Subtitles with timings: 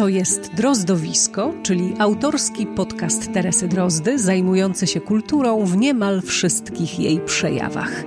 [0.00, 7.20] To jest Drozdowisko, czyli autorski podcast Teresy Drozdy, zajmujący się kulturą w niemal wszystkich jej
[7.20, 8.04] przejawach.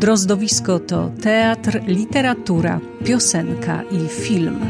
[0.00, 4.60] Drozdowisko to teatr, literatura, piosenka i film.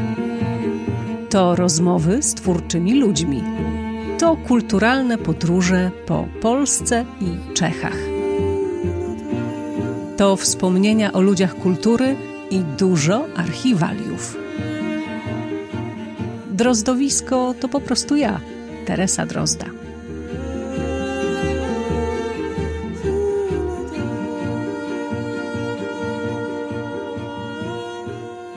[1.29, 3.43] To rozmowy z twórczymi ludźmi.
[4.19, 7.97] To kulturalne podróże po Polsce i Czechach.
[10.17, 12.15] To wspomnienia o ludziach kultury
[12.51, 14.44] i dużo archiwaliów.
[16.55, 18.39] Drozdowisko to po prostu ja,
[18.85, 19.65] Teresa Drozda.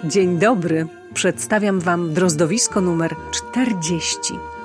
[0.05, 0.87] Dzień dobry.
[1.15, 4.19] Przedstawiam Wam drozdowisko numer 40.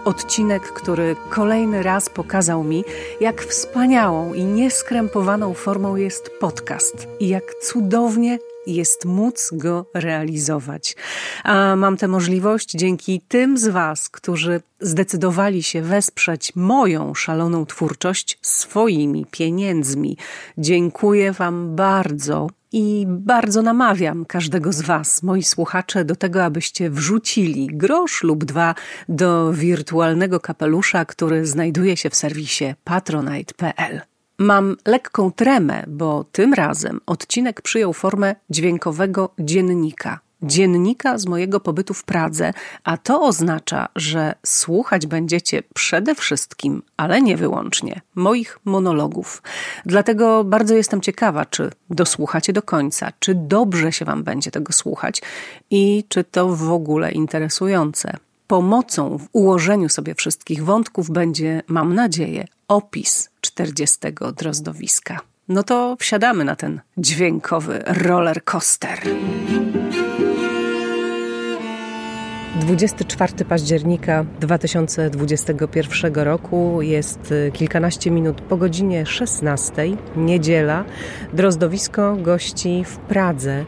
[0.05, 2.84] Odcinek, który kolejny raz pokazał mi,
[3.22, 10.96] jak wspaniałą i nieskrępowaną formą jest podcast i jak cudownie jest móc go realizować.
[11.43, 18.40] A mam tę możliwość dzięki tym z Was, którzy zdecydowali się wesprzeć moją szaloną twórczość
[18.41, 20.18] swoimi pieniędzmi.
[20.57, 27.68] Dziękuję Wam bardzo i bardzo namawiam każdego z Was, moi słuchacze, do tego, abyście wrzucili
[27.68, 28.76] grosz lub dwa
[29.10, 34.13] do wirtualnego kapelusza, który znajduje się w serwisie patronite.pl.
[34.44, 40.20] Mam lekką tremę, bo tym razem odcinek przyjął formę dźwiękowego dziennika.
[40.41, 47.22] Dziennika z mojego pobytu w Pradze, a to oznacza, że słuchać będziecie przede wszystkim, ale
[47.22, 49.41] nie wyłącznie, moich monologów.
[49.85, 55.22] Dlatego bardzo jestem ciekawa, czy dosłuchacie do końca, czy dobrze się Wam będzie tego słuchać
[55.70, 58.18] i czy to w ogóle interesujące.
[58.48, 63.98] Pomocą w ułożeniu sobie wszystkich wątków będzie, mam nadzieję, opis 40
[64.38, 65.19] drozdowiska.
[65.47, 69.00] No to wsiadamy na ten dźwiękowy roller coaster.
[72.59, 79.73] 24 października 2021 roku jest y, kilkanaście minut po godzinie 16,
[80.16, 80.85] niedziela.
[81.34, 83.66] Drozdowisko gości w Pradze.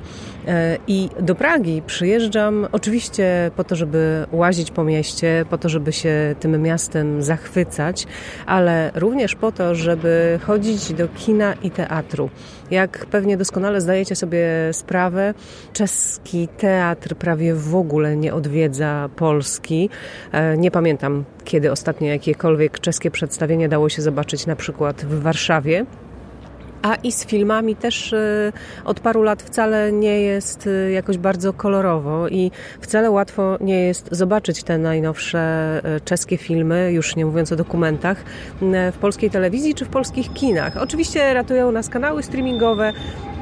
[0.47, 5.93] E, I do Pragi przyjeżdżam oczywiście po to, żeby łazić po mieście, po to, żeby
[5.93, 8.07] się tym miastem zachwycać,
[8.45, 12.29] ale również po to, żeby chodzić do kina i teatru.
[12.71, 15.33] Jak pewnie doskonale zdajecie sobie sprawę,
[15.73, 19.89] czeski teatr prawie w ogóle nie odwiedza Polski.
[20.31, 25.85] E, nie pamiętam, kiedy ostatnio jakiekolwiek czeskie przedstawienie dało się zobaczyć na przykład w Warszawie
[26.81, 28.53] a i z filmami też y,
[28.85, 34.07] od paru lat wcale nie jest y, jakoś bardzo kolorowo i wcale łatwo nie jest
[34.11, 38.23] zobaczyć te najnowsze y, czeskie filmy, już nie mówiąc o dokumentach,
[38.91, 40.77] w polskiej telewizji czy w polskich kinach.
[40.77, 42.93] Oczywiście ratują nas kanały streamingowe,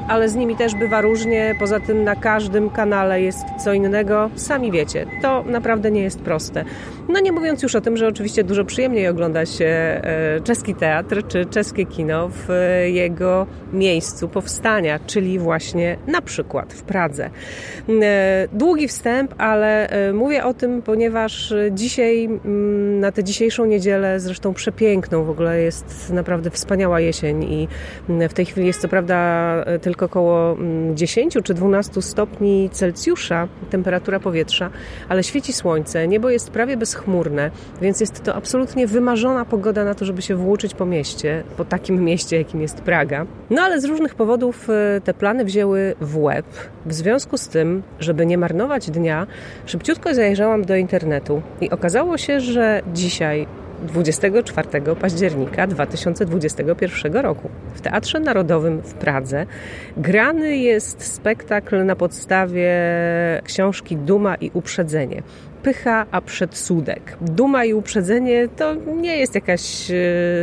[0.08, 1.54] ale z nimi też bywa różnie.
[1.58, 4.30] Poza tym na każdym kanale jest co innego.
[4.34, 6.64] Sami wiecie, to naprawdę nie jest proste.
[7.08, 10.00] No nie mówiąc już o tym, że oczywiście dużo przyjemniej ogląda się
[10.44, 12.90] czeski teatr czy czeskie kino w e,
[13.24, 17.30] jego miejscu powstania, czyli właśnie na przykład w Pradze.
[18.02, 24.54] E, długi wstęp, ale mówię o tym, ponieważ dzisiaj, mm, na tę dzisiejszą niedzielę, zresztą
[24.54, 27.68] przepiękną w ogóle jest naprawdę wspaniała jesień i
[28.08, 29.24] mm, w tej chwili jest co prawda
[29.64, 30.56] tylko tylko około
[30.94, 34.70] 10 mm, czy 12 stopni Celsjusza temperatura powietrza,
[35.08, 37.50] ale świeci słońce, niebo jest prawie bezchmurne,
[37.82, 42.04] więc jest to absolutnie wymarzona pogoda na to, żeby się włóczyć po mieście, po takim
[42.04, 43.13] mieście, jakim jest Praga.
[43.50, 46.46] No ale z różnych powodów e, te plany wzięły w łeb.
[46.86, 49.26] W związku z tym, żeby nie marnować dnia,
[49.66, 53.46] szybciutko zajrzałam do internetu i okazało się, że dzisiaj
[53.82, 54.68] 24
[55.00, 59.46] października 2021 roku w Teatrze Narodowym w Pradze
[59.96, 62.72] grany jest spektakl na podstawie
[63.44, 65.22] książki Duma i Uprzedzenie
[65.64, 67.16] pycha, a przedsudek.
[67.20, 69.94] Duma i uprzedzenie to nie jest jakaś e,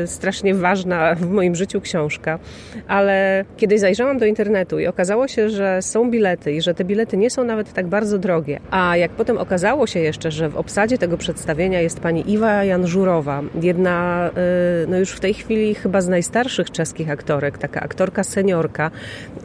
[0.08, 2.40] strasznie ważna w moim życiu książka,
[2.88, 7.18] ale kiedy zajrzałam do internetu i okazało się, że są bilety i że te bilety
[7.18, 10.98] nie są nawet tak bardzo drogie, a jak potem okazało się jeszcze, że w obsadzie
[10.98, 14.32] tego przedstawienia jest pani Iwa Janżurowa, jedna e,
[14.88, 18.92] no już w tej chwili chyba z najstarszych czeskich aktorek, taka aktorka seniorka,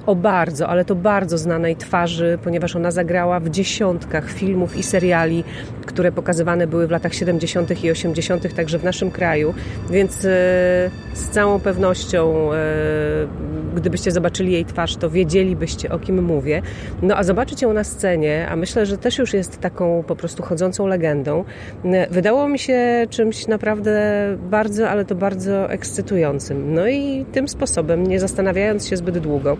[0.07, 5.45] o bardzo, ale to bardzo znanej twarzy, ponieważ ona zagrała w dziesiątkach filmów i seriali
[5.87, 7.85] które pokazywane były w latach 70.
[7.85, 9.55] i 80., także w naszym kraju,
[9.91, 10.29] więc e,
[11.15, 12.57] z całą pewnością, e,
[13.75, 16.63] gdybyście zobaczyli jej twarz, to wiedzielibyście o kim mówię.
[17.03, 20.43] No a zobaczyć ją na scenie, a myślę, że też już jest taką po prostu
[20.43, 21.45] chodzącą legendą,
[22.11, 24.01] wydało mi się czymś naprawdę
[24.51, 26.75] bardzo, ale to bardzo ekscytującym.
[26.75, 29.57] No i tym sposobem, nie zastanawiając się zbyt długo,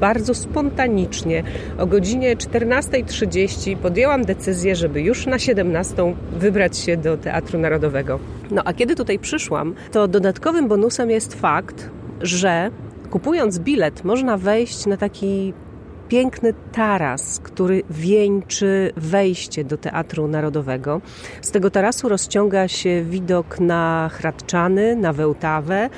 [0.00, 1.42] bardzo spontanicznie
[1.78, 8.18] o godzinie 14.30 podjęłam decyzję, żeby już na 17 wybrać się do Teatru Narodowego.
[8.50, 12.70] No a kiedy tutaj przyszłam, to dodatkowym bonusem jest fakt, że
[13.10, 15.52] kupując bilet można wejść na taki
[16.10, 21.00] piękny taras, który wieńczy wejście do Teatru Narodowego.
[21.40, 25.90] Z tego tarasu rozciąga się widok na Hradczany, na Wełtawę.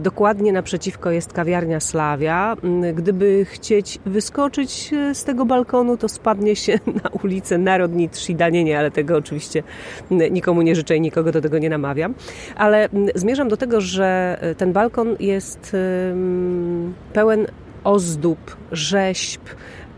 [0.00, 2.56] Dokładnie naprzeciwko jest kawiarnia Sławia.
[2.94, 9.16] Gdyby chcieć wyskoczyć z tego balkonu, to spadnie się na ulicę Narodniczki Danienie, ale tego
[9.16, 9.62] oczywiście
[10.10, 12.14] nikomu nie życzę i nikogo do tego nie namawiam.
[12.56, 15.76] Ale zmierzam do tego, że ten balkon jest
[17.12, 17.46] pełen
[17.84, 19.40] ozdób, rzeźb,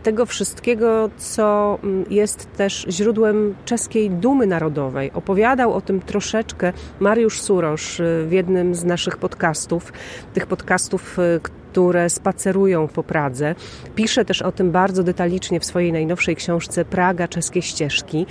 [0.03, 5.11] tego wszystkiego, co mm, jest też źródłem czeskiej dumy narodowej.
[5.13, 9.93] Opowiadał o tym troszeczkę Mariusz Surosz y, w jednym z naszych podcastów,
[10.33, 11.39] tych podcastów, y,
[11.77, 13.55] które spacerują po Pradze.
[13.95, 18.25] Pisze też o tym bardzo detalicznie w swojej najnowszej książce Praga, czeskie ścieżki.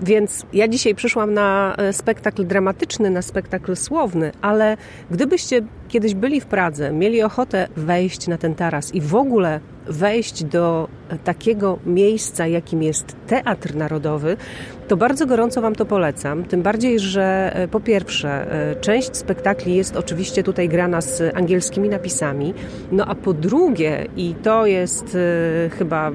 [0.00, 4.76] Więc ja dzisiaj przyszłam na e, spektakl dramatyczny, na spektakl słowny, ale
[5.10, 5.62] gdybyście
[5.92, 10.88] kiedyś byli w Pradze, mieli ochotę wejść na ten taras i w ogóle wejść do
[11.24, 14.36] takiego miejsca, jakim jest Teatr Narodowy,
[14.88, 16.44] to bardzo gorąco Wam to polecam.
[16.44, 21.88] Tym bardziej, że e, po pierwsze, e, część spektakli jest oczywiście tutaj grana z angielskimi
[21.88, 22.54] napisami,
[22.92, 25.16] no a po drugie, i to jest
[25.66, 26.10] e, chyba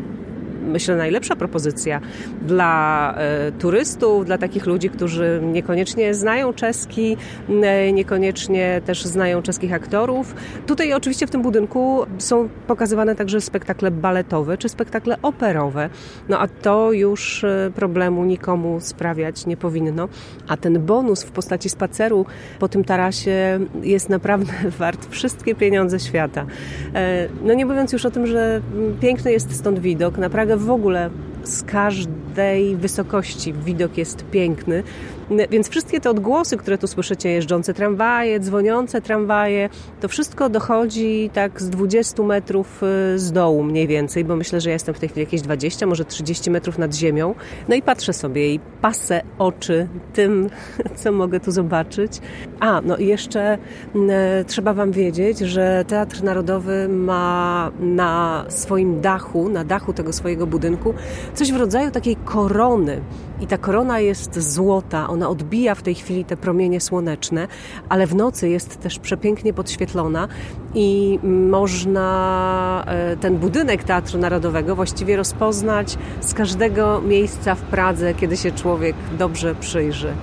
[0.68, 2.02] myślę, najlepsza propozycja
[2.42, 7.18] dla e, turystów, dla takich ludzi, którzy niekoniecznie znają czeski,
[7.64, 10.36] e, niekoniecznie też znają czeskich aktorów.
[10.66, 15.90] Tutaj oczywiście w tym budynku są pokazywane także spektakle baletowe czy spektakle operowe,
[16.30, 20.10] no a to już e, problemu nikomu sprawiać nie powinno.
[20.48, 22.26] A ten bonus w postaci spaceru
[22.60, 26.46] po tym tarasie jest naprawdę wart wszystkie pieniądze świata.
[27.44, 28.62] No nie mówiąc już o tym, że
[29.00, 31.10] piękny jest stąd widok na Pragę w ogóle
[31.44, 34.84] z każdej wysokości widok jest piękny.
[35.50, 39.70] Więc wszystkie te odgłosy, które tu słyszycie, jeżdżące tramwaje, dzwoniące tramwaje,
[40.02, 44.70] to wszystko dochodzi tak z 20 metrów y, z dołu mniej więcej, bo myślę, że
[44.70, 47.36] ja jestem w tej chwili jakieś 20, może 30 metrów nad ziemią.
[47.68, 50.50] No i patrzę sobie i pasę oczy tym,
[50.96, 52.12] co mogę tu zobaczyć.
[52.60, 53.58] A, no i jeszcze
[54.48, 60.94] trzeba Wam wiedzieć, że Teatr Narodowy ma na swoim dachu, na dachu tego swojego budynku,
[61.34, 63.02] coś w rodzaju takiej korony.
[63.42, 67.48] I ta korona jest złota, ona odbija w tej chwili te promienie słoneczne,
[67.90, 70.28] ale w nocy jest też przepięknie podświetlona
[70.76, 78.38] i można e, ten budynek Teatru Narodowego właściwie rozpoznać z każdego miejsca w Pradze, kiedy
[78.38, 80.14] się człowiek dobrze przyjrzy.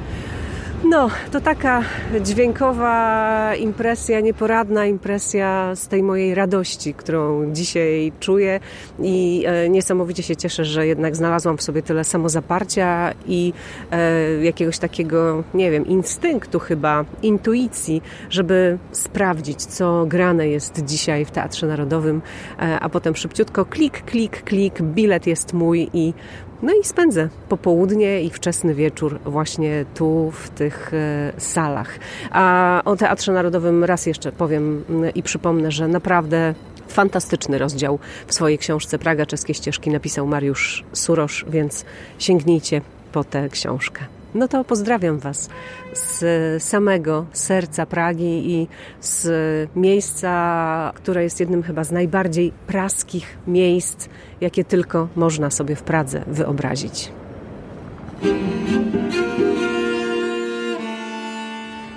[0.89, 1.83] No, to taka
[2.21, 8.61] dźwiękowa impresja, nieporadna impresja z tej mojej radości, którą dzisiaj czuję
[8.99, 13.53] i e, niesamowicie się cieszę, że jednak znalazłam w sobie tyle samozaparcia i
[13.91, 21.31] e, jakiegoś takiego, nie wiem, instynktu chyba, intuicji, żeby sprawdzić, co grane jest dzisiaj w
[21.31, 22.23] Teatrze Narodowym,
[22.59, 26.15] e, a potem szybciutko klik, klik, klik, bilet jest mój i
[26.65, 31.99] no i spędzę popołudnie i wczesny wieczór właśnie tu, w tych e, salach.
[32.31, 36.55] A o Teatrze Narodowym raz jeszcze powiem mm, i przypomnę, że naprawdę
[36.89, 41.85] fantastyczny rozdział w swojej książce Praga Czeskie Ścieżki napisał Mariusz Surosz, więc
[42.19, 42.81] sięgnijcie
[43.13, 44.05] po tę książkę.
[44.35, 45.49] No to pozdrawiam Was
[45.93, 48.69] z samego serca Pragi i
[49.01, 49.27] z
[49.77, 54.09] miejsca, które jest jednym chyba z najbardziej praskich miejsc,
[54.41, 57.13] jakie tylko można sobie w Pradze wyobrazić.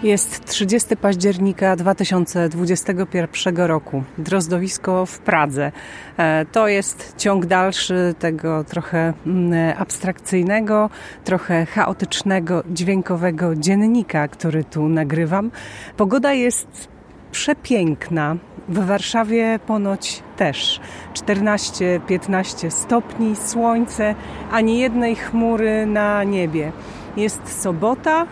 [0.03, 4.03] Jest 30 października 2021 roku.
[4.17, 5.71] Drozdowisko w Pradze.
[6.17, 10.89] E, to jest ciąg dalszy tego trochę mm, abstrakcyjnego,
[11.23, 15.51] trochę chaotycznego, dźwiękowego dziennika, który tu nagrywam.
[15.97, 16.87] Pogoda jest
[17.31, 18.35] przepiękna.
[18.69, 20.79] W Warszawie ponoć też
[21.13, 24.15] 14-15 stopni, słońce,
[24.51, 26.71] ani jednej chmury na niebie.
[27.15, 28.27] Jest sobota,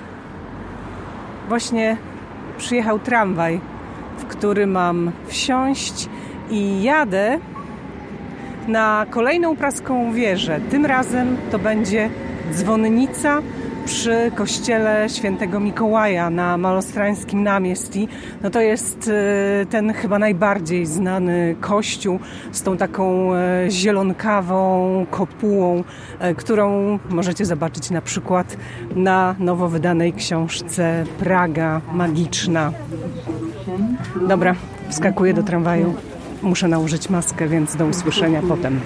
[1.48, 1.98] właśnie
[2.58, 3.60] przyjechał tramwaj,
[4.18, 6.10] w który mam wsiąść
[6.50, 7.40] i jadę
[8.68, 10.60] na kolejną praską wieżę.
[10.72, 12.10] Tym razem to będzie
[12.52, 13.42] dzwonnica
[13.86, 18.08] przy kościele świętego Mikołaja na Malostrańskim Namiestii.
[18.44, 19.12] No to jest
[19.62, 22.20] e, ten chyba najbardziej znany kościół
[22.52, 25.84] z tą taką e, zielonkawą kopułą,
[26.20, 28.58] e, którą możecie zobaczyć na przykład
[28.96, 32.72] na nowo wydanej książce Praga Magiczna.
[34.28, 34.56] Dobra,
[34.90, 35.94] wskakuję do tramwaju.
[36.42, 38.80] Muszę nałożyć maskę, więc do usłyszenia potem.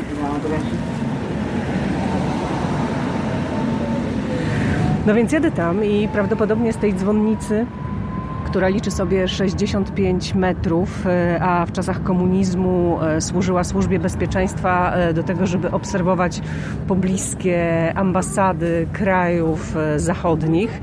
[5.05, 7.65] No więc jadę tam i prawdopodobnie z tej dzwonnicy
[8.49, 15.13] która liczy sobie 65 metrów, e, a w czasach komunizmu e, służyła służbie bezpieczeństwa e,
[15.13, 16.41] do tego, żeby obserwować
[16.87, 20.81] pobliskie ambasady krajów zachodnich.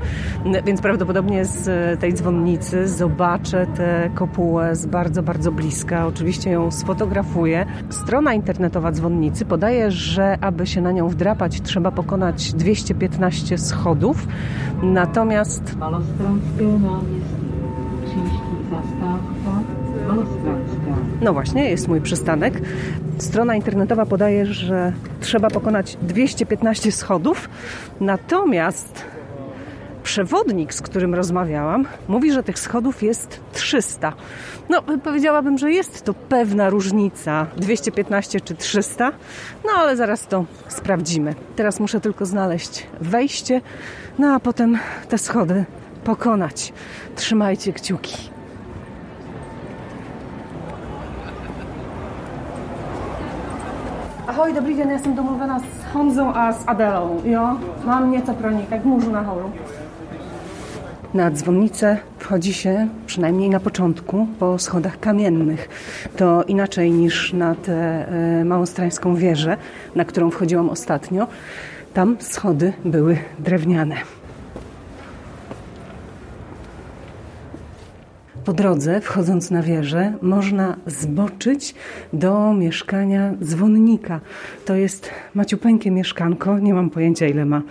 [0.65, 6.07] Więc prawdopodobnie z tej dzwonnicy zobaczę tę kopułę z bardzo, bardzo bliska.
[6.07, 7.65] Oczywiście ją sfotografuję.
[7.89, 14.27] Strona internetowa dzwonnicy podaje, że aby się na nią wdrapać, trzeba pokonać 215 schodów.
[14.83, 15.75] Natomiast
[21.21, 22.61] no właśnie, jest mój przystanek.
[23.17, 27.49] Strona internetowa podaje, że trzeba pokonać 215 schodów,
[27.99, 29.05] natomiast
[30.03, 34.13] przewodnik, z którym rozmawiałam, mówi, że tych schodów jest 300.
[34.69, 39.11] No, powiedziałabym, że jest to pewna różnica 215 czy 300,
[39.65, 41.35] no ale zaraz to sprawdzimy.
[41.55, 43.61] Teraz muszę tylko znaleźć wejście,
[44.19, 44.77] no a potem
[45.09, 45.65] te schody
[46.07, 46.73] pokonać.
[47.15, 48.29] Trzymajcie kciuki.
[54.27, 57.21] Ahoj, dobry dzień, jestem domówiona z Honzą a z Adelą.
[57.25, 59.51] Jo, mam nieco pronikać, murzu na holu.
[61.13, 65.69] Na dzwonnicę wchodzi się, przynajmniej na początku, po schodach kamiennych.
[66.17, 68.07] To inaczej niż na tę
[68.41, 69.57] e, małostrańską wieżę,
[69.95, 71.27] na którą wchodziłam ostatnio.
[71.93, 73.95] Tam schody były drewniane.
[78.47, 81.75] Po drodze, wchodząc na wieżę, można zboczyć
[82.13, 84.19] do mieszkania dzwonnika.
[84.65, 87.61] To jest maciupeńkie mieszkanko, nie mam pojęcia ile ma,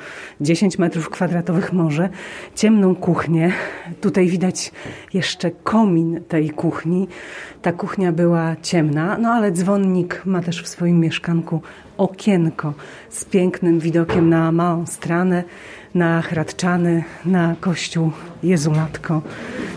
[0.40, 2.08] 10 metrów kwadratowych może,
[2.54, 3.52] ciemną kuchnię.
[4.00, 4.72] Tutaj widać
[5.14, 7.08] jeszcze komin tej kuchni.
[7.62, 11.62] Ta kuchnia była ciemna, no ale dzwonnik ma też w swoim mieszkanku
[11.96, 12.74] okienko
[13.10, 15.44] z pięknym widokiem na małą stronę,
[15.94, 18.10] na Hradczany, na kościół
[18.42, 19.22] Jezulatko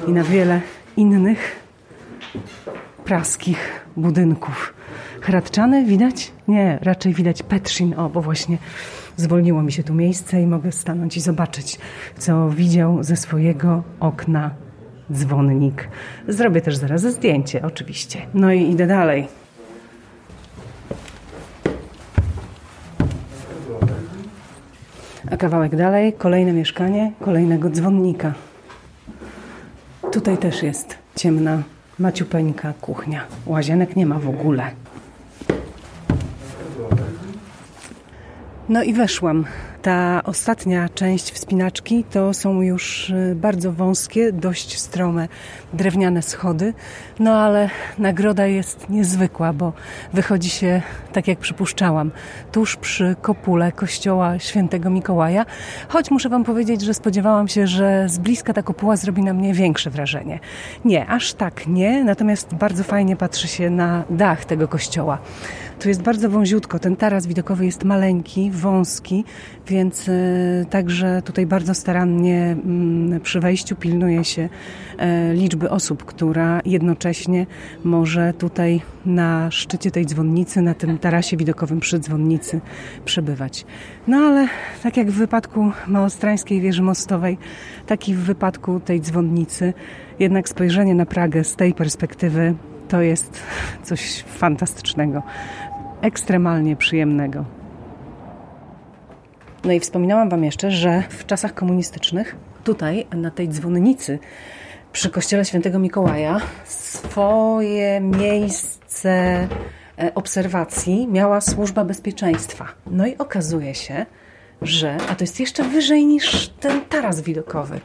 [0.07, 0.61] i na wiele
[0.99, 1.55] innych
[3.05, 4.73] praskich budynków.
[5.21, 6.31] Hradczany widać?
[6.47, 7.93] Nie, raczej widać Petrzin.
[7.97, 8.57] O, bo właśnie
[9.15, 11.79] zwolniło mi się tu miejsce i mogę stanąć i zobaczyć,
[12.17, 14.51] co widział ze swojego okna
[15.13, 15.87] dzwonnik.
[16.27, 18.21] Zrobię też zaraz zdjęcie, oczywiście.
[18.33, 19.27] No i idę dalej.
[25.31, 28.48] A kawałek dalej, kolejne mieszkanie, kolejnego dzwonnika.
[30.11, 31.63] Tutaj też jest ciemna,
[31.99, 33.25] maciupeńka kuchnia.
[33.45, 34.71] Łazienek nie ma w ogóle.
[38.69, 39.45] No i weszłam
[39.81, 45.27] ta ostatnia część wspinaczki to są już y, bardzo wąskie, dość strome
[45.73, 46.73] drewniane schody,
[47.19, 49.73] no ale nagroda jest niezwykła, bo
[50.13, 50.81] wychodzi się,
[51.13, 52.11] tak jak przypuszczałam,
[52.51, 55.45] tuż przy kopule kościoła świętego Mikołaja,
[55.87, 59.53] choć muszę Wam powiedzieć, że spodziewałam się, że z bliska ta kopuła zrobi na mnie
[59.53, 60.39] większe wrażenie.
[60.85, 65.17] Nie, aż tak nie, natomiast bardzo fajnie patrzy się na dach tego kościoła.
[65.79, 69.23] Tu jest bardzo wąziutko, ten taras widokowy jest maleńki, wąski,
[69.67, 70.13] więc e,
[70.69, 74.49] także tutaj bardzo starannie mm, przy wejściu pilnuje się
[74.97, 77.45] e, liczby osób, która jednocześnie
[77.83, 82.61] może tutaj na szczycie tej dzwonnicy, na tym tarasie widokowym przy dzwonnicy
[83.05, 83.65] przebywać.
[84.07, 84.47] No ale
[84.83, 87.37] tak jak w wypadku Małostrańskiej wieży mostowej,
[87.87, 89.73] tak i w wypadku tej dzwonnicy,
[90.19, 92.55] jednak spojrzenie na Pragę z tej perspektywy
[92.89, 93.43] to jest
[93.83, 95.23] coś fantastycznego,
[96.01, 97.45] ekstremalnie przyjemnego.
[99.63, 104.19] No i wspominałam Wam jeszcze, że w czasach komunistycznych tutaj na tej dzwonnicy
[104.93, 109.11] przy kościele świętego Mikołaja swoje miejsce
[109.99, 112.67] e, obserwacji miała służba bezpieczeństwa.
[112.87, 114.05] No i okazuje się,
[114.61, 117.79] że, a to jest jeszcze wyżej niż ten taras widokowy.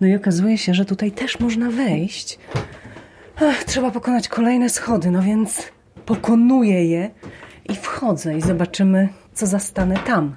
[0.00, 2.38] No i okazuje się, że tutaj też można wejść.
[3.36, 5.72] Ach, trzeba pokonać kolejne schody, no więc
[6.06, 7.10] pokonuję je
[7.68, 10.34] i wchodzę i zobaczymy, co zastanę tam.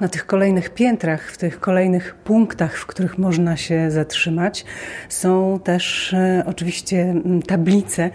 [0.00, 4.64] Na tych kolejnych piętrach, w tych kolejnych punktach, w których można się zatrzymać,
[5.08, 7.14] są też e, oczywiście
[7.46, 8.10] tablice,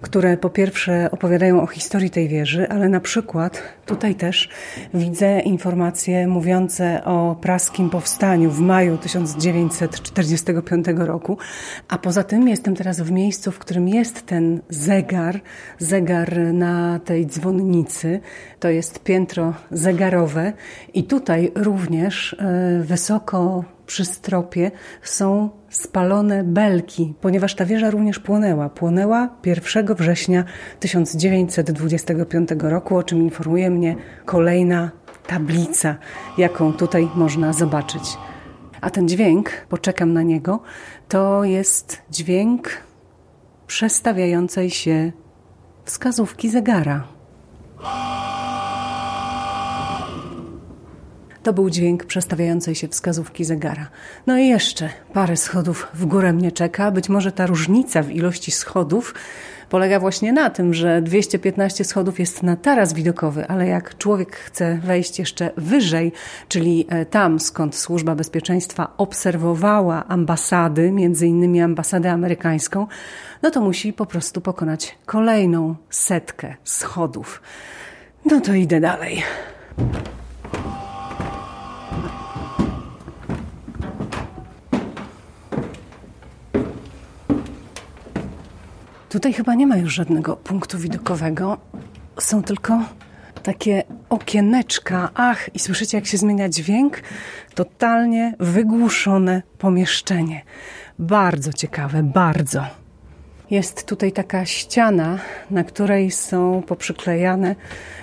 [0.00, 4.48] które po pierwsze opowiadają o historii tej wieży, ale na przykład tutaj też
[4.94, 11.38] widzę informacje mówiące o praskim powstaniu w maju 1945 roku,
[11.88, 15.40] a poza tym jestem teraz w miejscu, w którym jest ten zegar,
[15.78, 18.20] zegar na tej dzwonnicy,
[18.60, 20.52] to jest piętro zegarowe
[20.94, 24.70] i tutaj również e, wysoko przy stropie
[25.02, 28.68] są spalone belki, ponieważ ta wieża również płonęła.
[28.68, 30.44] Płonęła 1 września
[30.80, 34.90] 1925 roku, o czym informuje mnie kolejna
[35.26, 35.96] tablica,
[36.38, 38.02] jaką tutaj można zobaczyć.
[38.80, 40.60] A ten dźwięk, poczekam na niego,
[41.08, 42.68] to jest dźwięk
[43.66, 45.12] przestawiającej się
[45.84, 47.04] wskazówki zegara.
[51.46, 53.88] To był dźwięk przestawiającej się wskazówki zegara.
[54.26, 56.90] No i jeszcze parę schodów w górę mnie czeka.
[56.90, 59.14] Być może ta różnica w ilości schodów
[59.68, 64.78] polega właśnie na tym, że 215 schodów jest na taras widokowy, ale jak człowiek chce
[64.84, 66.12] wejść jeszcze wyżej,
[66.48, 72.86] czyli e, tam, skąd Służba Bezpieczeństwa obserwowała ambasady, między innymi ambasadę amerykańską,
[73.42, 77.42] no to musi po prostu pokonać kolejną setkę schodów.
[78.24, 79.22] No to idę dalej.
[89.16, 91.58] Tutaj chyba nie ma już żadnego punktu widokowego.
[92.20, 92.80] Są tylko
[93.42, 95.10] takie okieneczka.
[95.14, 97.00] Ach, i słyszycie, jak się zmienia dźwięk?
[97.54, 100.42] Totalnie wygłuszone pomieszczenie.
[100.98, 102.66] Bardzo ciekawe, bardzo.
[103.50, 105.18] Jest tutaj taka ściana,
[105.50, 107.56] na której są poprzyklejane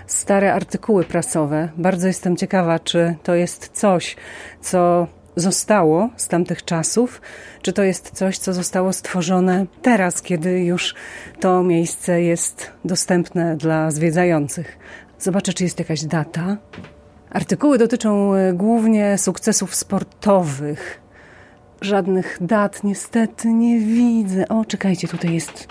[0.07, 1.69] stare artykuły prasowe.
[1.77, 4.15] Bardzo jestem ciekawa, czy to jest coś,
[4.61, 7.21] co zostało z tamtych czasów,
[7.61, 10.95] czy to jest coś, co zostało stworzone teraz, kiedy już
[11.39, 14.77] to miejsce jest dostępne dla zwiedzających.
[15.19, 16.57] Zobaczę, czy jest jakaś data.
[17.29, 21.01] Artykuły dotyczą e, głównie sukcesów sportowych.
[21.81, 24.47] Żadnych dat niestety nie widzę.
[24.47, 25.67] O, czekajcie, tutaj jest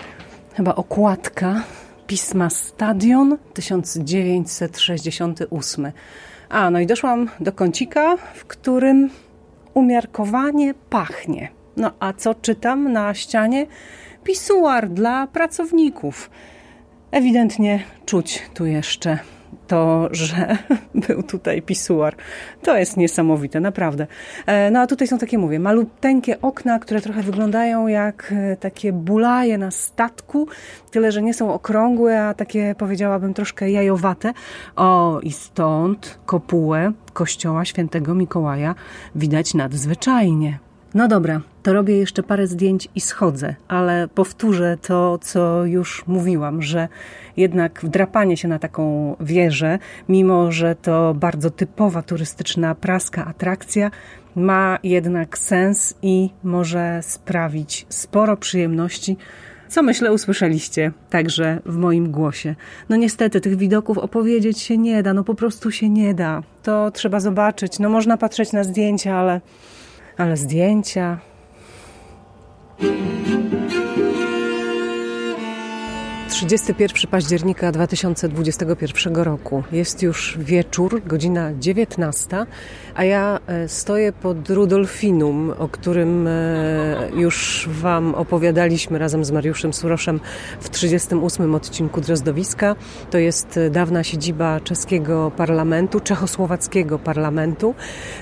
[0.53, 1.63] chyba okładka
[2.07, 5.91] pisma Stadion 1968.
[6.49, 9.09] A, no i doszłam do kącika, w którym
[9.73, 11.49] umiarkowanie pachnie.
[11.77, 13.65] No a co czytam na ścianie?
[14.23, 16.29] Pisuar dla pracowników.
[17.11, 19.19] Ewidentnie czuć tu jeszcze
[19.67, 20.57] to, że
[21.07, 22.15] był tutaj pisuar.
[22.61, 24.07] To jest niesamowite, naprawdę.
[24.45, 28.93] E, no a tutaj są takie, mówię, maluteńkie okna, które trochę wyglądają jak e, takie
[28.93, 30.47] bulaje na statku,
[30.91, 34.33] tyle, że nie są okrągłe, a takie, powiedziałabym, troszkę jajowate.
[34.75, 38.75] O, i stąd kopułę kościoła świętego Mikołaja
[39.15, 40.59] widać nadzwyczajnie.
[40.93, 46.61] No dobra, to robię jeszcze parę zdjęć i schodzę, ale powtórzę to, co już mówiłam,
[46.61, 46.87] że
[47.37, 49.79] jednak wdrapanie się na taką wieżę,
[50.09, 53.91] mimo że to bardzo typowa turystyczna praska atrakcja,
[54.35, 59.17] ma jednak sens i może sprawić sporo przyjemności.
[59.67, 62.55] Co myślę, usłyszeliście także w moim głosie.
[62.89, 66.43] No niestety, tych widoków opowiedzieć się nie da, no po prostu się nie da.
[66.63, 67.79] To trzeba zobaczyć.
[67.79, 69.41] No można patrzeć na zdjęcia, ale
[70.17, 71.19] ale zdjęcia.
[76.33, 79.63] 31 października 2021 roku.
[79.71, 82.45] Jest już wieczór, godzina 19,
[82.95, 86.31] a ja e, stoję pod Rudolfinum, o którym e,
[87.15, 90.19] już Wam opowiadaliśmy razem z Mariuszem Suroszem
[90.59, 92.75] w 38 odcinku Drozdowiska.
[93.11, 97.75] To jest dawna siedziba czeskiego parlamentu, czechosłowackiego parlamentu,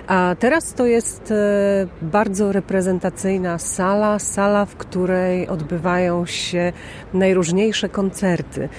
[0.07, 6.73] a teraz to jest e, bardzo reprezentacyjna sala, sala, w której odbywają się
[7.13, 8.69] najróżniejsze koncerty.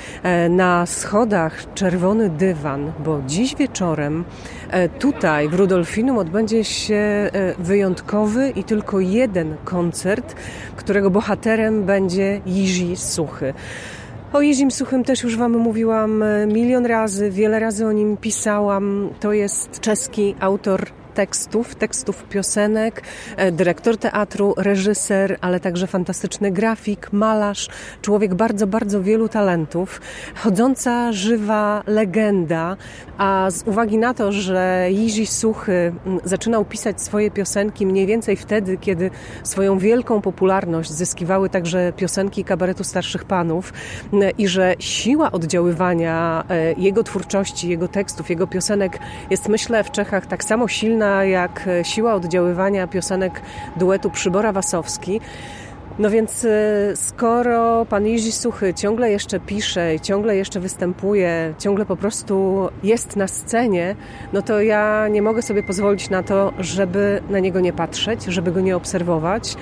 [0.51, 4.25] Na schodach czerwony dywan, bo dziś wieczorem
[4.99, 10.35] tutaj w Rudolfinum Dolfinum odbędzie się e, wyjątkowy i tylko jeden koncert,
[10.77, 13.55] którego bohaterem będzie Jiří Suchy.
[14.33, 19.11] O Jirzym Suchym też już Wam mówiłam e, milion razy, wiele razy o nim pisałam.
[19.21, 23.03] To jest czeski autor tekstów, tekstów piosenek,
[23.37, 27.69] e, dyrektor teatru, reżyser, ale także fantastyczny grafik, malarz,
[28.03, 30.01] człowiek bardzo, bardzo wielu talentów,
[30.35, 32.77] chodząca, żywa legenda,
[33.19, 35.93] a z uwagi na to, że Jiří Suchy
[36.25, 39.11] zaczynał pisać swoje piosenki mniej więcej wtedy, kiedy
[39.43, 43.73] swoją wielką popularność zyskiwały także piosenki kabaretu starszych panów
[44.39, 48.99] i że siła oddziaływania e, jego twórczości, jego tekstów, jego piosenek
[49.31, 53.43] jest myślę w Czechach tak samo silna jak siła oddziaływania piosenek
[53.77, 55.21] duetu Przybora Wasowski.
[55.99, 61.97] No więc y, skoro pan Jiří Suchy ciągle jeszcze pisze, ciągle jeszcze występuje, ciągle po
[61.97, 63.97] prostu jest na scenie,
[64.33, 68.53] no to ja nie mogę sobie pozwolić na to, żeby na niego nie patrzeć, żeby
[68.53, 69.57] go nie obserwować.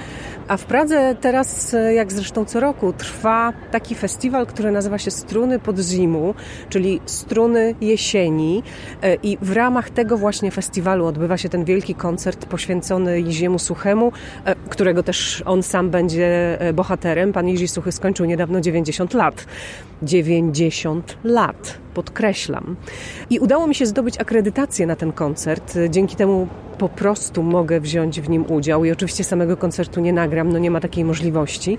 [0.49, 5.11] A w Pradze teraz, y, jak zresztą co roku, trwa taki festiwal, który nazywa się
[5.11, 6.35] Struny Podzimu,
[6.69, 8.62] czyli Struny Jesieni.
[9.05, 14.12] Y, I w ramach tego właśnie festiwalu odbywa się ten wielki koncert poświęcony Jiziemu Suchemu,
[14.69, 17.33] którego też on sam będzie będzie e, bohaterem.
[17.33, 19.46] Pan Jiří Suchy skończył niedawno 90 lat.
[20.02, 22.76] 90 lat, podkreślam.
[23.30, 25.78] I udało mi się zdobyć akredytację na ten koncert.
[25.90, 30.52] Dzięki temu po prostu mogę wziąć w nim udział i oczywiście samego koncertu nie nagram,
[30.52, 31.78] no nie ma takiej możliwości.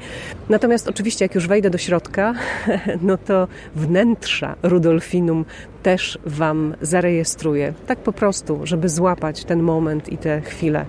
[0.49, 2.33] Natomiast oczywiście jak już wejdę do środka,
[3.01, 5.45] no to wnętrza Rudolfinum
[5.83, 7.73] też Wam zarejestruję.
[7.87, 10.85] Tak po prostu, żeby złapać ten moment i te chwile.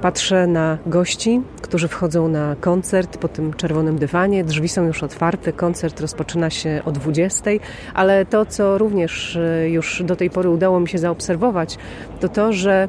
[0.00, 4.44] Patrzę na gości, którzy wchodzą na koncert po tym czerwonym dywanie.
[4.44, 7.50] Drzwi są już otwarte, koncert rozpoczyna się o 20,
[7.94, 11.78] ale to, co również e, już do tej pory udało mi się zaobserwować,
[12.20, 12.88] to to, że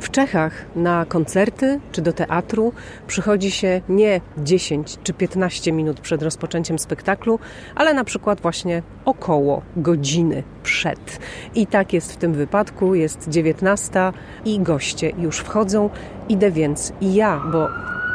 [0.00, 2.72] w Czechach na koncerty czy do teatru
[3.06, 7.38] przychodzi się nie 10 czy 15 minut przed rozpoczęciem spektaklu,
[7.74, 11.18] ale na przykład właśnie około godziny przed.
[11.54, 14.12] I tak jest w tym wypadku, jest 19
[14.44, 15.90] i goście już wchodzą.
[16.28, 17.68] Idę więc i ja, bo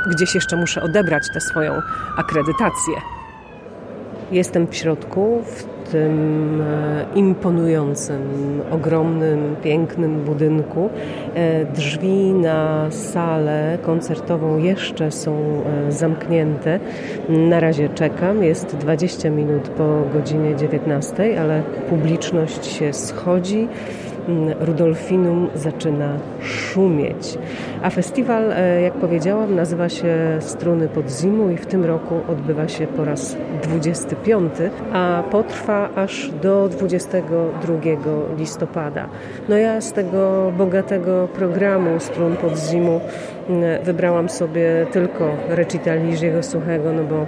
[0.09, 1.81] gdzieś jeszcze muszę odebrać tę swoją
[2.17, 2.93] akredytację.
[4.31, 8.21] Jestem w środku, w tym e, imponującym,
[8.71, 10.89] ogromnym, pięknym budynku.
[11.35, 15.37] E, drzwi na salę koncertową jeszcze są
[15.87, 16.79] e, zamknięte.
[17.29, 18.43] Na razie czekam.
[18.43, 23.67] Jest 20 minut po godzinie 19, ale publiczność się schodzi.
[24.59, 27.37] Rudolfinum zaczyna szumieć.
[27.83, 32.87] A festiwal, e, jak powiedziałam, nazywa się Struny Podzimu i w tym roku odbywa się
[32.87, 34.53] po raz 25,
[34.93, 39.09] a potrwa aż do 22 listopada.
[39.49, 43.01] No ja z tego bogatego programu Strun Podzimu
[43.83, 47.25] wybrałam sobie tylko recital Jiřího Suchego, no bo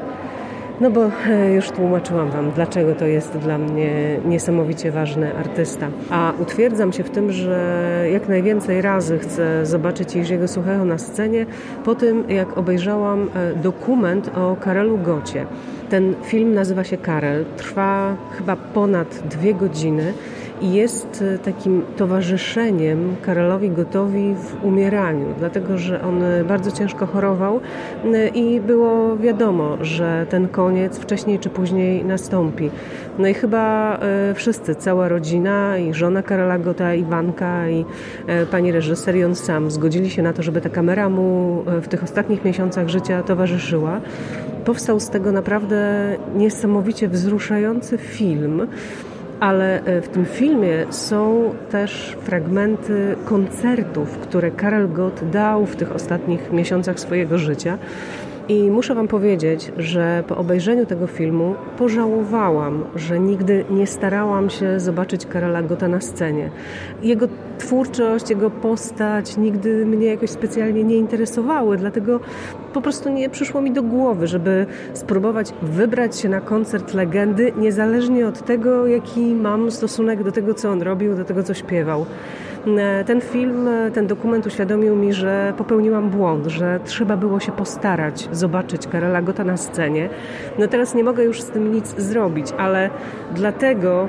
[0.81, 5.87] no bo e, już tłumaczyłam Wam, dlaczego to jest dla mnie niesamowicie ważny artysta.
[6.09, 11.45] A utwierdzam się w tym, że jak najwięcej razy chcę zobaczyć Jerzego Suchego na scenie
[11.85, 15.45] po tym, jak obejrzałam e, dokument o Karelu Gocie.
[15.89, 20.13] Ten film nazywa się Karel, trwa chyba ponad dwie godziny
[20.63, 27.59] jest e, takim towarzyszeniem Karolowi Gotowi w umieraniu, dlatego że on e, bardzo ciężko chorował
[28.05, 32.69] e, i było wiadomo, że ten koniec wcześniej czy później nastąpi.
[33.19, 33.99] No i chyba
[34.35, 37.85] wszyscy, cała rodzina i żona Karola Gota, Iwanka i
[38.51, 42.03] pani reżyser i on sam zgodzili się na to, żeby ta kamera mu w tych
[42.03, 44.01] ostatnich miesiącach życia towarzyszyła.
[44.65, 48.67] Powstał z tego naprawdę niesamowicie wzruszający film
[49.43, 55.91] ale e, w tym filmie są też fragmenty koncertów, które Karel Gott dał w tych
[55.91, 57.77] ostatnich miesiącach swojego życia.
[58.49, 64.79] I muszę Wam powiedzieć, że po obejrzeniu tego filmu pożałowałam, że nigdy nie starałam się
[64.79, 66.49] zobaczyć Karola Gota na scenie.
[67.03, 67.27] Jego
[67.57, 72.19] twórczość, jego postać nigdy mnie jakoś specjalnie nie interesowały, dlatego
[72.73, 78.27] po prostu nie przyszło mi do głowy, żeby spróbować wybrać się na koncert legendy, niezależnie
[78.27, 82.05] od tego, jaki mam stosunek do tego, co on robił, do tego, co śpiewał.
[82.67, 87.51] E, ten film, e, ten dokument uświadomił mi, że popełniłam błąd, że trzeba było się
[87.51, 90.09] postarać, zobaczyć Karola Gota na scenie.
[90.59, 92.89] No teraz nie mogę już z tym nic zrobić, ale
[93.35, 94.07] dlatego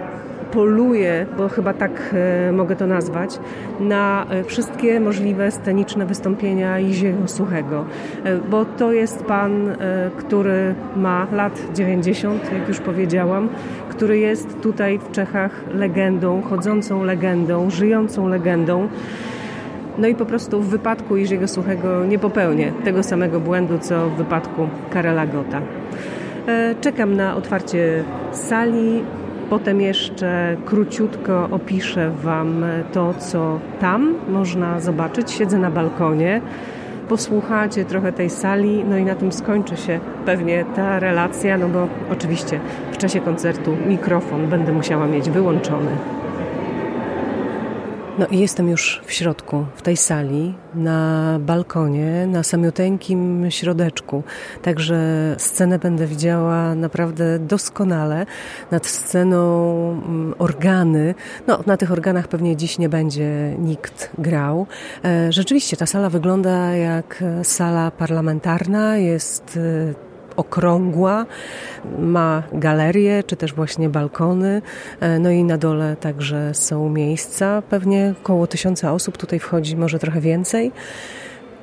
[0.54, 2.14] poluję, bo chyba tak
[2.48, 3.38] e, mogę to nazwać,
[3.80, 7.84] na e, wszystkie możliwe sceniczne wystąpienia Jiziego Suchego,
[8.24, 9.76] e, bo to jest pan,
[10.16, 13.48] który ma lat 90, jak już powiedziałam,
[13.88, 18.88] który jest tutaj w Czechach legendą, chodzącą legendą, żyjącą legendą.
[19.98, 24.16] No i po prostu w wypadku Jiziego Suchego nie popełnię tego samego błędu, co w
[24.16, 25.60] wypadku Karela Gota.
[26.80, 29.02] Czekam na otwarcie sali
[29.50, 35.30] Potem jeszcze króciutko opiszę Wam to, co tam można zobaczyć.
[35.30, 36.40] Siedzę na balkonie,
[37.08, 41.88] posłuchacie trochę tej sali, no i na tym skończy się pewnie ta relacja, no bo
[42.12, 42.60] oczywiście
[42.92, 45.90] w czasie koncertu mikrofon będę musiała mieć wyłączony.
[48.18, 54.22] No i jestem już w środku, w tej sali, na balkonie, na samiuteńkim środeczku.
[54.62, 54.98] Także
[55.38, 58.26] scenę będę widziała naprawdę doskonale.
[58.70, 59.42] Nad sceną
[59.90, 61.14] mm, organy.
[61.46, 64.66] No, na tych organach pewnie dziś nie będzie nikt grał.
[65.04, 68.96] E, rzeczywiście ta sala wygląda jak sala parlamentarna.
[68.96, 69.58] Jest
[69.90, 70.03] e,
[70.36, 71.26] okrągła,
[71.98, 74.62] ma galerie czy też właśnie balkony,
[75.00, 79.98] e, no i na dole także są miejsca, pewnie około tysiąca osób tutaj wchodzi, może
[79.98, 80.72] trochę więcej.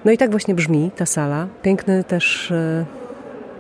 [0.05, 1.47] No i tak właśnie brzmi ta sala.
[1.61, 2.85] Piękny też e,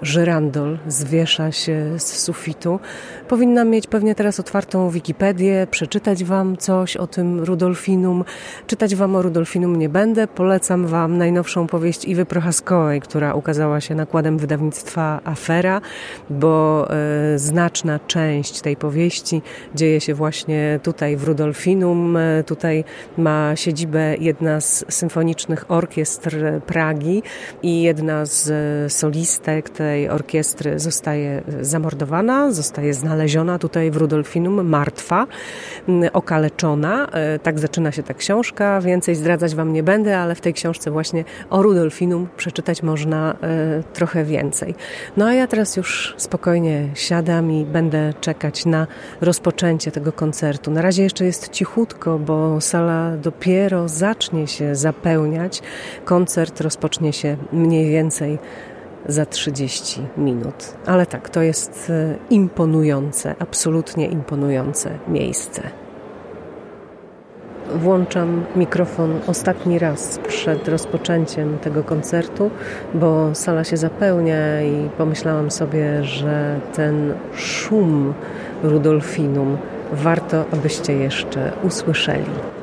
[0.01, 2.79] żyrandol zwiesza się z sufitu.
[3.27, 8.23] Powinnam mieć pewnie teraz otwartą Wikipedię, przeczytać Wam coś o tym Rudolfinum.
[8.67, 10.27] Czytać Wam o Rudolfinum nie będę.
[10.27, 15.81] Polecam Wam najnowszą powieść Iwy Prochaskowej, która ukazała się nakładem wydawnictwa Afera,
[16.29, 19.41] bo e, znaczna część tej powieści
[19.75, 22.17] dzieje się właśnie tutaj w Rudolfinum.
[22.17, 22.83] E, tutaj
[23.17, 27.23] ma siedzibę jedna z symfonicznych orkiestr Pragi
[27.63, 35.27] i jedna z e, solistek tej orkiestry zostaje zamordowana, zostaje znaleziona tutaj w Rudolfinum, martwa,
[36.13, 37.07] okaleczona.
[37.11, 38.81] E, tak zaczyna się ta książka.
[38.81, 43.83] Więcej zdradzać Wam nie będę, ale w tej książce właśnie o Rudolfinum przeczytać można e,
[43.93, 44.75] trochę więcej.
[45.17, 48.87] No a ja teraz już spokojnie siadam i będę czekać na
[49.21, 50.71] rozpoczęcie tego koncertu.
[50.71, 55.61] Na razie jeszcze jest cichutko, bo sala dopiero zacznie się zapełniać.
[56.05, 58.39] Koncert rozpocznie się mniej więcej
[59.07, 60.73] za 30 minut.
[60.85, 65.61] Ale tak, to jest e, imponujące, absolutnie imponujące miejsce.
[67.75, 72.51] Włączam mikrofon ostatni raz przed rozpoczęciem tego koncertu,
[72.93, 78.13] bo sala się zapełnia i pomyślałam sobie, że ten szum
[78.63, 79.57] Rudolfinum
[79.91, 82.60] warto, abyście jeszcze usłyszeli.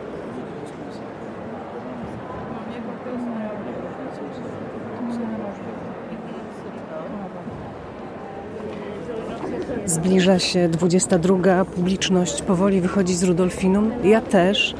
[10.09, 11.65] Zbliża się 22.
[11.65, 13.91] Publiczność powoli wychodzi z Rudolfinum.
[14.05, 14.75] Ja też.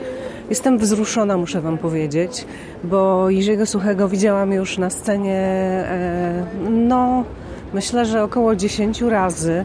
[0.51, 2.45] Jestem wzruszona, muszę Wam powiedzieć,
[2.85, 7.25] bo Jiziego Suchego widziałam już na scenie, e, no,
[7.75, 9.65] myślę, że około 10 razy,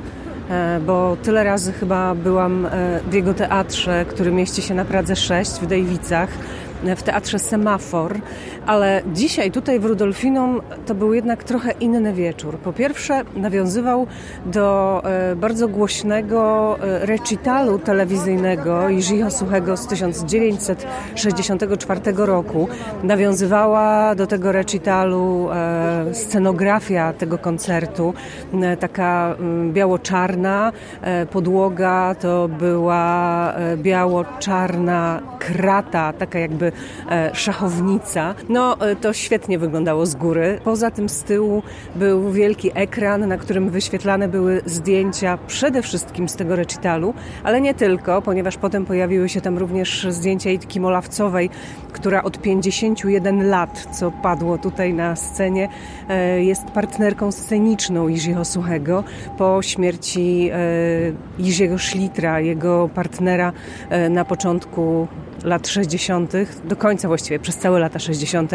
[0.50, 5.16] e, bo tyle razy chyba byłam e, w jego teatrze, który mieści się na Pradze
[5.16, 6.30] 6 w Dejwicach
[6.96, 8.20] w teatrze Semafor,
[8.66, 12.58] ale dzisiaj tutaj w Rudolfinum to był jednak trochę inny wieczór.
[12.58, 14.08] Po pierwsze nawiązywał
[14.46, 22.68] do e, bardzo głośnego e, recitalu telewizyjnego Jiřího Suchego z 1964 roku.
[23.04, 28.14] Nawiązywała do tego recitalu e, scenografia tego koncertu,
[28.80, 30.72] taka mm, biało-czarna
[31.32, 36.73] podłoga to była biało-czarna krata, taka jakby
[37.34, 38.36] szachownica.
[38.50, 40.60] No, e, to świetnie wyglądało z góry.
[40.64, 41.64] Poza tym z tyłu
[41.96, 47.74] był wielki ekran, na którym wyświetlane były zdjęcia przede wszystkim z tego recitalu, ale nie
[47.74, 51.50] tylko, ponieważ potem pojawiły się tam również zdjęcia Itki Molawcowej,
[51.94, 55.70] która od 51 lat, co padło tutaj na scenie,
[56.10, 59.04] e, jest partnerką sceniczną Jiřího Suchego
[59.38, 60.52] po śmierci
[61.40, 63.52] Jiříego Szlitra, jego partnera
[64.10, 65.08] na początku
[65.44, 66.34] lat 60.,
[66.66, 68.52] do końca właściwie, przez całe lata 60.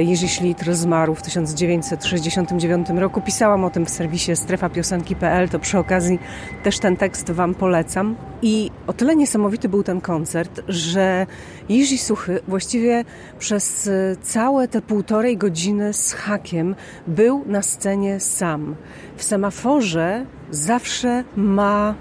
[0.00, 3.20] Jerzy Szlitr zmarł w 1969 roku.
[3.20, 6.18] Pisałam o tym w serwisie strefapiosenki.pl, to przy okazji
[6.62, 8.16] też ten tekst Wam polecam.
[8.42, 11.26] I o tyle niesamowity był ten koncert, że
[11.68, 13.04] Jiří Suchy właściwie
[13.38, 16.74] przez e, całe te półtorej godziny z hakiem
[17.06, 18.76] był na scenie sam.
[19.16, 21.94] W semaforze zawsze ma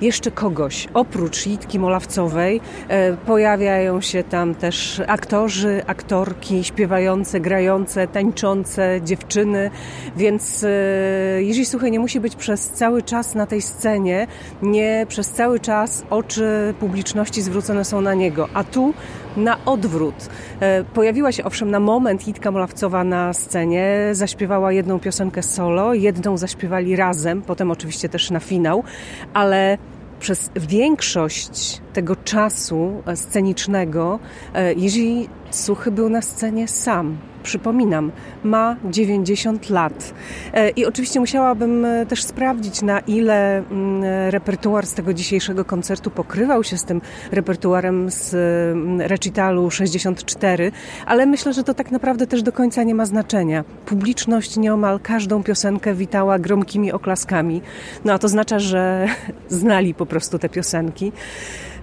[0.00, 0.88] jeszcze kogoś.
[0.94, 9.70] Oprócz Litki Molawcowej e, pojawiają się tam też aktorzy, aktorki, śpiewające, grające, tańczące dziewczyny,
[10.16, 14.26] więc e, Jiří Suchy nie musi być przez cały czas na tej scenie,
[14.62, 18.94] nie przez cały czas oczy publiczności zwrócone są na niego, a tu
[19.36, 20.28] na odwrót.
[20.60, 26.36] E, pojawiła się owszem na moment Litka Molawcowa na scenie, zaśpiewała jedną piosenkę solo, jedną
[26.36, 28.84] zaśpiewali razem, potem oczywiście też na finał,
[29.34, 29.78] ale
[30.26, 34.18] przez większość tego czasu scenicznego
[34.54, 38.12] e, Jerzy Suchy był na scenie sam przypominam,
[38.44, 40.14] ma 90 lat.
[40.52, 46.10] E, I oczywiście musiałabym e, też sprawdzić, na ile mm, repertuar z tego dzisiejszego koncertu
[46.10, 47.00] pokrywał się z tym
[47.32, 50.72] repertuarem z mm, recitalu 64,
[51.06, 53.64] ale myślę, że to tak naprawdę też do końca nie ma znaczenia.
[53.86, 57.62] Publiczność nieomal każdą piosenkę witała gromkimi oklaskami.
[58.04, 59.06] No a to oznacza, że
[59.48, 61.12] znali po prostu te piosenki.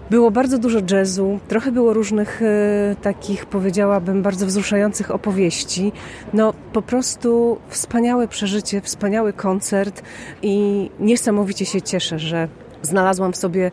[0.10, 5.92] Było bardzo dużo jazzu, trochę było różnych e, takich, powiedziałabym, bardzo wzruszających opowieści.
[6.34, 10.04] No, po prostu wspaniałe przeżycie, wspaniały koncert
[10.42, 12.48] i niesamowicie się cieszę, że
[12.82, 13.72] znalazłam w sobie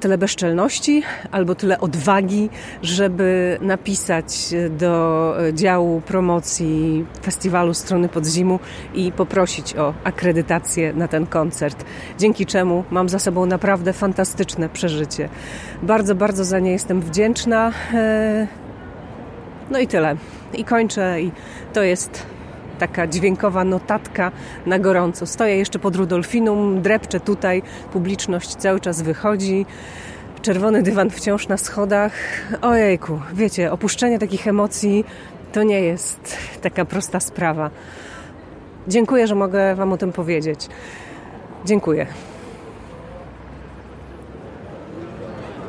[0.00, 2.50] tyle bezczelności albo tyle odwagi,
[2.82, 8.60] żeby napisać do działu promocji festiwalu Strony Podzimu
[8.94, 11.84] i poprosić o akredytację na ten koncert.
[12.18, 15.28] Dzięki czemu mam za sobą naprawdę fantastyczne przeżycie.
[15.82, 17.72] Bardzo, bardzo za nie jestem wdzięczna.
[17.94, 18.46] E,
[19.70, 20.16] no i tyle.
[20.54, 21.32] I kończę i
[21.72, 22.33] to jest
[22.78, 24.32] taka dźwiękowa notatka
[24.66, 25.26] na gorąco.
[25.26, 29.66] Stoję jeszcze pod Rudolfinum, drepczę tutaj, publiczność cały czas wychodzi.
[30.42, 32.12] Czerwony dywan wciąż na schodach.
[32.62, 35.04] Ojejku, wiecie, opuszczenie takich emocji
[35.52, 37.70] to nie jest taka prosta sprawa.
[38.88, 40.68] Dziękuję, że mogę Wam o tym powiedzieć.
[41.64, 42.06] Dziękuję.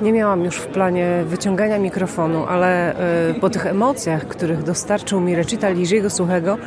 [0.01, 2.95] Nie miałam już w planie wyciągania mikrofonu, ale
[3.29, 6.58] y, po tych emocjach, których dostarczył mi recital Liżiego Suchego,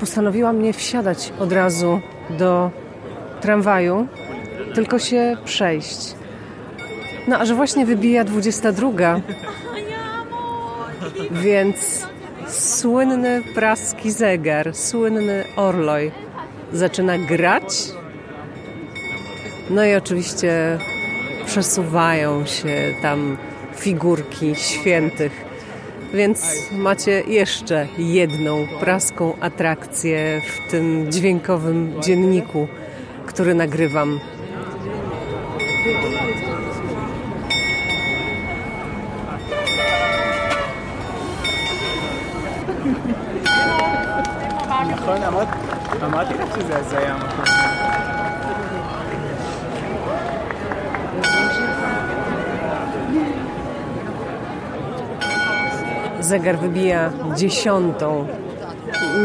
[0.00, 2.70] postanowiłam nie wsiadać od razu do
[3.40, 4.06] tramwaju,
[4.74, 6.14] tylko się przejść.
[7.28, 9.20] No, a że właśnie wybija 22,
[11.30, 12.06] więc
[12.46, 16.12] słynny praski zegar, słynny Orloj
[16.72, 17.92] zaczyna grać.
[19.70, 20.78] No i oczywiście
[21.47, 23.37] przesuwają się tam
[23.75, 25.45] figurki świętych.
[26.13, 32.67] Więc macie jeszcze jedną praską atrakcję w tym dźwiękowym dzienniku,
[33.25, 34.19] który nagrywam.
[46.03, 47.17] אמרתי לך שזה היה
[56.28, 58.26] zegar wybija dziesiątą.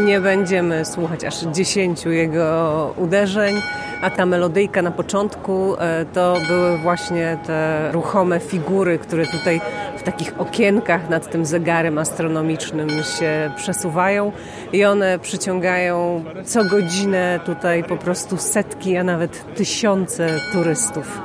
[0.04, 3.54] Nie będziemy słuchać aż dziesięciu jego uderzeń,
[4.02, 9.60] a ta melodyjka na początku e, to były właśnie te ruchome figury, które tutaj
[9.98, 14.32] w takich okienkach nad tym zegarem astronomicznym się przesuwają
[14.72, 21.20] i one przyciągają co godzinę tutaj po prostu setki, a nawet tysiące turystów.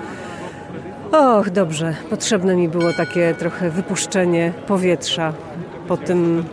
[1.12, 1.94] Och, dobrze.
[2.10, 5.34] Potrzebne mi było takie trochę wypuszczenie powietrza
[5.90, 6.44] po tym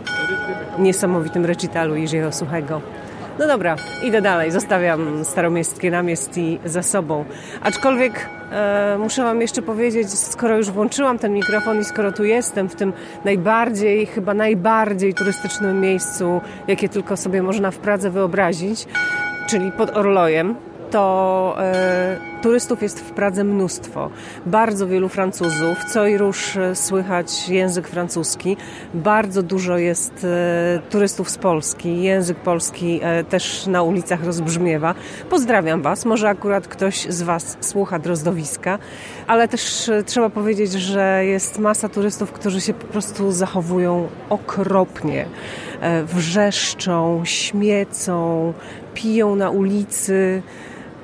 [0.79, 2.81] niesamowitym recitalu Jerzego Suchego.
[3.39, 4.51] No dobra, idę dalej.
[4.51, 7.25] Zostawiam staromiejskie namiesti za sobą.
[7.61, 12.69] Aczkolwiek e, muszę Wam jeszcze powiedzieć, skoro już włączyłam ten mikrofon i skoro tu jestem
[12.69, 12.93] w tym
[13.25, 18.87] najbardziej, chyba najbardziej turystycznym miejscu, jakie tylko sobie można w Pradze wyobrazić,
[19.47, 20.55] czyli pod Orlojem,
[20.91, 24.09] to e, turystów jest w Pradze mnóstwo.
[24.45, 28.57] Bardzo wielu Francuzów, co i róż e, słychać język francuski.
[28.93, 32.03] Bardzo dużo jest e, turystów z Polski.
[32.03, 34.95] Język polski e, też na ulicach rozbrzmiewa.
[35.29, 36.05] Pozdrawiam Was.
[36.05, 38.79] Może akurat ktoś z Was słucha drozdowiska,
[39.27, 45.25] ale też e, trzeba powiedzieć, że jest masa turystów, którzy się po prostu zachowują okropnie.
[45.81, 48.53] E, wrzeszczą, śmiecą,
[48.93, 50.41] piją na ulicy.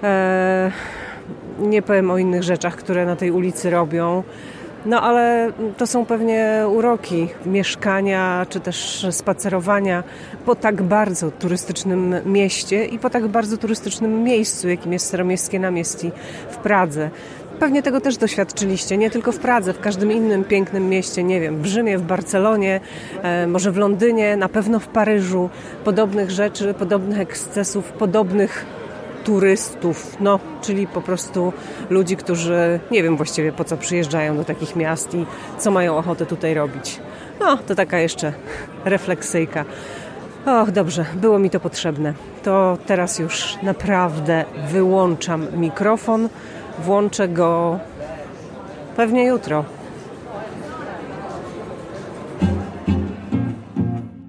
[0.04, 0.72] E,
[1.60, 4.24] nie powiem o innych rzeczach, które na tej ulicy robią.
[4.86, 10.04] No ale to są pewnie uroki mieszkania czy też spacerowania
[10.46, 16.12] po tak bardzo turystycznym mieście i po tak bardzo turystycznym miejscu, jakim jest Staromiejskie Namiesti
[16.50, 17.10] w Pradze.
[17.60, 21.62] Pewnie tego też doświadczyliście, nie tylko w Pradze, w każdym innym pięknym mieście, nie wiem,
[21.62, 22.80] w Rzymie, w Barcelonie,
[23.22, 25.50] e, może w Londynie, na pewno w Paryżu.
[25.84, 28.66] Podobnych rzeczy, podobnych ekscesów, podobnych
[29.24, 31.54] turystów, no, czyli po prostu
[31.90, 35.26] ludzi, którzy nie wiem właściwie po co przyjeżdżają do takich miast i
[35.58, 37.00] co mają ochotę tutaj robić.
[37.40, 38.34] No, to taka jeszcze
[38.86, 39.66] refleksyjka.
[40.46, 42.14] Och, dobrze, było mi to potrzebne.
[42.44, 46.30] To teraz już naprawdę wyłączam mikrofon.
[46.80, 47.80] Włączę go
[48.96, 49.66] pewnie jutro.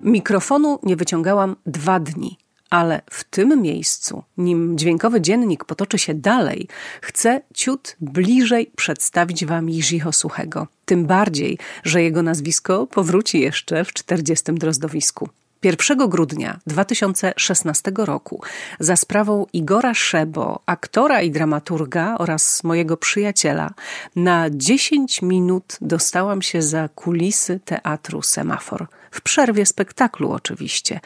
[0.03, 2.44] Mikrofonu nie wyciągałam dwa dni.
[2.75, 6.69] Ale w tym miejscu, nim dźwiękowy dziennik potoczy się dalej,
[7.01, 10.67] chcę ciut bliżej przedstawić Wam Jiřího Suchego.
[10.85, 14.53] Tym bardziej, że jego nazwisko powróci jeszcze w 40.
[14.53, 15.29] drozdowisku.
[15.63, 18.43] 1 grudnia 2016 roku
[18.81, 23.71] za sprawą Igora Szebo, aktora i dramaturga oraz mojego przyjaciela,
[24.17, 28.87] na 10 minut dostałam się za kulisy teatru Semafor.
[29.15, 31.01] W przerwie spektaklu oczywiście.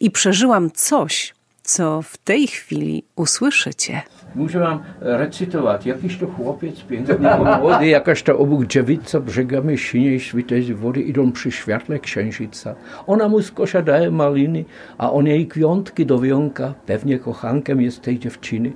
[0.00, 4.02] I przeżyłam coś, co w tej chwili usłyszycie.
[4.34, 7.16] Můžu vám recitovat, jakiž to chłopiec piękny
[7.60, 12.74] młody, jakaż to obok dziewica brzegami siniej świtej z wody idą przy świetle księżyca.
[13.06, 14.64] Ona mu z kosza daje maliny,
[14.98, 16.74] a on jej kwiątki do wiąka.
[16.86, 18.72] Pewnie kochankiem jest tej dziewczyny.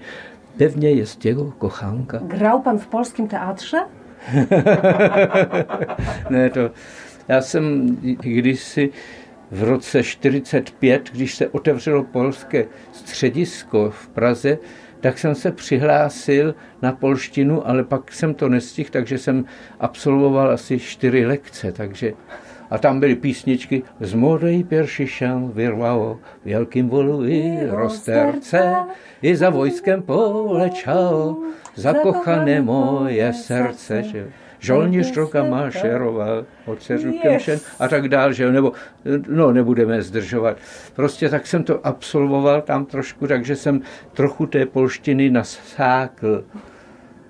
[0.59, 2.19] Pewnie jest jego kochanka.
[2.19, 3.85] Grał pan w polskim teatrze?
[6.31, 6.71] ne, to
[7.29, 8.91] já jsem kdysi
[9.51, 14.59] v roce 45, když se otevřelo polské středisko v Praze,
[15.01, 19.45] tak jsem se přihlásil na polštinu, ale pak jsem to nestihl, takže jsem
[19.81, 22.13] absolvoval asi čtyři lekce, takže
[22.71, 28.75] a tam byly písničky Z modej peršišan vyrvalo velkým volu i rozterce
[29.23, 31.39] i za vojskem polečalo
[31.75, 34.03] zakochané moje srdce.
[34.03, 34.42] Že?
[34.63, 37.65] Žolníř roka mašeroval, oceřukem yes.
[37.79, 38.73] a tak dál, že nebo,
[39.29, 40.57] no nebudeme zdržovat.
[40.95, 43.81] Prostě tak jsem to absolvoval tam trošku, takže jsem
[44.13, 46.45] trochu té polštiny nasákl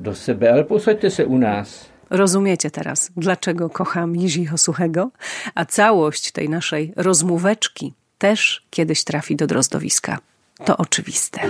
[0.00, 1.92] do sebe, ale posaďte se u nás.
[2.10, 5.10] Rozumiecie teraz, dlaczego kocham Jiřího Suchego?
[5.54, 10.18] A całość tej naszej rozmóweczki też kiedyś trafi do drozdowiska.
[10.64, 11.40] To oczywiste.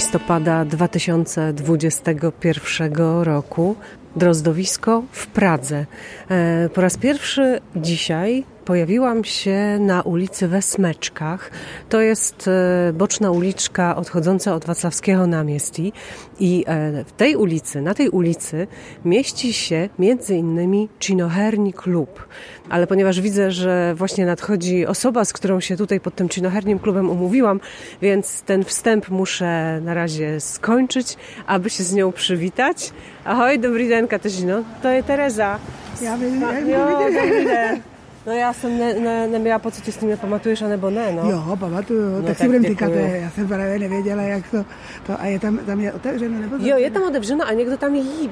[0.00, 3.76] Listopada 2021 roku
[4.16, 5.86] drozdowisko w Pradze.
[6.30, 11.50] E, po raz pierwszy dzisiaj pojawiłam się na ulicy we Smeczkach.
[11.88, 15.92] To jest e, boczna uliczka odchodząca od Wacławskiego Namiestii
[16.40, 18.66] i e, w tej ulicy, na tej ulicy
[19.04, 22.28] mieści się między innymi Cinoherni Klub.
[22.68, 27.10] Ale ponieważ widzę, że właśnie nadchodzi osoba, z którą się tutaj pod tym Cinohernim Klubem
[27.10, 27.60] umówiłam,
[28.02, 31.16] więc ten wstęp muszę na razie skończyć,
[31.46, 32.92] aby się z nią przywitać.
[33.24, 34.62] Ahoj, dobry den, Katarzyno.
[34.82, 35.58] To jest Tereza.
[36.02, 37.90] Ja bym, ja
[38.30, 41.30] No já jsem ne, ne, neměla pocit, že s tím nepamatuješ, anebo ne, no.
[41.30, 44.64] Jo, pamatuju, no, tak, tak si budem říkat, já jsem právě nevěděla, jak to,
[45.06, 47.94] to a je tam, tam je otevřeno, nebo Jo, je tam otevřeno a někdo tam
[47.94, 48.30] jí,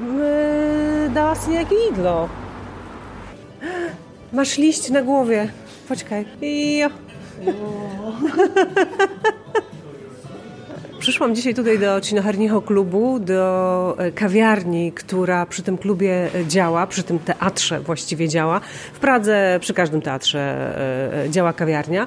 [1.09, 2.31] dá si nějaké jídlo.
[4.33, 5.55] Masz liść na głowie.
[5.89, 6.25] Poczekaj.
[6.41, 6.89] Jo.
[10.99, 16.87] Przyszłam dzisiaj tutaj do Cinohernicho Klubu, do e, kawiarni, która przy tym klubie e, działa,
[16.87, 18.61] przy tym teatrze właściwie działa.
[18.93, 20.41] W Pradze przy każdym teatrze
[21.27, 22.07] e, działa kawiarnia,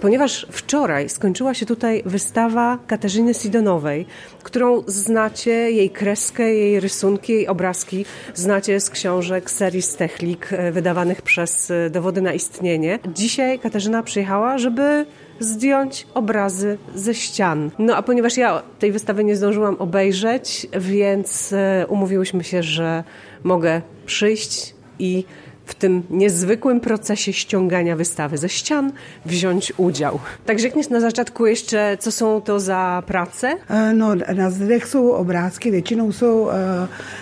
[0.00, 4.06] ponieważ wczoraj skończyła się tutaj wystawa Katarzyny Sidonowej,
[4.42, 8.04] którą znacie, jej kreskę, jej rysunki, jej obrazki
[8.34, 12.98] znacie z książek serii Stechlik wydawanych przez Dowody na Istnienie.
[13.14, 15.06] Dzisiaj Katarzyna przyjechała, żeby
[15.40, 17.70] zdjąć obrazy ze ścian.
[17.78, 23.04] No a ponieważ ja tej wystawy nie zdążyłam obejrzeć, więc e, umówiłyśmy się, że
[23.44, 25.24] mogę przyjść i
[25.64, 28.92] w tym niezwykłym procesie ściągania wystawy ze ścian
[29.26, 30.20] wziąć udział.
[30.44, 33.54] Tak řekněš na začátku ještě, co jsou to za práce?
[33.70, 36.54] E, no, na zdech jsou obrázky, většinou jsou e,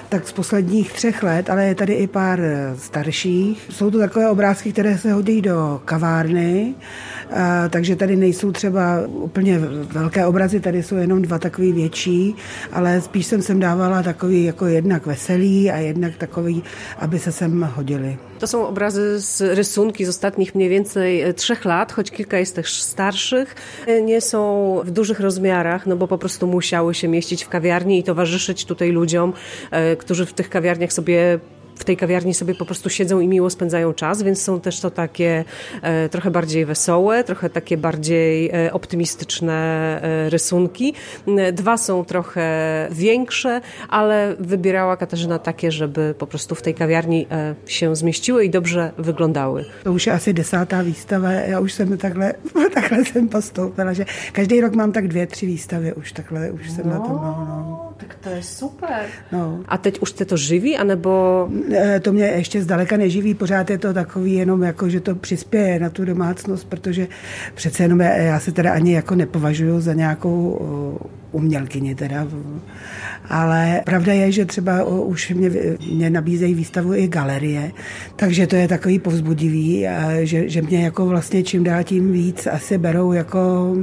[0.09, 2.41] tak z posledních třech let, ale je tady i pár
[2.79, 3.67] starších.
[3.71, 6.75] Jsou to takové obrázky, které se hodí do kavárny,
[7.71, 9.59] takže tady nejsou třeba úplně
[9.93, 12.35] velké obrazy, tady jsou jenom dva takový větší,
[12.73, 16.63] ale spíš jsem sem dávala takový jako jednak veselý a jednak takový,
[16.99, 18.19] aby se sem hodili.
[18.43, 22.57] To są obrazy z rysunki z ostatnich mniej więcej e, trzech lat, choć kilka jest
[22.57, 23.55] też starszych.
[23.87, 27.99] E, nie są w dużych rozmiarach, no bo po prostu musiały się mieścić w kawiarni
[27.99, 29.33] i towarzyszyć tutaj ludziom,
[29.71, 31.39] e, którzy w tych kawiarniach sobie
[31.77, 34.91] w tej kawiarni sobie po prostu siedzą i miło spędzają czas, więc są też to
[34.91, 35.45] takie
[35.83, 39.53] e, trochę bardziej wesołe, trochę takie bardziej e, optymistyczne
[40.03, 40.95] e, rysunki.
[41.53, 42.49] Dwa są trochę
[42.91, 47.27] większe, ale wybierała Katarzyna takie, żeby po prostu w tej kawiarni
[47.67, 49.65] się zmieściły i dobrze wyglądały.
[49.85, 52.35] To już asi desátá výstava, já už jsem takhle,
[52.75, 56.85] takhle jsem postoupila, že každý rok mám tak dvě, tři výstavy, už takhle, už jsem
[56.89, 56.93] no.
[56.93, 57.93] na tom, no, no.
[57.97, 59.07] Tak to jest super.
[59.33, 59.61] No.
[59.69, 61.49] A teď už te to živí, anebo...
[62.03, 65.91] To mě ještě zdaleka neživí, pořád je to takový jenom jako, že to přispěje na
[65.91, 67.09] tu domácnost, protože
[67.55, 70.59] přece jenom já, já se teda ani jako nepovažuji za nějakou
[71.33, 72.29] umělkyni teda.
[73.29, 75.51] Ale pravda je, že třeba už mě,
[75.93, 77.73] mě nabízejí výstavu i galerie,
[78.17, 79.87] takže to je takový povzbudivý,
[80.23, 83.75] že, že mě jako vlastně čím dál tím víc asi berou jako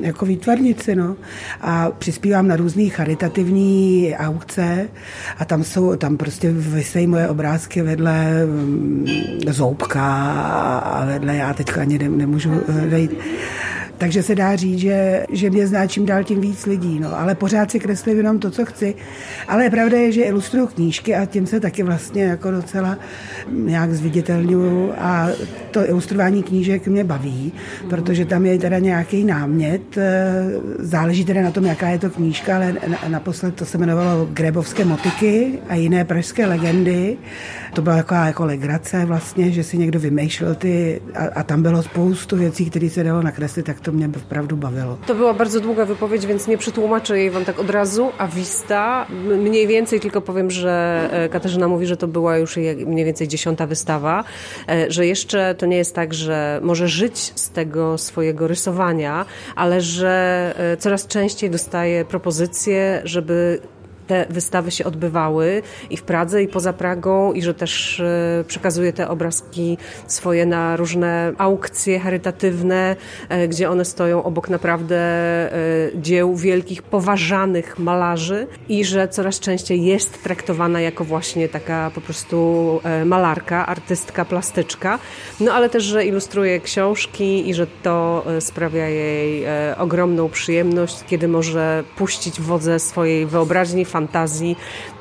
[0.00, 1.16] jako výtvarnici, no.
[1.60, 4.88] A přispívám na různé charitativní aukce
[5.38, 9.06] a tam jsou, tam prostě vysejí moje obrázky vedle mm,
[9.48, 10.32] zoubka
[10.80, 12.50] a vedle, já teď ani nemůžu
[12.90, 13.10] dejít.
[14.00, 17.00] Takže se dá říct, že, že mě zná čím dál tím víc lidí.
[17.00, 17.18] No.
[17.18, 18.94] Ale pořád si kreslím jenom to, co chci.
[19.48, 22.98] Ale pravda je, že ilustruju knížky a tím se taky vlastně jako docela
[23.52, 24.92] nějak zviditelňuju.
[24.98, 25.28] A
[25.70, 27.52] to ilustrování knížek mě baví,
[27.88, 29.98] protože tam je teda nějaký námět.
[29.98, 30.44] Eh,
[30.78, 32.74] záleží teda na tom, jaká je to knížka, ale
[33.08, 37.16] naposled to se jmenovalo Grebovské motiky a jiné pražské legendy.
[37.74, 41.82] To byla taková jako legrace vlastně, že si někdo vymýšlel ty a, a tam bylo
[41.82, 43.80] spoustu věcí, které se dalo nakreslit, tak
[44.48, 44.98] to bawiło.
[45.06, 49.06] To była bardzo długa wypowiedź, więc nie przetłumaczę jej wam tak od razu, a Wista
[49.38, 53.66] mniej więcej tylko powiem, że e, Katarzyna mówi, że to była już mniej więcej dziesiąta
[53.66, 54.24] wystawa,
[54.68, 59.26] e, że jeszcze to nie jest tak, że może żyć z tego swojego rysowania,
[59.56, 63.60] ale że e, coraz częściej dostaje propozycje, żeby
[64.10, 68.92] te wystawy się odbywały i w Pradze, i poza Pragą, i że też e, przekazuje
[68.92, 72.96] te obrazki swoje na różne aukcje charytatywne,
[73.28, 75.52] e, gdzie one stoją obok naprawdę e,
[75.94, 82.80] dzieł wielkich, poważanych malarzy i że coraz częściej jest traktowana jako właśnie taka po prostu
[83.04, 84.98] malarka, artystka, plastyczka,
[85.40, 89.46] no ale też, że ilustruje książki i że to sprawia jej
[89.78, 93.99] ogromną przyjemność, kiedy może puścić wodze swojej wyobraźni, fantazji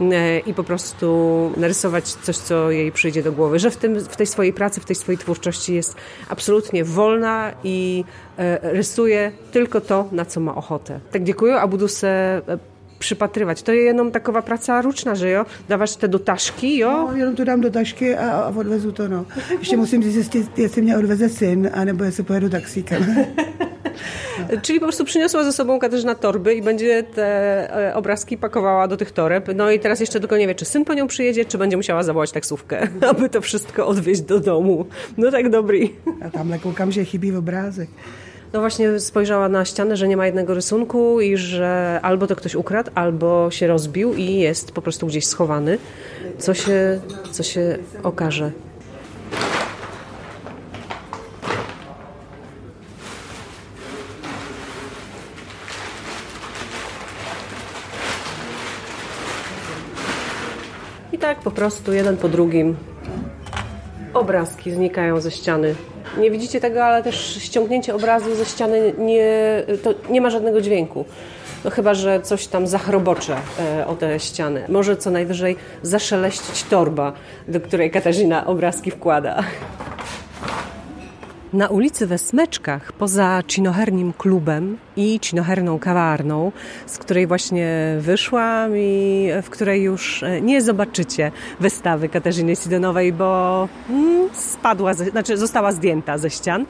[0.02, 3.60] e, i po prostu narysować coś, co jej przyjdzie do głowy.
[3.60, 5.96] Że w, tym, w tej swojej pracy, w tej swojej twórczości jest
[6.30, 8.04] absolutnie wolna i
[8.38, 11.00] e, rysuje tylko to, na co ma ochotę.
[11.12, 12.69] Tak dziękuję, a budu se e,
[13.00, 13.64] przypatrywać.
[13.64, 15.46] To jest jenom taková praca ruczna, że jo?
[15.70, 17.08] Dáváš te do tašky, jo?
[17.08, 19.26] No, jenom to dám do tašky a, a odvezu to, no.
[19.60, 23.06] Ještě musím zjistit, jestli mě odveze syn, anebo jestli pojedu taksíkem.
[24.62, 27.28] Czyli po prostu przyniosła ze sobą Katarzyna torby i będzie te
[27.90, 29.50] e, obrazki pakowała do tych toreb.
[29.56, 32.04] No i teraz jeszcze tylko nie wie, czy syn po nią przyjedzie, czy będzie musiała
[32.04, 34.86] zawołać taksówkę, aby to wszystko odwieźć do domu.
[35.18, 35.90] No tak dobry.
[36.22, 37.90] A tam kołkam się chybi obrazek.
[38.54, 42.56] No właśnie spojrzała na ścianę, że nie ma jednego rysunku i że albo to ktoś
[42.56, 45.78] ukradł, albo się rozbił i jest po prostu gdzieś schowany.
[46.40, 47.00] Co się,
[47.32, 48.52] co się okaże.
[61.14, 62.76] I tak po prostu jeden po drugim
[64.14, 65.76] obrazki znikają ze ściany.
[66.18, 71.06] Nie widzicie tego, ale też ściągnięcie obrazu ze ściany nie, to nie ma żadnego dźwięku.
[71.64, 74.66] No chyba, że coś tam zachrobocze e, o te ściany.
[74.70, 77.14] Może co najwyżej zaszeleścić torba,
[77.48, 79.44] do której Katarzyna obrazki wkłada.
[81.54, 86.52] Na ulicy we Smeczkach, poza Cinohernim klubem i Cinoherną kawarną,
[86.86, 93.68] z której właśnie wyszłam i w której już e, nie zobaczycie wystawy Katarzyny Sidonowej, bo
[93.90, 96.66] mm, spadła, znaczy została zdjęta ze ścian,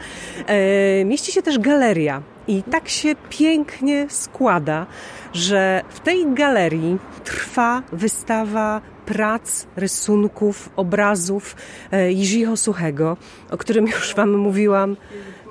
[0.48, 2.22] e, mieści się też galeria.
[2.50, 4.86] I tak się pięknie składa,
[5.34, 11.56] że w tej galerii trwa wystawa prac, rysunków, obrazów
[11.92, 13.18] e, Jiřího Suchego,
[13.52, 14.98] o którym już Wam mówiłam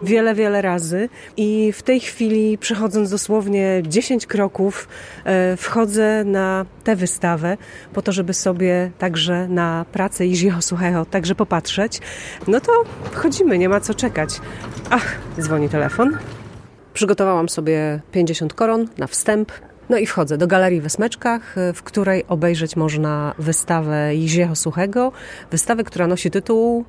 [0.03, 4.89] wiele, wiele razy i w tej chwili przechodząc dosłownie 10 kroków
[5.25, 7.57] e, wchodzę na tę wystawę
[7.93, 12.01] po to, żeby sobie także na pracę Jiřího Suchego także popatrzeć.
[12.49, 12.73] No to
[13.13, 14.41] wchodzimy, nie ma co czekać.
[14.91, 16.19] Ach, dzwoni telefon.
[16.99, 19.53] Przygotowałam sobie 50 koron na wstęp.
[19.89, 25.13] No i wchodzę do Galerii we Smeczkach, w której obejrzeć można wystawę Jiřího Suchego.
[25.51, 26.85] Wystawę, która nosi tytuł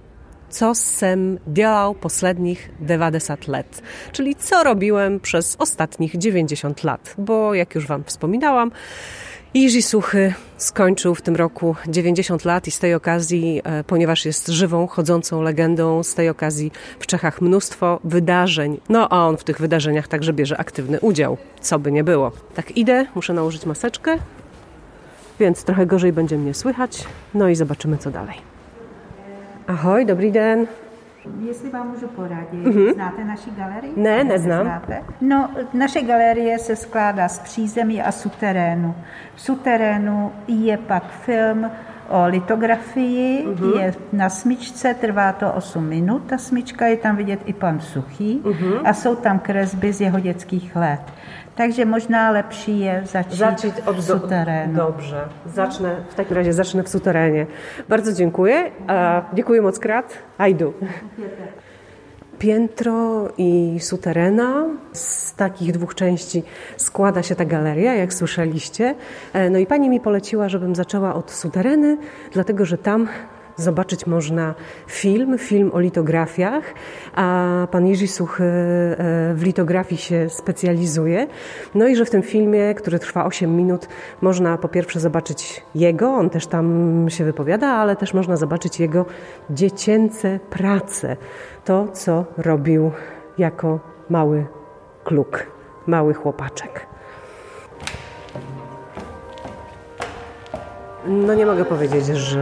[0.49, 3.82] co sem działał poslednich 90 lat,
[4.12, 8.72] czyli co robiłem przez ostatnich 90 lat, bo jak już Wam wspominałam,
[9.54, 14.47] Jiří Suchy skończył w tym roku 90 lat i z tej okazji, e, ponieważ jest
[14.47, 18.80] żywą, chodzącą legendą, z tej okazji w Czechach mnóstwo wydarzeń.
[18.89, 22.32] No a on w tych wydarzeniach także bierze aktywny udział, co by nie było.
[22.56, 24.18] Tak idę, muszę nałożyć maseczkę,
[25.39, 27.04] więc trochę gorzej będzie mnie słychać.
[27.34, 28.36] No i zobaczymy co dalej.
[29.68, 30.68] Ahoj, dobrý den.
[31.39, 32.93] Jestli vám můžu poradit, mm-hmm.
[32.93, 33.93] znáte naši galerii?
[33.95, 34.61] Ne, neznám.
[34.61, 35.03] Znáte?
[35.22, 38.95] No, naše galerie se skládá z přízemí a suterénu.
[39.36, 41.72] V suterénu je pak film
[42.09, 43.80] o litografii, uh-huh.
[43.80, 48.41] je na smyčce, trvá to 8 minut, ta smyčka, je tam vidět i pan Suchý
[48.43, 48.82] uh-huh.
[48.84, 51.01] a jsou tam kresby z jeho dětských let.
[51.60, 54.74] Takže možná lepší je začít, začít od w suterenu.
[54.74, 57.45] Dobrze, zacznę, w takim razie zacznę w suterenie.
[57.89, 58.72] Bardzo dziękuję.
[59.34, 60.14] Dziękuję mockrát.
[60.38, 60.74] Ajdu.
[62.39, 64.66] Piętro i suterena.
[64.93, 66.43] Z takich dwóch części
[66.78, 68.95] składa się ta galeria, jak słyszeliście.
[69.34, 71.97] E, no i pani mi poleciła, żebym zaczęła od sutereny,
[72.32, 73.07] dlatego że tam
[73.60, 74.55] zobaczyć można
[74.88, 76.74] film, film o litografiach,
[77.16, 78.95] a pan Jerzy Suchy e,
[79.34, 81.28] w litografii się specjalizuje.
[81.76, 83.88] No i że w tym filmie, który trwa 8 minut,
[84.22, 89.05] można po pierwsze zobaczyć jego, on też tam się wypowiada, ale też można zobaczyć jego
[89.49, 91.18] dziecięce prace.
[91.66, 92.91] To, co robił
[93.38, 93.80] jako
[94.10, 94.45] mały
[95.03, 95.47] kluk,
[95.88, 96.88] mały chłopaczek.
[101.08, 102.41] No nie mogę powiedzieć, że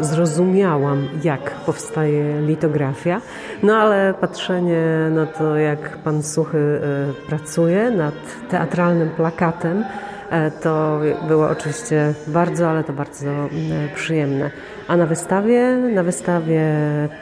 [0.00, 3.20] e, zrozumiałam, jak powstaje litografia,
[3.62, 8.14] no ale patrzenie na to, jak pan Suchy e, pracuje nad
[8.50, 9.84] teatralnym plakatem,
[10.30, 13.30] e, to było oczywiście bardzo, ale to bardzo
[13.94, 14.50] przyjemne.
[14.88, 16.62] A na wystawie, na wystawie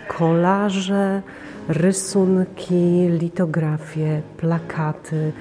[0.09, 1.23] kolaże,
[1.68, 5.33] rysunki, litografie, plakaty,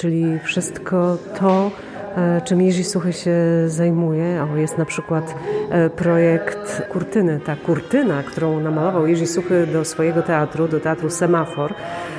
[0.00, 1.70] czyli wszystko to,
[2.16, 3.36] E, czym Jerzy Suchy się
[3.66, 4.46] zajmuje.
[4.52, 5.34] O, jest na przykład
[5.70, 7.40] e, projekt Kurtyny.
[7.40, 11.74] Ta kurtyna, którą namalował Jerzy Suchy do swojego teatru, do teatru Semafor,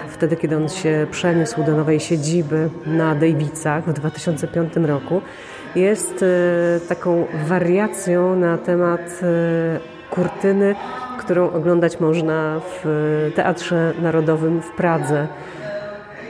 [0.09, 5.21] wtedy kiedy on się przeniósł do nowej siedziby na Dejwicach w 2005 roku,
[5.75, 9.21] jest e, taką wariacją na temat
[10.09, 10.75] kurtyny,
[11.19, 15.27] którą oglądać można w Teatrze Narodowym w Pradze.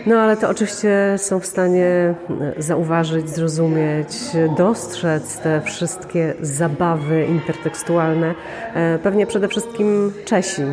[0.06, 4.08] No ale to oczywiście są w stanie e, zauważyć, zrozumieć,
[4.58, 8.36] dostrzec te wszystkie zabawy intertekstualne,
[8.74, 10.64] e, pewnie przede wszystkim Czesi.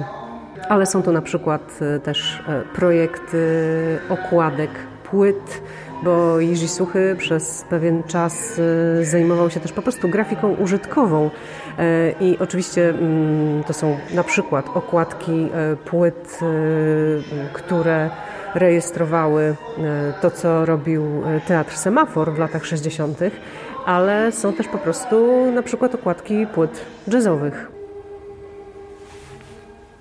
[0.68, 2.43] Ale są to na przykład e, też
[2.74, 3.39] projekty
[4.09, 4.70] okładek,
[5.11, 5.62] płyt,
[6.03, 8.61] bo Jerzy Suchy przez pewien czas
[9.03, 11.31] zajmował się też po prostu grafiką użytkową.
[12.20, 15.49] I oczywiście mm, to są na przykład okładki
[15.85, 16.39] płyt,
[17.53, 18.11] które
[18.59, 19.42] rejestrowały
[19.78, 23.18] e, to, co robił e, Teatr Semafor w latach 60.,
[23.86, 27.78] ale są też po prostu na przykład okładki płyt jazzowych.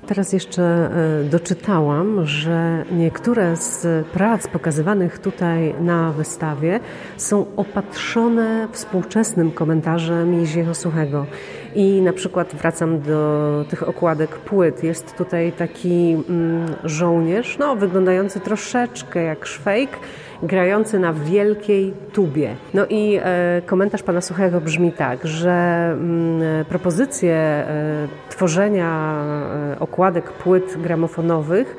[0.08, 6.80] Teraz jeszcze e, doczytałam, że niektóre z prac pokazywanych tutaj na wystawie
[7.18, 11.26] są opatrzone współczesnym komentarzem Jeziego Suchego.
[11.76, 14.84] I na przykład wracam do tych okładek płyt.
[14.84, 19.90] Jest tutaj taki mm, żołnierz, no, wyglądający troszeczkę jak szwejk,
[20.44, 22.56] grający na wielkiej tubie.
[22.74, 29.22] No i e, komentarz pana Suchego brzmi tak, że mm, propozycje e, tworzenia
[29.74, 31.76] e, okładek płyt gramofonowych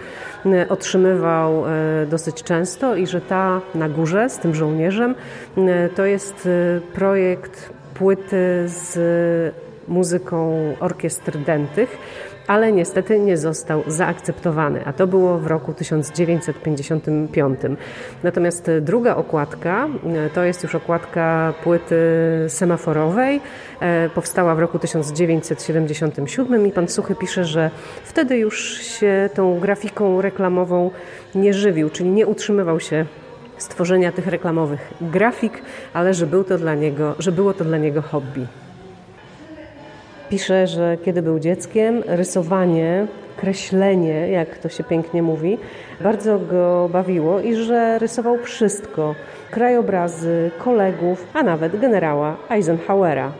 [0.46, 5.14] e, otrzymywał e, dosyć często i że ta na górze z tym żołnierzem
[5.56, 6.48] e, to jest
[6.94, 8.98] projekt płyty z
[9.88, 11.98] muzyką orkiestr dętych,
[12.48, 17.60] ale niestety nie został zaakceptowany, a to było w roku 1955.
[18.22, 19.88] Natomiast druga okładka
[20.26, 21.96] e, to jest już okładka płyty
[22.48, 23.40] semaforowej,
[23.80, 27.70] e, powstała w roku 1977 i pan Suchy pisze, że
[28.04, 30.90] wtedy już się tą grafiką reklamową
[31.34, 33.06] nie żywił, czyli nie utrzymywał się
[33.58, 38.02] stworzenia tych reklamowych grafik, ale że, był to dla niego, że było to dla niego
[38.02, 38.46] hobby.
[40.30, 43.06] Pisze, że kiedy był dzieckiem, rysowanie,
[43.36, 45.58] kreślenie, jak to się pięknie mówi,
[46.00, 49.14] bardzo go bawiło i że rysował wszystko:
[49.50, 53.32] krajobrazy, kolegów, a nawet generała Eisenhowera.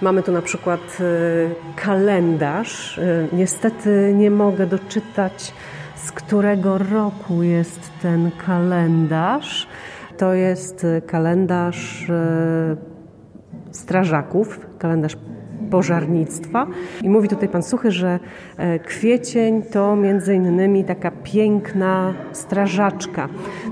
[0.00, 2.98] Mamy tu na przykład y, kalendarz.
[2.98, 5.52] Y, niestety nie mogę doczytać,
[5.94, 9.66] z którego roku jest ten kalendarz.
[10.24, 12.76] To jest e, kalendarz e,
[13.70, 15.16] strażaków, kalendarz
[15.70, 16.66] pożarnictwa.
[17.02, 18.18] I mówi tutaj pan Suchy, że
[18.56, 23.28] e, kwiecień to między innymi taka piękna strażaczka.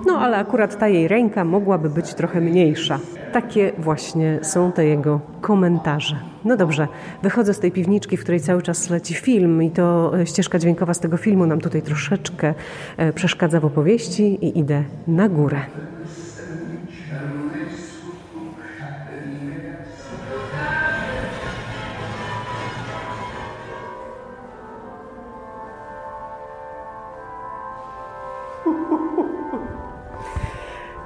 [0.07, 2.99] No ale akurat ta jej ręka mogłaby być trochę mniejsza.
[3.33, 6.17] Takie właśnie są te jego komentarze.
[6.45, 6.89] No dobrze,
[7.23, 11.01] wychodzę z tej piwniczki, w której cały czas leci film i to ścieżka dźwiękowa z
[11.01, 12.55] tego filmu nam tutaj troszeczkę
[13.15, 15.61] przeszkadza w opowieści i idę na górę.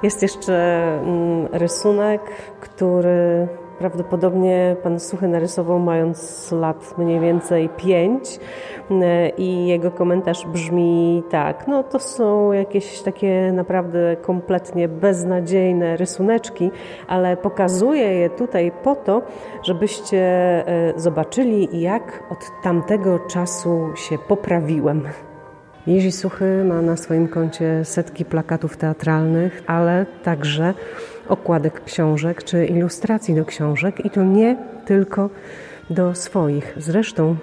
[0.07, 0.55] Jest jeszcze
[1.03, 2.21] mm, rysunek,
[2.59, 3.47] który
[3.79, 8.39] prawdopodobnie pan Suchy narysował mając lat mniej więcej pięć
[8.91, 9.03] mm,
[9.37, 16.71] i jego komentarz brzmi tak, no to są jakieś takie naprawdę kompletnie beznadziejne rysuneczki,
[17.07, 19.21] ale pokazuję je tutaj po to,
[19.63, 20.19] żebyście
[20.67, 25.07] e, zobaczyli jak od tamtego czasu się poprawiłem.
[25.87, 30.73] Jerzy Suchy ma na swoim koncie setki plakatów teatralnych, ale także
[31.27, 35.29] okładek książek czy ilustracji do książek i to nie tylko
[35.89, 36.73] do swoich.
[36.77, 37.35] Zresztą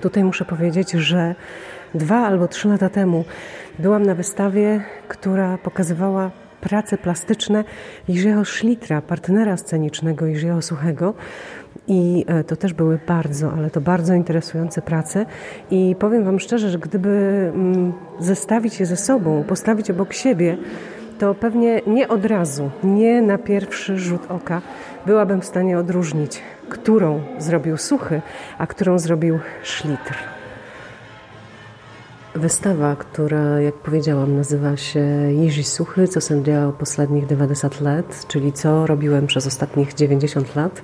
[0.00, 1.34] tutaj muszę powiedzieć, że
[1.94, 3.24] dwa albo trzy lata temu
[3.78, 6.30] byłam na wystawie, która pokazywała
[6.60, 7.64] prace plastyczne
[8.08, 11.14] Jerzego Szlitra, partnera scenicznego Jerzego Suchego.
[11.88, 15.26] I e, to też były bardzo, ale to bardzo interesujące prace.
[15.70, 17.10] I powiem Wam szczerze, że gdyby
[17.54, 20.56] mm, zestawić je ze sobą, postawić obok siebie,
[21.18, 24.62] to pewnie nie od razu, nie na pierwszy rzut oka
[25.06, 28.22] byłabym w stanie odróżnić, którą zrobił Suchy,
[28.58, 30.31] a którą zrobił Szlitr.
[32.34, 35.00] Wystawa, która, jak powiedziałam, nazywa się
[35.32, 40.82] Jerzy Suchy, co jsem dělal posledních 90 lat, czyli co robiłem przez ostatnich 90 lat,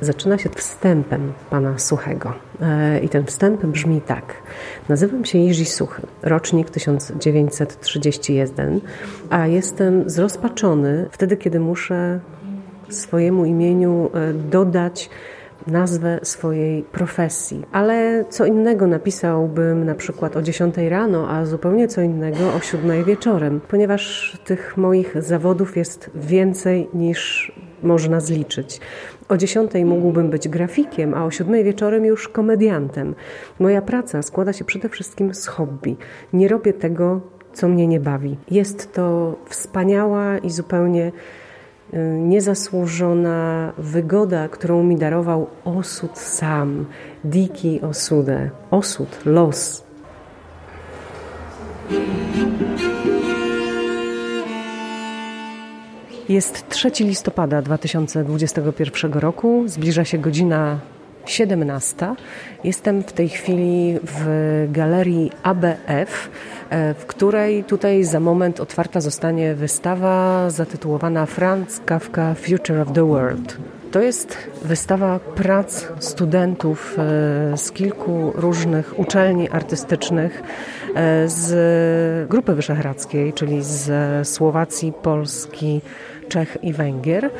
[0.00, 2.32] zaczyna się wstępem pana Suchego.
[2.60, 4.34] E, I ten wstęp brzmi tak.
[4.88, 8.80] Nazywam się Jerzy Suchy, rocznik 1931,
[9.30, 12.20] a jestem zrozpaczony wtedy, kiedy muszę
[12.88, 15.10] swojemu imieniu e, dodać
[15.66, 17.66] nazwę swojej profesji.
[17.72, 23.04] Ale co innego napisałbym na przykład o 10 rano, a zupełnie co innego o 7
[23.04, 27.52] wieczorem, ponieważ tych moich zawodów jest więcej niż
[27.82, 28.80] można zliczyć.
[29.28, 33.14] O 10 mógłbym być grafikiem, a o 7 wieczorem już komediantem.
[33.58, 35.96] Moja praca składa się przede wszystkim z hobby.
[36.32, 37.20] Nie robię tego,
[37.52, 38.36] co mnie nie bawi.
[38.50, 41.12] Jest to wspaniała i zupełnie
[42.18, 46.86] niezasłużona wygoda, którą mi darował osud sam,
[47.24, 49.88] diki osudę, osud, los.
[56.28, 60.78] Jest 3 listopada 2021 roku, zbliża się godzina
[61.26, 62.14] 17.
[62.64, 66.30] Jestem w tej chwili w galerii ABF,
[66.70, 73.56] w której tutaj za moment otwarta zostanie wystawa zatytułowana Franz Kafka Future of the World.
[73.90, 80.42] To jest wystawa prac studentów e, z kilku różnych uczelni artystycznych
[80.94, 85.80] e, z Grupy Wyszehradzkiej, czyli z Słowacji, Polski,
[86.28, 87.30] Czech i Węgier.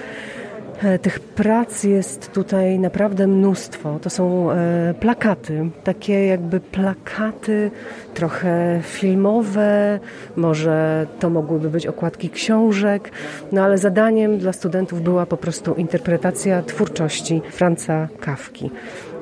[0.82, 3.98] E, tych prac jest tutaj naprawdę mnóstwo.
[4.02, 7.70] To są e, plakaty, takie jakby plakaty
[8.14, 10.00] trochę filmowe,
[10.36, 13.10] może to mogłyby być okładki książek,
[13.52, 18.70] no ale zadaniem dla studentów była po prostu interpretacja twórczości Franca Kawki.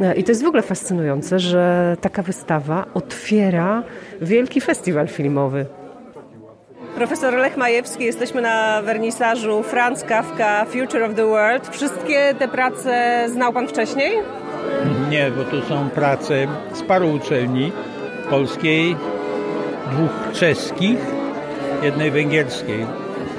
[0.00, 3.82] E, I to jest w ogóle fascynujące, że taka wystawa otwiera
[4.20, 5.66] wielki festiwal filmowy.
[6.97, 11.68] Profesor Lech Majewski, jesteśmy na wernisażu Franz Kafka Future of the World.
[11.68, 14.12] Wszystkie te prace znał Pan wcześniej?
[15.11, 17.72] Nie, bo tu są prace z paru uczelni
[18.30, 18.97] polskiej,
[19.92, 20.99] dwóch czeskich,
[21.82, 22.86] jednej węgierskiej.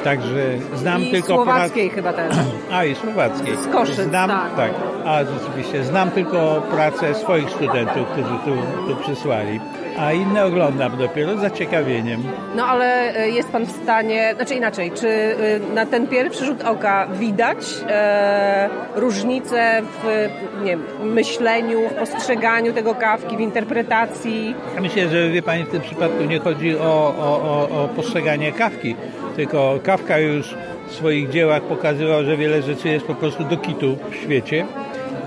[0.03, 0.43] Także
[0.75, 2.35] znam I tylko słowackiej chyba też.
[2.73, 3.55] A i słowackiej.
[3.55, 4.55] Z Koszyc, znam, tak.
[4.55, 4.71] tak.
[5.05, 8.55] A rzeczywiście, znam tylko pracę swoich studentów, którzy tu,
[8.87, 9.59] tu przysłali
[9.97, 12.23] a inne oglądam dopiero z zaciekawieniem.
[12.55, 16.63] No ale e, jest Pan w stanie, znaczy inaczej, czy e, na ten pierwszy rzut
[16.63, 17.57] oka widać
[17.89, 20.29] e, różnice w
[20.63, 24.55] nie myśleniu, w postrzeganiu tego kawki, w interpretacji?
[24.75, 28.51] Ja myślę, że wie Pani, w tym przypadku nie chodzi o, o, o, o postrzeganie
[28.51, 28.95] kawki,
[29.35, 30.55] tylko kawka już
[30.87, 34.65] w swoich dziełach pokazywał, że wiele rzeczy jest po prostu do kitu w świecie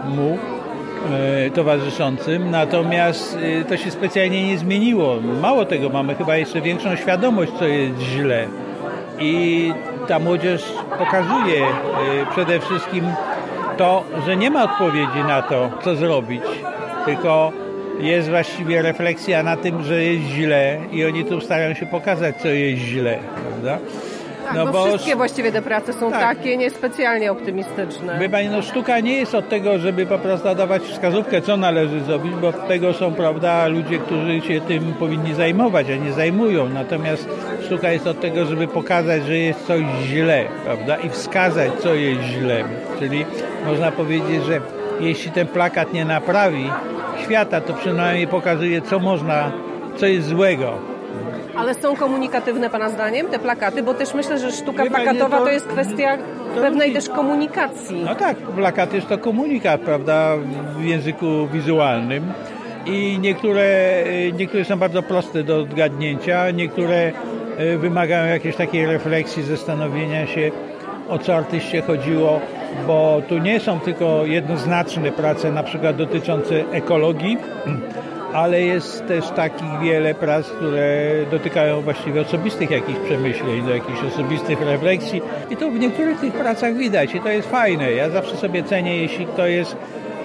[0.08, 0.38] mu
[1.54, 5.16] towarzyszącym, natomiast e, to się specjalnie nie zmieniło.
[5.42, 8.46] Mało tego, mamy chyba jeszcze większą świadomość, co jest źle.
[9.18, 9.72] I
[10.08, 10.62] ta młodzież
[10.98, 11.70] pokazuje e,
[12.30, 13.04] przede wszystkim
[13.76, 16.42] to, że nie ma odpowiedzi na to, co zrobić,
[17.04, 17.52] tylko
[18.00, 22.48] jest właściwie refleksja na tym, że jest źle i oni tu starają się pokazać, co
[22.48, 23.78] jest źle, prawda?
[24.54, 26.20] Tak, no, bo wszystkie właściwie te prace są tak.
[26.20, 28.18] takie niespecjalnie optymistyczne.
[28.18, 32.00] Wie Pani, no sztuka nie jest od tego, żeby po prostu dawać wskazówkę, co należy
[32.00, 36.68] zrobić, bo od tego są, prawda, ludzie, którzy się tym powinni zajmować, a nie zajmują.
[36.68, 37.28] Natomiast
[37.66, 42.20] sztuka jest od tego, żeby pokazać, że jest coś źle, prawda, i wskazać, co jest
[42.22, 42.64] źle.
[42.98, 43.24] Czyli
[43.66, 44.60] można powiedzieć, że
[45.00, 46.70] jeśli ten plakat nie naprawi
[47.24, 49.52] świata, to przynajmniej pokazuje, co można,
[49.96, 50.89] co jest złego
[51.60, 53.82] Ale są komunikatywne Pana zdaniem te plakaty?
[53.82, 56.16] Bo też myślę, że sztuka Wie plakatowa to- to jest kwestia
[56.54, 57.02] to pewnej różni.
[57.02, 58.02] też komunikacji.
[58.04, 60.36] No tak, plakat jest to komunikat, prawda,
[60.78, 62.32] w języku wizualnym.
[62.86, 63.62] I niektóre,
[64.06, 67.12] y, niektóre są bardzo proste do odgadnięcia, niektóre
[67.60, 70.50] y, wymagają jakiejś takiej refleksji, zastanowienia się,
[71.08, 72.40] o co artyście chodziło,
[72.86, 77.36] bo tu nie są tylko jednoznaczne prace, na przykład dotyczące ekologii,
[78.32, 84.60] ale jest też takich wiele prac, które dotykają właściwie osobistych jakichś przemyśleń, do jakichś osobistych
[84.60, 87.92] refleksji i to w niektórych tych pracach widać i to jest fajne.
[87.92, 89.76] Ja zawsze sobie cenię, jeśli to jest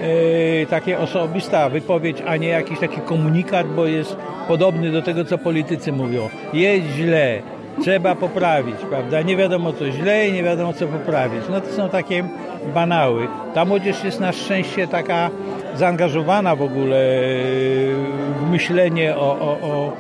[0.02, 5.38] e, takie osobista wypowiedź, a nie jakiś taki komunikat, bo jest podobny do tego, co
[5.38, 6.30] politycy mówią.
[6.54, 7.42] Jest źle,
[7.82, 9.22] trzeba poprawić, prawda?
[9.22, 11.42] Nie wiadomo co źle i nie wiadomo co poprawić.
[11.50, 12.24] No to są takie
[12.74, 13.28] banały.
[13.54, 15.30] Ta młodzież jest na szczęście taka
[15.76, 16.98] zaangażowana w ogóle
[18.40, 19.94] w myślenie o, o, o,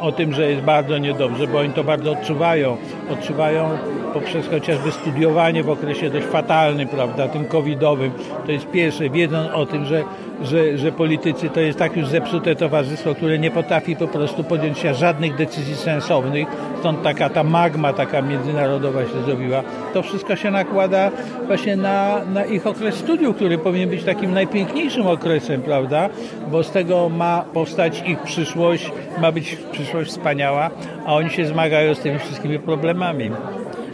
[0.00, 2.76] o tym, że jest bardzo niedobrze, bo oni to bardzo odczuwają.
[3.10, 3.68] Odczuwają
[4.14, 8.12] poprzez chociażby studiowanie w okresie dość fatalnym, prawda, tym covidowym.
[8.46, 10.04] To jest pierwsze, wiedzą o tym, że,
[10.42, 14.78] że, że politycy to jest tak już zepsute towarzystwo, które nie potrafi po prostu podjąć
[14.78, 16.48] się żadnych decyzji sensownych.
[16.80, 19.62] Stąd taka ta magma taka międzynarodowa się zrobiła.
[19.94, 21.10] To wszystko się nakłada
[21.46, 26.08] właśnie na, na ich okres studiów, który powinien być takim najpiękniejszym okresem, prawda?
[26.50, 30.70] Bo z tego ma powstać ich przyszłość, ma być przyszłość wspaniała,
[31.06, 33.30] a oni się zmagają z tymi wszystkimi problemami.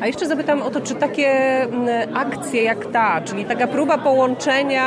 [0.01, 4.85] A jeszcze zapytam o to, czy takie mm, akcje jak ta, czyli taka próba połączenia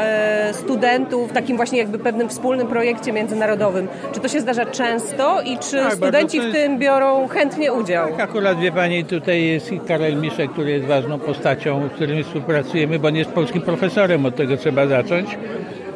[0.00, 5.40] e, studentów w takim właśnie jakby pewnym wspólnym projekcie międzynarodowym, czy to się zdarza często
[5.40, 8.10] i czy Tak, studenci bardzo w tym biorą chętnie udział?
[8.10, 12.98] Tak, akurat wie Pani, tutaj jest Karel Miszek, który jest ważną postacią, z którym współpracujemy,
[12.98, 15.38] bo on jest polskim profesorem, od tego trzeba zacząć.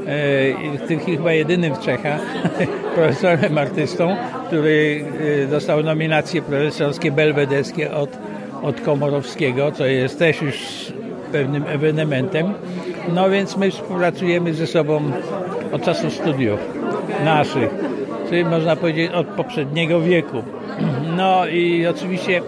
[0.06, 2.20] E, tym chyba jedynym w Czechach
[2.94, 5.04] profesorem artystą, który
[5.44, 8.18] e, dostał nominacje profesorskie belwederskie od,
[8.62, 10.56] od Komorowskiego, co jest też już
[11.32, 12.52] pewnym ewenementem.
[13.14, 15.00] No więc my współpracujemy ze sobą
[15.72, 16.60] od czasu studiów
[17.24, 17.70] naszych,
[18.28, 20.42] czyli można powiedzieć od poprzedniego wieku.
[21.16, 22.42] No i oczywiście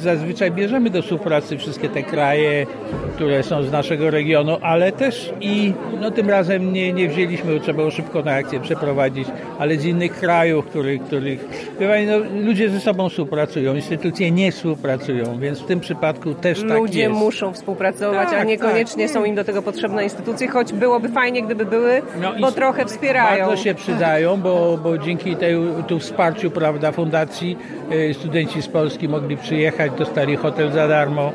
[0.00, 2.66] zazwyczaj bierzemy do współpracy wszystkie te kraje,
[3.14, 7.60] które są z naszego regionu, ale też i no tym razem nie, nie wzięliśmy, bo
[7.60, 9.28] trzeba było szybko na akcję przeprowadzić,
[9.58, 11.44] ale z innych krajów, których, których
[11.80, 17.08] no, ludzie ze sobą współpracują, instytucje nie współpracują, więc w tym przypadku też tak Ludzie
[17.08, 19.14] muszą współpracować, a Tak, niekoniecznie tak.
[19.14, 23.46] są im do tego potrzebne instytucje, choć byłoby fajnie, gdyby były, No bo trochę wspierają.
[23.46, 25.54] Bardzo się przydają, bo, bo dzięki tej,
[25.88, 27.58] tu wsparciu prawda, fundacji
[27.92, 31.32] y, studenci z Polski mogli przyjechać, dostali hotel za darmo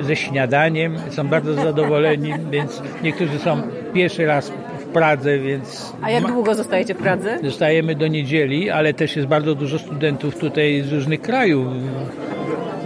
[0.00, 3.62] ze śniadaniem, są bardzo zadowoleni, więc niektórzy są
[3.94, 7.38] pierwszy raz w Pradze, więc A jak długo zostajecie w Pradze?
[7.42, 11.66] zostajemy do niedzieli, ale też jest bardzo dużo studentów tutaj z różnych krajów.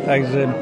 [0.06, 0.52] Także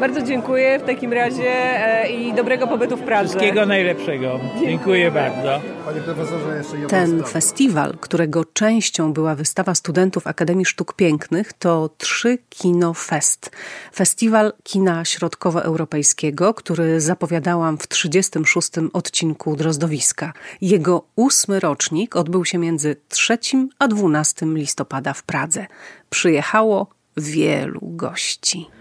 [0.00, 3.28] Bardzo dziękuję w takim razie e, i dobrego pobytu w Pradze.
[3.28, 4.40] wszystkiego najlepszego.
[4.60, 5.60] Dziękuję bardzo.
[5.84, 7.28] Panie profesorze, jeszcze jedna Ten sprawa.
[7.28, 13.50] festiwal, którego częścią była wystawa studentów Akademii Sztuk Pięknych, to Trzy Kino Fest.
[13.94, 18.70] Festiwal kina środkowoeuropejskiego, który zapowiadałam w 36.
[18.92, 20.32] odcinku Drozdowiska.
[20.60, 23.38] Jego ósmy rocznik odbył się między 3
[23.78, 25.66] a 12 listopada w Pradze.
[26.10, 26.86] Przyjechało
[27.16, 28.77] wielu gości.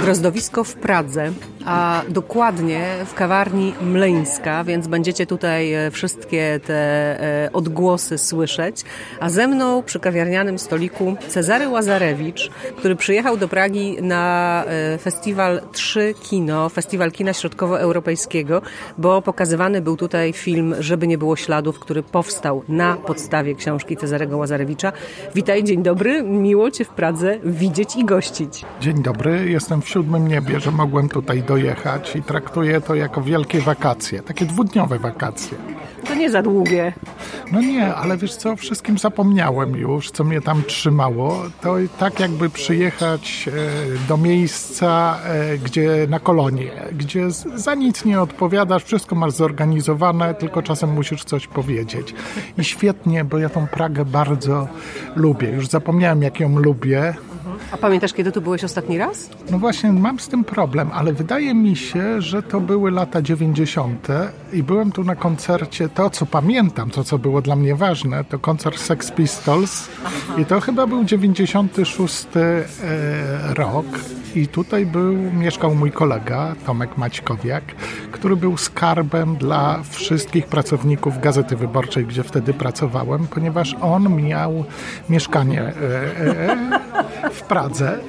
[0.00, 1.32] Drozdowisko w Pradze,
[1.64, 6.74] a dokładnie w kawarni Mleńska, więc będziecie tutaj e, wszystkie te
[7.44, 8.82] e, odgłosy słyszeć.
[9.20, 15.60] A ze mną przy kawiarnianym stoliku Cezary Łazarewicz, który przyjechał do Pragi na e, festiwal
[15.72, 18.62] 3 Kino, festiwal kina środkowoeuropejskiego,
[18.98, 24.36] bo pokazywany był tutaj film Żeby nie było śladów, który powstał na podstawie książki Cezarego
[24.36, 24.92] Łazarewicza.
[25.34, 28.64] Witaj, dzień dobry, miło Cię w Pradze widzieć i gościć.
[28.80, 33.60] Dzień dobry, jestem w siódmym niebie, że mogłem tutaj dojechać i traktuję to jako wielkie
[33.60, 35.58] wakacje, takie dwudniowe wakacje.
[36.06, 36.92] To nie za długie.
[37.52, 41.42] No nie, ale wiesz co, o wszystkim zapomniałem już, co mnie tam trzymało.
[41.60, 48.20] To tak jakby przyjechać e, do miejsca, e, gdzie na kolonie, gdzie za nic nie
[48.20, 52.14] odpowiadasz, wszystko masz zorganizowane, tylko czasem musisz coś powiedzieć.
[52.58, 54.68] I świetnie, bo ja tą Pragę bardzo
[55.16, 55.50] lubię.
[55.50, 57.14] Już zapomniałem, jak ją lubię.
[57.74, 59.30] A pamiętasz, kiedy tu byłeś ostatni raz?
[59.50, 64.08] No właśnie, mam z tym problem, ale wydaje mi się, że to były lata 90.
[64.52, 65.88] i byłem tu na koncercie.
[65.88, 69.88] To, co pamiętam, to, co było dla mnie ważne, to koncert Sex Pistols
[70.38, 72.64] i to chyba był 96 e,
[73.54, 73.86] rok.
[74.34, 77.64] I tutaj był, mieszkał mój kolega Tomek Maćkowiak,
[78.12, 84.64] który był skarbem dla wszystkich pracowników Gazety Wyborczej, gdzie wtedy pracowałem, ponieważ on miał
[85.08, 85.72] mieszkanie e,
[86.50, 87.42] e, w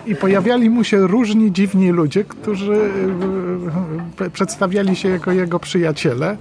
[0.05, 2.79] I pojawiali mu się różni dziwni ludzie, którzy
[4.21, 6.37] e, przedstawiali się jako jego przyjaciele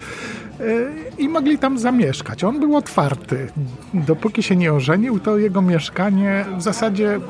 [1.18, 2.44] i mogli tam zamieszkać.
[2.44, 3.48] On był otwarty.
[3.94, 7.20] Dopóki się nie ożenił, to jego mieszkanie w zasadzie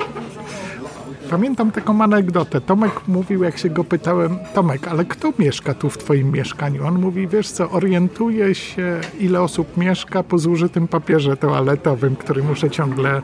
[1.29, 2.61] Pamiętam taką anegdotę.
[2.61, 6.87] Tomek mówił, jak się go pytałem, Tomek, ale kto mieszka tu w twoim mieszkaniu?
[6.87, 12.69] On mówi, wiesz co, orientuję się, ile osób mieszka po zużytym papierze toaletowym, który muszę
[12.69, 13.21] ciągle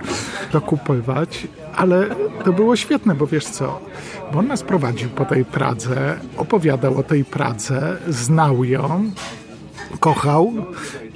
[0.52, 1.47] dokupywać.
[1.76, 3.80] Ale to było świetne, bo wiesz co,
[4.34, 9.12] bo on nas prowadził po tej Pradze, opowiadał o tej Pradze, znał ją,
[9.99, 10.54] kochał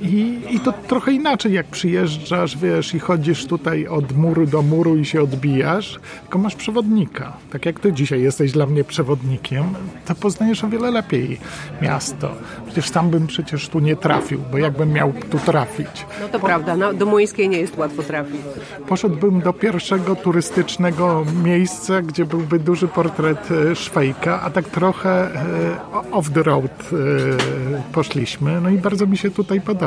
[0.02, 4.98] i, i to trochę inaczej jak przyjeżdżasz, wiesz, i chodzisz tutaj od muru do muru
[4.98, 7.34] i się odbijasz, tylko masz przewodnika.
[7.52, 9.64] Tak jak ty dzisiaj jesteś dla mnie przewodnikiem,
[10.06, 11.40] to poznajesz o wiele lepiej
[11.82, 12.32] miasto.
[12.66, 16.06] Przecież sam bym przecież tu nie trafił, bo jakbym miał tu trafić.
[16.22, 18.42] No to prawda, no, do Młyńskiej nie jest łatwo trafić.
[18.88, 26.12] Poszedłbym do pierwszego turystycznego miejsca, gdzie byłby duży portret e, Szwejka, a tak trochę e,
[26.12, 28.62] off the road e, poszliśmy.
[28.62, 29.85] No i bardzo mi się tutaj podoba.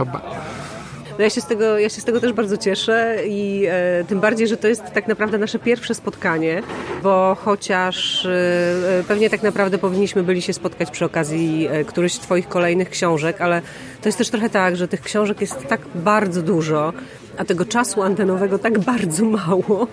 [1.19, 4.21] No ja, się z tego, ja się z tego też bardzo cieszę i e, tym
[4.21, 6.63] bardziej, że to jest tak naprawdę nasze pierwsze spotkanie,
[7.03, 12.19] bo chociaż e, pewnie tak naprawdę powinniśmy byli się spotkać przy okazji e, którychś z
[12.19, 13.63] Twoich kolejnych książek, ale
[14.03, 16.93] to jest też trochę tak, że tych książek jest tak bardzo dużo,
[17.39, 19.87] a tego czasu antenowego tak bardzo mało,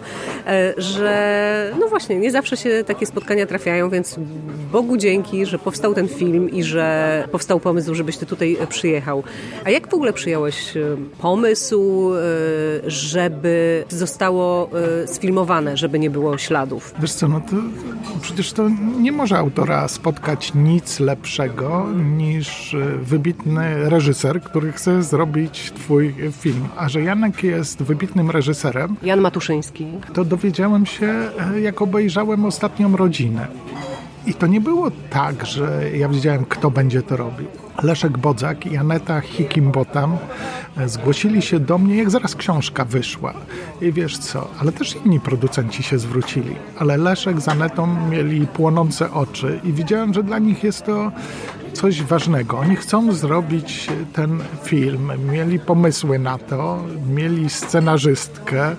[0.47, 4.19] e, że no właśnie, nie zawsze się takie spotkania trafiają, więc
[4.71, 9.23] Bogu dzięki, że powstał ten film i że powstał pomysł, żebyś ty tutaj przyjechał.
[9.65, 10.81] A jak w ogóle przyjąłeś e,
[11.21, 14.69] pomysł, e, żeby zostało
[15.05, 16.93] sfilmowane, żeby nie było śladów?
[16.99, 17.55] Wiesz co, no to
[18.21, 18.69] przecież to
[18.99, 21.87] nie może autora spotkać nic lepszego
[22.17, 26.67] niż wybitny reżyser, który chce zrobić twój film.
[26.77, 28.95] A że Janek jest wybitnym reżyserem.
[29.03, 29.85] Jan Matuszyński.
[30.13, 33.47] To dowiedziałem się, e, jak obejrzałem ostatnią rodzinę.
[34.25, 37.47] I to nie było tak, że ja wiedziałem, kto będzie to robił.
[37.83, 40.17] Leszek Bodzak i Aneta Hikimbotam
[40.77, 43.33] e, zgłosili się do mnie, jak zaraz książka wyszła.
[43.81, 46.55] I wiesz co, ale też inni producenci się zwrócili.
[46.79, 51.11] Ale Leszek z Anetą mieli płonące oczy i widziałem, że dla nich jest to
[51.73, 52.59] coś ważnego.
[52.59, 58.75] Oni chcą zrobić ten film, mieli pomysły na to, mieli scenarzystkę,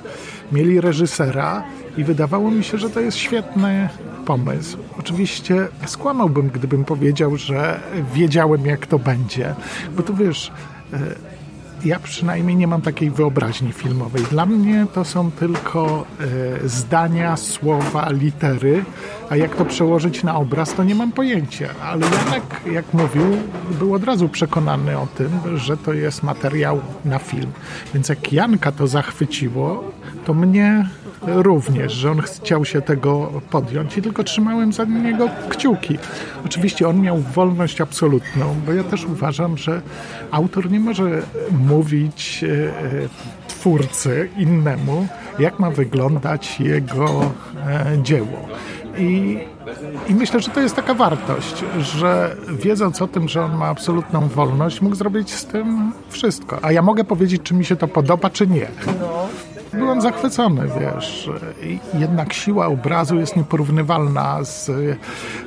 [0.53, 1.65] mieli reżysera
[1.97, 3.89] i wydawało mi się, że to jest świetny
[4.27, 4.79] pomysł.
[4.99, 7.81] Oczywiście skłamałbym, gdybym powiedział, że
[8.15, 9.55] wiedziałem, jak to będzie,
[9.97, 10.53] bo tu wiesz
[10.93, 10.99] e,
[11.85, 14.23] ja przynajmniej nie mam takiej wyobraźni filmowej.
[14.23, 16.07] Dla mnie to są tylko
[16.65, 18.85] e, zdania, słowa, litery,
[19.31, 21.69] a jak to przełożyć na obraz, to nie mam pojęcia.
[21.83, 23.25] Ale Janek, jak mówił,
[23.79, 27.53] był od razu przekonany o tym, że to jest materiał na film.
[27.95, 29.85] Więc jak Janka to zachwyciło,
[30.25, 30.89] to mnie
[31.23, 35.99] również, że on chciał się tego podjąć i tylko trzymałem za niego kciuki.
[36.45, 39.83] Oczywiście on miał wolność absolutną, bo ja też uważam, że
[40.31, 41.23] autor nie może
[41.69, 43.09] mówić e, e,
[43.49, 45.07] twórcy innemu,
[45.39, 47.33] jak ma wyglądać jego
[47.67, 48.49] e, dzieło.
[48.99, 49.39] I,
[50.09, 54.29] I myślę, że to jest taka wartość, że wiedząc o tym, że on ma absolutną
[54.29, 56.59] wolność, mógł zrobić z tym wszystko.
[56.63, 58.69] A ja mogę powiedzieć, czy mi się to podoba, czy nie.
[59.73, 61.31] Byłem zachwycony, wiesz.
[61.95, 64.71] Jednak siła obrazu jest nieporównywalna z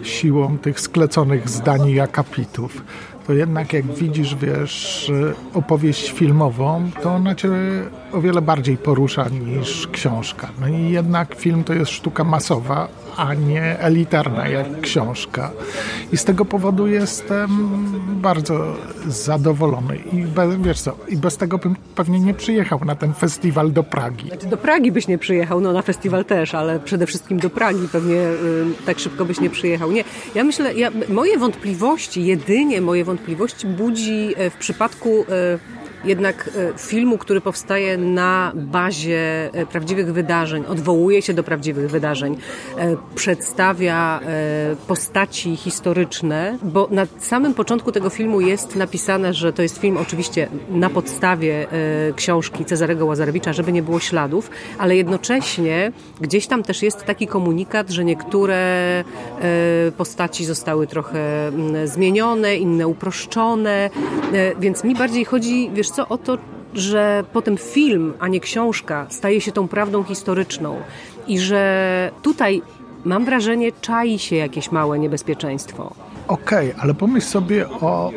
[0.03, 2.83] siłą tych skleconych zdań i akapitów
[3.29, 5.11] to jednak jak widzisz, wiesz,
[5.53, 7.49] opowieść filmową, to ona cię
[8.11, 10.49] o wiele bardziej porusza niż książka.
[10.61, 15.51] No i jednak film to jest sztuka masowa, a nie elitarna jak książka.
[16.13, 17.49] I z tego powodu jestem
[18.21, 18.75] bardzo
[19.07, 19.97] zadowolony.
[20.13, 23.83] I bez, wiesz co, i bez tego bym pewnie nie przyjechał na ten festiwal do
[23.83, 24.27] Pragi.
[24.27, 27.87] Znaczy, do Pragi byś nie przyjechał, no na festiwal też, ale przede wszystkim do Pragi
[27.91, 29.91] pewnie y, tak szybko byś nie przyjechał.
[29.91, 30.03] Nie,
[30.35, 33.18] ja myślę, ja, moje wątpliwości, jedynie moje wątpliwości
[33.65, 40.63] budzi e, w przypadku y, jednak e, filmu, który powstaje na bazie e, prawdziwych wydarzeń,
[40.67, 42.37] odwołuje się do prawdziwych wydarzeń,
[42.77, 44.19] e, przedstawia
[44.87, 50.47] postaci historyczne, bo na samym początku tego filmu jest napisane, że to jest film oczywiście
[50.69, 51.67] na podstawie
[52.15, 55.91] książki Cezarego Łazarewicza, żeby nie było śladów, ale jednocześnie
[56.21, 59.03] gdzieś tam też jest taki komunikat, że niektóre
[59.97, 63.89] postaci zostały trochę mm, zmienione, inne uproszczone,
[64.59, 66.37] więc mi bardziej chodzi, wiesz co, o to,
[66.73, 70.81] że potem film, a nie książka staje się tą prawdą historyczną
[71.27, 72.61] i że tutaj
[73.05, 75.93] mam wrażenie czai się jakieś małe niebezpieczeństwo.
[76.27, 78.11] Okej, okay, ale pomyśl sobie o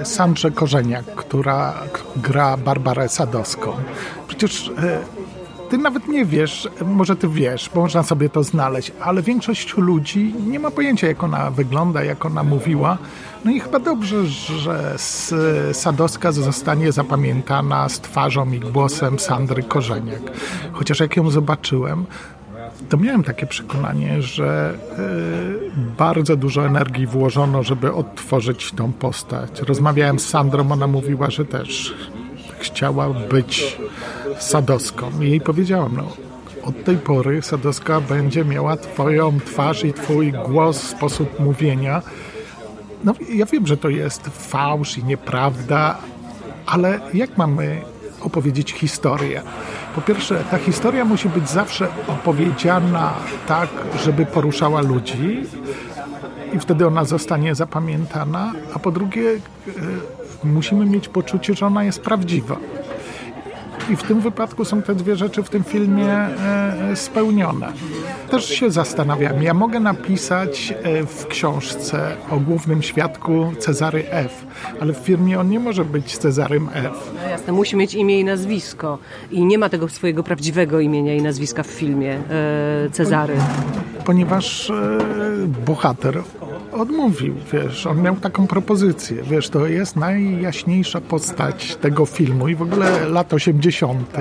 [0.00, 1.74] e, Sandrze Korzeniak, która
[2.16, 3.72] gra Barbarę Sadowską.
[4.28, 4.98] Przecież e,
[5.70, 10.34] ty nawet nie wiesz, może ty wiesz, bo można sobie to znaleźć, ale większość ludzi
[10.46, 12.98] nie ma pojęcia, jak ona wygląda, jak ona mówiła.
[13.44, 14.94] No i chyba dobrze, że
[15.72, 20.22] Sadowska zostanie zapamiętana z twarzą i głosem Sandry Korzeniak.
[20.72, 22.06] Chociaż jak ją zobaczyłem,
[22.88, 29.60] to miałem takie przekonanie, że y, bardzo dużo energii włożono, żeby odtworzyć tą postać.
[29.60, 31.94] Rozmawiałem z Sandrą, ona mówiła, że też
[32.58, 33.78] chciała być
[34.38, 35.10] Sadowską.
[35.20, 36.08] I jej powiedziałam, no
[36.62, 42.02] od tej pory Sadowska będzie miała twoją twarz i twój głos, sposób mówienia.
[43.04, 45.98] No ja wiem, że to jest fałsz i nieprawda,
[46.66, 47.80] ale jak mamy
[48.20, 49.42] opowiedzieć historię?
[49.94, 53.12] Po pierwsze, ta historia musi być zawsze opowiedziana
[53.46, 53.68] tak,
[54.04, 55.42] żeby poruszała ludzi
[56.52, 59.40] i wtedy ona zostanie zapamiętana, a po drugie, e,
[60.44, 62.56] musimy mieć poczucie, że ona jest prawdziwa.
[63.90, 67.72] I w tym wypadku są te dwie rzeczy w tym filmie e, e, spełnione.
[68.30, 74.46] Też się zastanawiam, ja mogę napisać e, w książce o głównym świadku Cezary F.,
[74.80, 77.12] ale w filmie on nie może być Cezarym F.
[77.14, 78.98] No jasne, musi mieć imię i nazwisko.
[79.30, 82.18] I nie ma tego swojego prawdziwego imienia i nazwiska w filmie
[82.92, 83.34] Cezary.
[84.04, 84.72] Ponieważ
[85.66, 86.22] bohater
[86.74, 92.62] odmówił, wiesz, on miał taką propozycję, wiesz, to jest najjaśniejsza postać tego filmu i w
[92.62, 94.16] ogóle lat 80.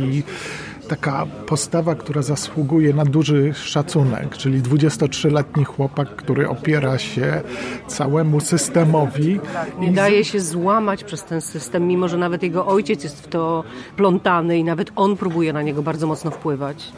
[0.00, 0.22] i
[0.88, 7.42] taka postawa, która zasługuje na duży szacunek, czyli 23-letni chłopak, który opiera się
[7.86, 9.40] całemu systemowi.
[9.80, 13.64] Nie daje się złamać przez ten system, mimo że nawet jego ojciec jest w to
[13.96, 16.92] plątany i nawet on próbuje na niego bardzo mocno wpływać.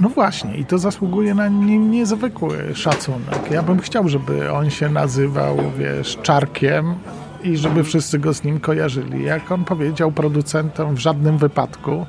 [0.00, 3.50] No właśnie, i to zasługuje na nie, niezwykły szacunek.
[3.50, 6.94] Ja bym chciał, żeby on się nazywał, wiesz, Czarkiem
[7.42, 9.24] i żeby wszyscy go z nim kojarzyli.
[9.24, 12.06] Jak on powiedział producentom, w żadnym wypadku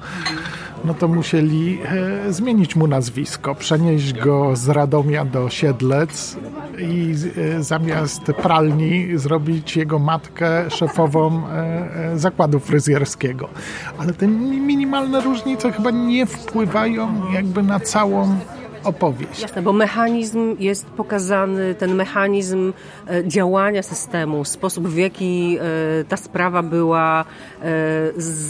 [0.86, 1.80] no to musieli
[2.28, 6.38] e, zmienić mu nazwisko, przenieść go z Radomia do Siedlec
[6.80, 13.50] i e, zamiast pralni zrobić jego matkę szefową e, zakładu fryzjerskiego.
[13.98, 18.40] Ale te minimalne różnice chyba nie wpływają jakby na całą
[18.88, 19.42] opowieść.
[19.42, 22.74] Jasne, bo mechanizm jest pokazany, ten mechanizm
[23.08, 27.26] e, działania systemu, sposób w jaki e, ta sprawa była
[27.62, 27.66] e,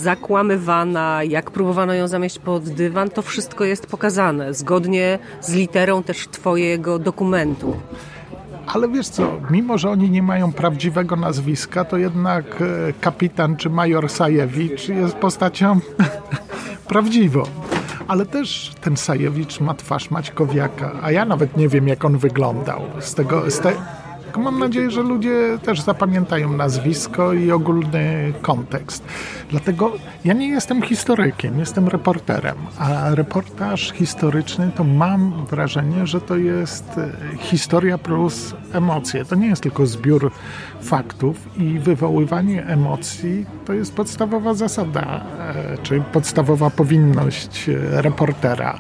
[0.01, 6.27] zakłamywana, jak próbowano ją zamieść pod dywan, to wszystko jest pokazane, zgodnie z literą też
[6.27, 7.75] twojego dokumentu.
[8.67, 12.63] Ale wiesz co, mimo że oni nie mają prawdziwego nazwiska, to jednak
[13.01, 15.79] kapitan czy major Sajewicz jest postacią
[16.89, 17.43] prawdziwą
[18.07, 22.81] ale też ten Sajewicz ma twarz Maćkowiaka, a ja nawet nie wiem, jak on wyglądał.
[22.99, 23.73] Z tego, z te,
[24.37, 29.03] mam nadzieję, że ludzie też zapamiętają nazwisko i ogólny kontekst.
[29.49, 29.91] Dlatego
[30.25, 36.97] ja nie jestem historykiem, jestem reporterem, a reportaż historyczny to mam wrażenie, że to jest
[36.97, 39.25] e, historia plus emocje.
[39.25, 40.31] To nie jest tylko zbiór
[40.81, 48.79] faktów i wywoływanie emocji to jest podstawowa zasada, e, czy podstawowa powinność e, reportera.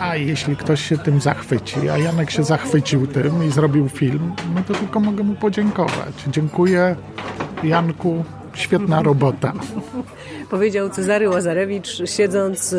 [0.00, 4.60] A jeśli ktoś się tym zachwyci, a Janek się zachwycił tym i zrobił film, no
[4.68, 6.14] to tylko mogę mu podziękować.
[6.28, 6.96] Dziękuję
[7.62, 8.24] Janku,
[8.54, 9.52] świetna robota.
[10.50, 12.76] Powiedział Cezary Łazarewicz, siedząc e,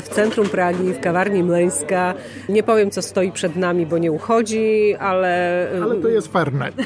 [0.00, 2.14] w centrum Pragi, w kawarni Mleńska.
[2.48, 5.66] Nie powiem, co stoi przed nami, bo nie uchodzi, ale...
[5.82, 6.74] Ale to jest Fernet.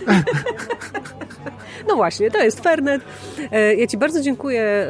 [1.88, 3.02] No właśnie, to jest Fernet.
[3.52, 4.88] E, ja Ci bardzo dziękuję.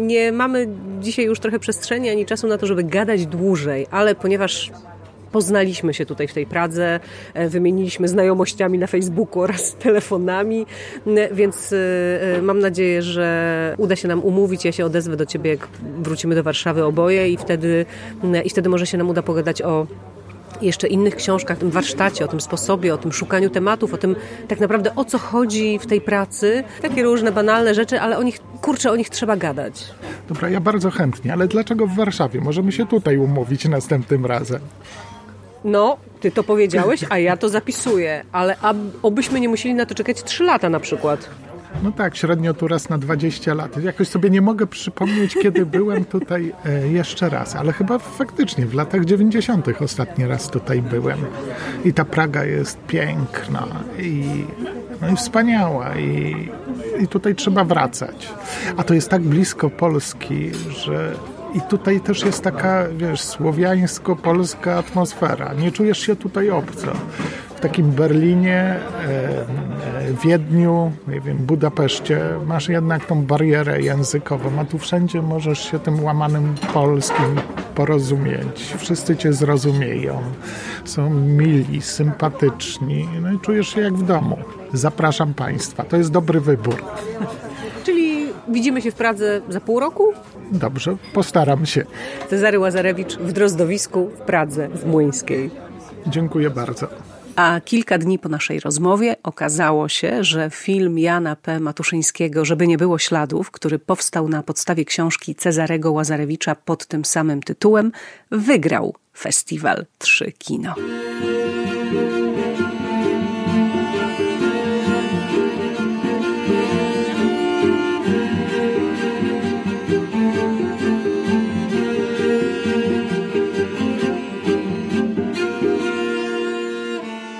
[0.00, 0.68] Nie mamy
[1.00, 4.70] dzisiaj już trochę przestrzeni ani czasu na to, żeby gadać dłużej, ale ponieważ
[5.32, 7.00] poznaliśmy się tutaj w tej Pradze,
[7.34, 10.66] e, wymieniliśmy znajomościami na Facebooku oraz telefonami,
[11.32, 11.74] więc
[12.38, 14.64] e, mam nadzieję, że uda się nam umówić.
[14.64, 15.68] Ja się odezwę do Ciebie, jak
[15.98, 17.86] wrócimy do Warszawy oboje i wtedy,
[18.44, 19.86] i wtedy może się nam uda pogadać o
[20.62, 24.16] jeszcze innych książkach, o tym warsztacie, o tym sposobie, o tym szukaniu tematów, o tym
[24.48, 26.64] tak naprawdę o co chodzi w tej pracy.
[26.82, 29.84] Takie różne banalne rzeczy, ale o nich, kurczę, o nich trzeba gadać.
[30.28, 32.40] Dobra, ja bardzo chętnie, ale dlaczego w Warszawie?
[32.40, 34.60] Możemy się tutaj umówić następnym razem.
[35.64, 38.56] No, ty to powiedziałeś, a ja to zapisuję, ale
[39.02, 41.30] obyśmy nie musieli na to czekać trzy lata na przykład.
[41.82, 43.82] No tak, średnio tu raz na 20 lat.
[43.82, 48.74] Jakoś sobie nie mogę przypomnieć, kiedy byłem tutaj e, jeszcze raz, ale chyba faktycznie w
[48.74, 49.68] latach 90.
[49.80, 51.18] ostatni raz tutaj byłem.
[51.84, 53.66] I ta Praga jest piękna
[53.98, 54.44] i,
[55.00, 56.48] no i wspaniała i,
[57.00, 58.32] i tutaj trzeba wracać.
[58.76, 61.14] A to jest tak blisko Polski, że
[61.54, 65.54] i tutaj też jest taka, wiesz, słowiańsko-polska atmosfera.
[65.54, 66.92] Nie czujesz się tutaj obco
[67.58, 68.78] w takim Berlinie, e,
[69.08, 75.78] e, Wiedniu, nie wiem, Budapeszcie masz jednak tą barierę językową, a tu wszędzie możesz się
[75.78, 77.36] tym łamanym polskim
[77.74, 78.74] porozumieć.
[78.78, 80.18] Wszyscy cię zrozumieją,
[80.84, 84.38] są mili, sympatyczni, no i czujesz się jak w domu.
[84.72, 86.76] Zapraszam Państwa, to jest dobry wybór.
[88.48, 90.12] Widzimy się w Pradze za pół roku?
[90.52, 91.84] Dobrze, postaram się.
[92.30, 95.50] Cezary Łazarewicz w Drozdowisku w Pradze, w Młyńskiej.
[96.06, 96.88] Dziękuję bardzo.
[97.36, 101.60] A kilka dni po naszej rozmowie okazało się, że film Jana P.
[101.60, 107.42] Matuszyńskiego Żeby nie było śladów, który powstał na podstawie książki Cezarego Łazarewicza pod tym samym
[107.42, 107.92] tytułem,
[108.30, 110.74] wygrał festiwal 3 Kino.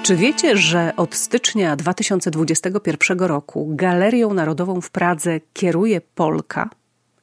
[0.09, 6.71] Czy wiecie, że od stycznia 2021 roku Galerią Narodową w Pradze kieruje Polka?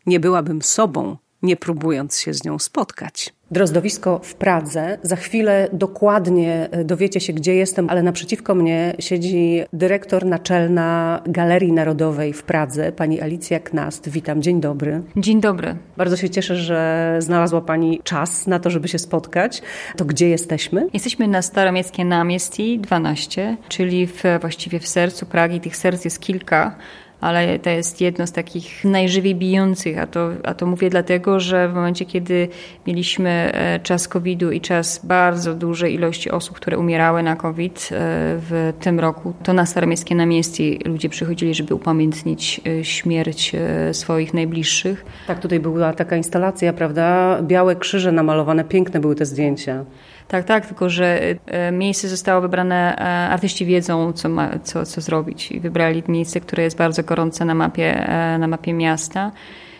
[0.06, 3.35] Nie byłabym sobą, nie próbując się z nią spotkać.
[3.52, 4.98] Drozdowisko w Pradze.
[5.04, 11.72] Za chwilę dokładnie e, dowiecie się, gdzie jestem, ale naprzeciwko mnie siedzi dyrektor naczelna Galerii
[11.72, 14.10] Narodowej w Pradze, pani Alicja Knast.
[14.10, 15.02] Witam, dzień dobry.
[15.18, 15.76] Dzień dobry.
[15.98, 19.62] Bardzo się cieszę, że znalazła pani czas na to, żeby się spotkać.
[19.98, 20.88] To gdzie jesteśmy?
[20.94, 25.62] Jesteśmy na Staromieckie Namiestii 12, czyli w, właściwie w sercu Pragi.
[25.62, 26.76] Tych serc jest kilka
[27.22, 31.70] ale to jest jedno z takich najżywiej bijących, a to, a to mówię dlatego, że
[31.70, 32.48] w momencie, kiedy
[32.88, 37.98] mieliśmy e, czas COVID-u i czas bardzo dużej ilości osób, które umierały na COVID e,
[38.38, 43.52] w tym roku, to na Staromiejskie Namieście ludzie przychodzili, żeby upamiętnić e, śmierć
[43.92, 45.06] swoich najbliższych.
[45.28, 47.40] Tak, tutaj była taka instalacja, prawda?
[47.42, 49.86] Białe krzyże namalowane, piękne były te zdjęcia.
[50.28, 55.02] Tak, tak, tylko że e, miejsce zostało wybrane, e, artyści wiedzą, co, ma, co, co
[55.02, 59.32] zrobić i wybrali miejsce, które jest bardzo gorące na mapie, e, na mapie miasta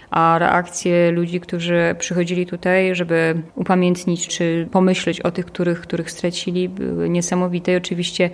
[0.10, 6.70] a reakcje ludzi, którzy przychodzili tutaj, żeby upamiętnić czy pomyśleć o tych, których, których stracili,
[6.70, 7.74] były niesamowite.
[7.74, 8.30] I oczywiście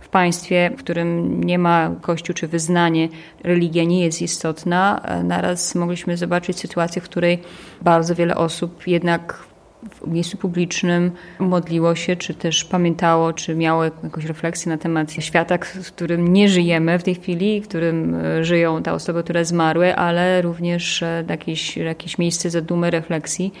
[0.00, 3.08] w państwie, w którym nie ma kościół czy wyznanie,
[3.44, 7.42] religia nie jest istotna, naraz mogliśmy zobaczyć sytuację, w której
[7.82, 9.46] bardzo wiele osób jednak
[9.90, 15.58] w miejscu publicznym modliło się, czy też pamiętało, czy miało jakąś refleksję na temat świata,
[15.58, 19.96] w którym nie żyjemy w tej chwili, w którym e, żyją te osoby, które zmarły,
[19.96, 23.52] ale również e, jakieś, jakieś miejsce zadumy, refleksji.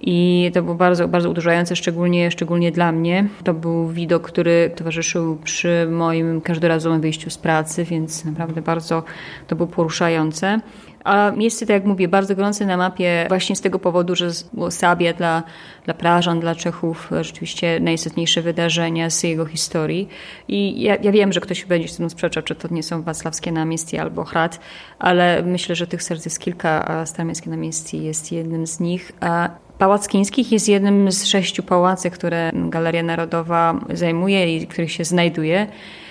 [0.00, 3.28] I to było bardzo, bardzo uderzające, szczególnie, szczególnie dla mnie.
[3.44, 9.02] To był widok, który towarzyszył przy moim każdorazowym wyjściu z pracy, więc naprawdę bardzo
[9.46, 10.60] to było poruszające.
[11.08, 14.30] A miejsce, tak jak mówię, bardzo gorące na mapie właśnie z tego powodu, że
[14.70, 15.42] Sabia dla,
[15.84, 20.08] dla Prażan, dla Czechów rzeczywiście najistotniejsze wydarzenia z jego historii.
[20.48, 23.02] I ja, ja wiem, że ktoś będzie się z tym sprzeczał, czy to nie są
[23.02, 24.60] wacławskie namiestie albo Hrad,
[24.98, 29.12] ale myślę, że tych serc jest kilka, a Staromiejskie namiestie jest jednym z nich.
[29.20, 29.48] A
[29.78, 35.66] Pałac Kińskich jest jednym z sześciu pałacy, które Galeria Narodowa zajmuje i których się znajduje.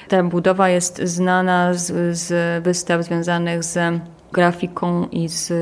[0.08, 4.02] Ta budowa jest znana z, z wystaw związanych z
[4.32, 5.54] grafiką i z...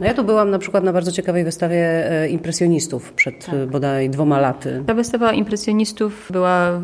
[0.00, 3.66] No ja tu byłam na przykład na bardzo ciekawej wystawie e, impresjonistów przed tak.
[3.66, 4.84] bodaj dwoma laty.
[4.86, 6.80] Ta wystawa impresjonistów była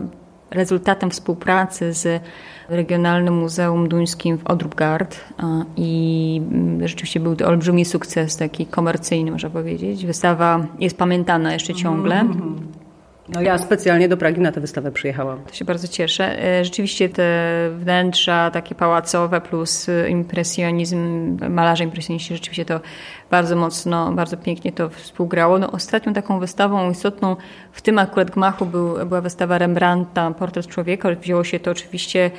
[0.51, 2.23] rezultatem współpracy z
[2.69, 5.21] Regionalnym Muzeum Duńskim w Odrupgard
[5.77, 10.07] i mm, rzeczywiście był to olbrzymi sukces, taki komercyjny można powiedzieć.
[10.07, 12.21] Wystawa jest pamiętana jeszcze ciągle.
[12.21, 12.86] Mm -hmm.
[13.29, 15.45] No ja specjalnie do Pragi na tę wystawę przyjechałam.
[15.45, 16.45] To się bardzo cieszę.
[16.45, 22.81] E, rzeczywiście te wnętrza takie pałacowe plus impresjonizm, malarze impresjoniści, rzeczywiście to
[23.31, 25.59] bardzo mocno, bardzo pięknie to współgrało.
[25.59, 27.37] No, ostatnią taką wystawą istotną
[27.73, 31.09] w tym akurat gmachu był, była wystawa Rembrandta, Portret człowieka.
[31.21, 32.31] Wzięło się to oczywiście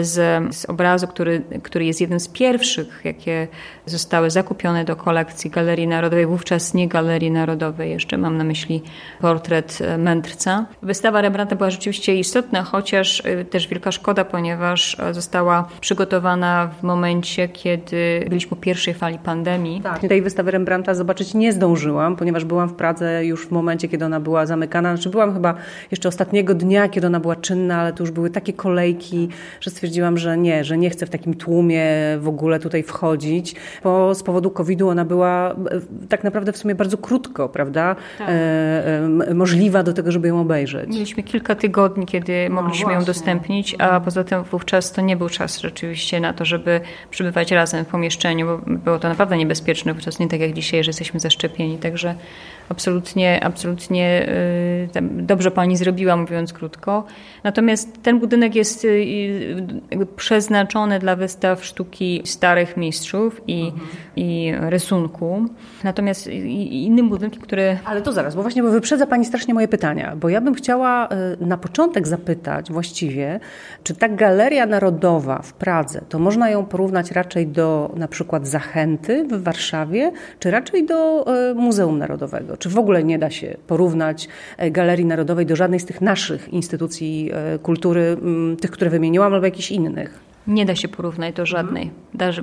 [0.00, 0.14] z,
[0.54, 3.48] z obrazu, który, który jest jednym z pierwszych, jakie
[3.86, 8.82] zostały zakupione do kolekcji Galerii Narodowej, wówczas nie Galerii Narodowej, jeszcze mam na myśli
[9.20, 10.66] portret Mędrca mędrca.
[10.82, 18.26] Wystawa Rembrandta była rzeczywiście istotna, chociaż też wielka szkoda, ponieważ została przygotowana w momencie, kiedy
[18.28, 19.80] byliśmy po pierwszej fali pandemii.
[19.80, 20.00] Tak.
[20.00, 24.20] Tej wystawy Rembrandta zobaczyć nie zdążyłam, ponieważ byłam w Pradze już w momencie, kiedy ona
[24.20, 24.96] była zamykana.
[24.96, 25.54] Znaczy byłam chyba
[25.90, 29.28] jeszcze ostatniego dnia, kiedy ona była czynna, ale to już były takie kolejki,
[29.60, 31.84] że stwierdziłam, że nie, że nie chcę w takim tłumie
[32.18, 33.54] w ogóle tutaj wchodzić,
[33.84, 35.54] bo z powodu COVID-u ona była e,
[36.08, 37.96] tak naprawdę w sumie bardzo krótko, prawda?
[38.18, 38.28] Tak.
[38.28, 38.32] E,
[39.28, 40.90] e, możliwa do tego, żeby ją obejrzeć.
[40.90, 45.28] Mieliśmy kilka tygodni, kiedy no mogliśmy ją udostępnić, a poza tym wówczas to nie był
[45.28, 46.80] czas rzeczywiście na to, żeby
[47.10, 50.88] przebywać razem w pomieszczeniu, bo było to naprawdę niebezpieczne, wówczas nie tak jak dzisiaj, że
[50.88, 52.14] jesteśmy zaszczepieni, także
[52.68, 54.28] absolutnie, absolutnie
[54.96, 57.04] y, dobrze pani zrobiła, mówiąc krótko.
[57.44, 63.88] Natomiast ten budynek jest y, y, przeznaczony dla wystaw sztuki starych mistrzów i, mhm.
[64.16, 65.46] i rysunku.
[65.84, 67.78] Natomiast innym budynkiem, który...
[67.84, 71.08] Ale to zaraz, bo właśnie bo wyprzedza pani strasznie moje pytania, bo ja bym chciała
[71.40, 73.40] na początek zapytać właściwie,
[73.82, 79.24] czy ta Galeria Narodowa w Pradze, to można ją porównać raczej do na przykład Zachęty
[79.24, 81.24] w Warszawie, czy raczej do
[81.54, 82.55] Muzeum Narodowego?
[82.58, 86.48] Czy w ogóle nie da się porównać e, Galerii Narodowej do żadnej z tych naszych
[86.48, 88.16] instytucji e, kultury,
[88.60, 90.26] tych, które wymieniłam, albo jakichś innych?
[90.46, 91.90] Nie da się porównać do żadnej,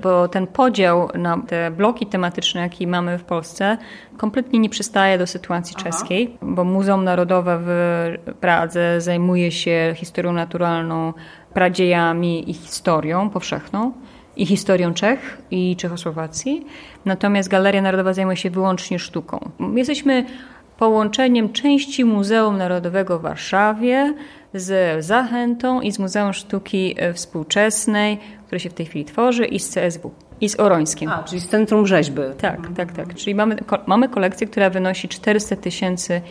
[0.01, 3.77] bo ten podział na te bloki tematyczne, jaki mamy w Polsce,
[4.17, 5.89] kompletnie nie przystaje do sytuacji Aha.
[5.89, 11.13] czeskiej, bo Muzeum Narodowe w Pradze zajmuje się historią naturalną,
[11.53, 13.91] pradziejami i historią powszechną
[14.37, 16.65] i historią Czech i Czechosłowacji.
[17.05, 19.49] Natomiast Galeria Narodowa zajmuje się wyłącznie sztuką.
[19.75, 20.25] Jesteśmy
[20.77, 24.13] połączeniem części Muzeum Narodowego w Warszawie
[24.53, 29.69] z Zachętą i z Muzeum Sztuki Współczesnej, które się w tej chwili tworzy, i z
[29.69, 30.11] CSW.
[30.41, 31.09] I z Orońskiem.
[31.09, 32.21] A, czyli z Centrum Rzeźby.
[32.37, 33.15] Tak, tak, tak.
[33.15, 33.55] Czyli mamy,
[33.87, 36.21] mamy kolekcję, która wynosi 400 tysięcy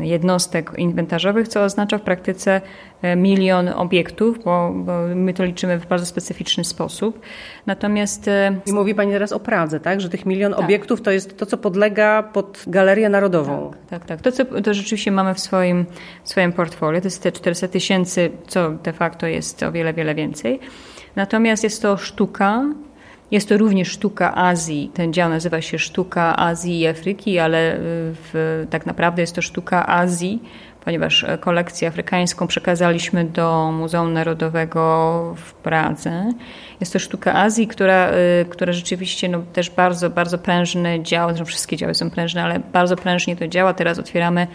[0.00, 2.60] jednostek inwentarzowych, co oznacza w praktyce
[3.02, 7.20] e, milion obiektów, bo, bo, my to liczymy w bardzo specyficzny sposób.
[7.66, 8.28] Natomiast...
[8.28, 10.00] E, I mówi Pani teraz o Pradze, tak?
[10.00, 10.64] Że tych milion tak.
[10.64, 13.70] obiektów to jest to, co podlega pod Galerię Narodową.
[13.70, 14.06] Tak, tak.
[14.06, 14.20] tak.
[14.20, 15.86] To, co to rzeczywiście mamy w swoim,
[16.24, 20.14] w swoim portfolio, to jest te 400 tysięcy, co de facto jest o wiele, wiele
[20.14, 20.60] więcej.
[21.16, 22.64] Natomiast jest to sztuka,
[23.30, 24.90] jest to również sztuka Azji.
[24.94, 29.42] Ten dział nazywa się Sztuka Azji i Afryki, ale y, w, tak naprawdę jest to
[29.42, 30.42] sztuka Azji,
[30.84, 36.32] ponieważ kolekcję afrykańską przekazaliśmy do Muzeum Narodowego w Pradze.
[36.80, 41.44] Jest to sztuka Azji, która, y, która rzeczywiście no, też bardzo, bardzo prężny dział, zresztą
[41.44, 43.74] wszystkie działy są prężne, ale bardzo prężnie to działa.
[43.74, 44.46] Teraz otwieramy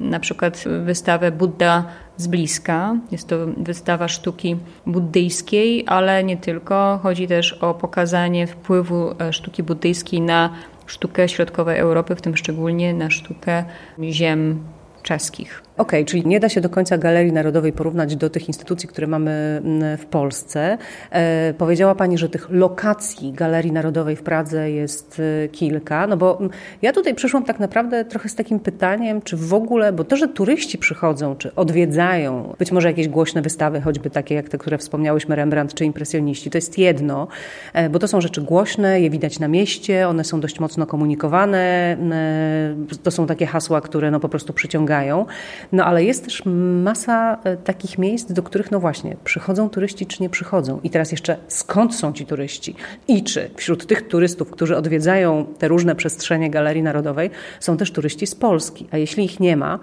[0.00, 1.84] na przykład wystawę Buddha
[2.16, 2.96] z bliska.
[3.10, 4.56] Jest to wystawa sztuki
[4.86, 7.00] buddyjskiej, ale nie tylko.
[7.02, 10.50] Chodzi też o pokazanie wpływu e, sztuki buddyjskiej na
[10.86, 13.64] sztukę środkowej Europy, w tym szczególnie na sztukę
[14.10, 14.64] ziem
[15.02, 15.62] czeskich.
[15.76, 19.06] Okej, okay, czyli nie da się do końca Galerii Narodowej porównać do tych instytucji, które
[19.06, 20.78] mamy mm, w Polsce.
[21.10, 26.38] E, powiedziała Pani, że tych lokacji Galerii Narodowej w Pradze jest e, kilka, no bo
[26.38, 26.50] mm,
[26.82, 30.28] ja tutaj przyszłam tak naprawdę trochę z takim pytaniem, czy w ogóle, bo to, że
[30.28, 35.36] turyści przychodzą, czy odwiedzają, być może jakieś głośne wystawy, choćby takie jak te, które wspomniałyśmy,
[35.36, 37.28] Rembrandt czy impresjoniści, to jest jedno,
[37.72, 41.58] e, bo to są rzeczy głośne, je widać na mieście, one są dość mocno komunikowane,
[41.58, 45.26] e, to są takie hasła, które no po prostu przyciągają.
[45.72, 46.42] No ale jest też
[46.84, 50.80] masa e, takich miejsc, do których no właśnie przychodzą turyści czy nie przychodzą.
[50.82, 52.74] I teraz jeszcze skąd są ci turyści?
[53.08, 57.30] I czy wśród tych turystów, którzy odwiedzają te różne przestrzenie Galerii Narodowej,
[57.60, 58.88] są też turyści z Polski?
[58.90, 59.78] A jeśli ich nie ma,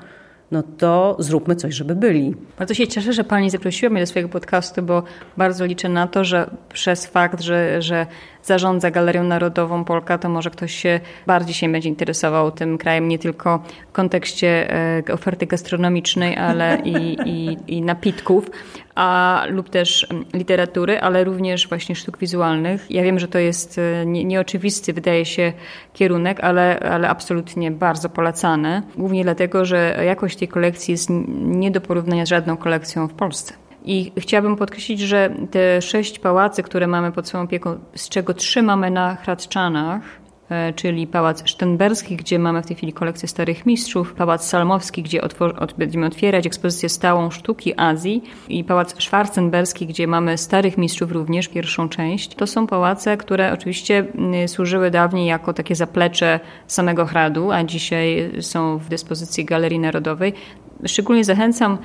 [0.51, 2.35] no to zróbmy coś, żeby byli.
[2.59, 5.03] Bardzo się cieszę, że Pani zaprosiła mnie do swojego podcastu, bo
[5.37, 8.07] bardzo liczę na to, że przez fakt, że, że
[8.43, 13.19] zarządza Galerią Narodową Polka, to może ktoś się bardziej się będzie interesował tym krajem, nie
[13.19, 14.73] tylko w kontekście
[15.07, 18.49] e, oferty gastronomicznej, ale i, i, i napitków,
[18.99, 22.91] a, lub też literatury, ale również właśnie sztuk wizualnych.
[22.91, 25.53] Ja wiem, że to jest e, nie, nieoczywisty, wydaje się,
[25.93, 28.81] kierunek, ale, ale absolutnie bardzo polecany.
[28.97, 31.09] Głównie dlatego, że jakość tej kolekcji jest
[31.39, 33.53] nie do porównania z żadną kolekcją w Polsce.
[33.85, 38.63] I chciałabym podkreślić, że te sześć pałacy, które mamy pod swoją opieką, z czego trzy
[38.63, 40.01] mamy na Hradczanach,
[40.75, 45.73] czyli Pałac Sztenberski, gdzie mamy w tej chwili kolekcję starych mistrzów, Pałac Salmowski, gdzie otwor-
[45.77, 51.89] będziemy otwierać ekspozycję stałą sztuki Azji i Pałac Schwarzenberski, gdzie mamy starych mistrzów również, pierwszą
[51.89, 52.35] część.
[52.35, 54.05] To są pałace, które oczywiście
[54.47, 60.33] służyły dawniej jako takie zaplecze samego Hradu, a dzisiaj są w dyspozycji Galerii Narodowej
[60.85, 61.77] Szczególnie zachęcam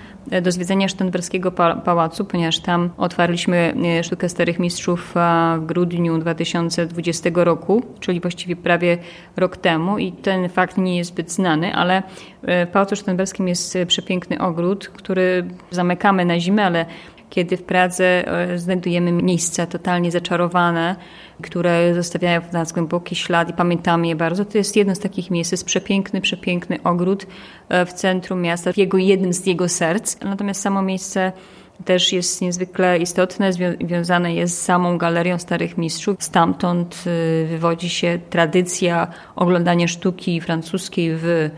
[0.43, 1.53] do zwiedzania Sztenberskiego
[1.85, 8.99] Pałacu, ponieważ tam otwarliśmy sztukę Starych Mistrzów w grudniu 2020 roku, czyli właściwie prawie
[9.37, 9.99] rok temu.
[9.99, 12.03] I ten fakt nie jest zbyt znany, ale
[12.43, 16.87] w Pałacu Sztenberskim jest przepiękny ogród, który zamykamy na zimę, ale
[17.31, 20.97] kiedy w Pradze e, znajdujemy miejsca totalnie zaczarowane,
[21.43, 24.45] które zostawiają w nas głęboki ślad i pamiętamy je bardzo.
[24.45, 25.53] To jest jedno z takich miejsc.
[25.53, 27.27] Jest przepiękny, przepiękny ogród
[27.69, 30.17] e, w centrum miasta, w jego, jednym z jego serc.
[30.21, 31.33] Natomiast samo miejsce
[31.85, 36.17] też jest niezwykle istotne, związane jest z samą Galerią Starych Mistrzów.
[36.19, 39.07] Stamtąd e, wywodzi się tradycja
[39.37, 41.51] oglądania sztuki francuskiej w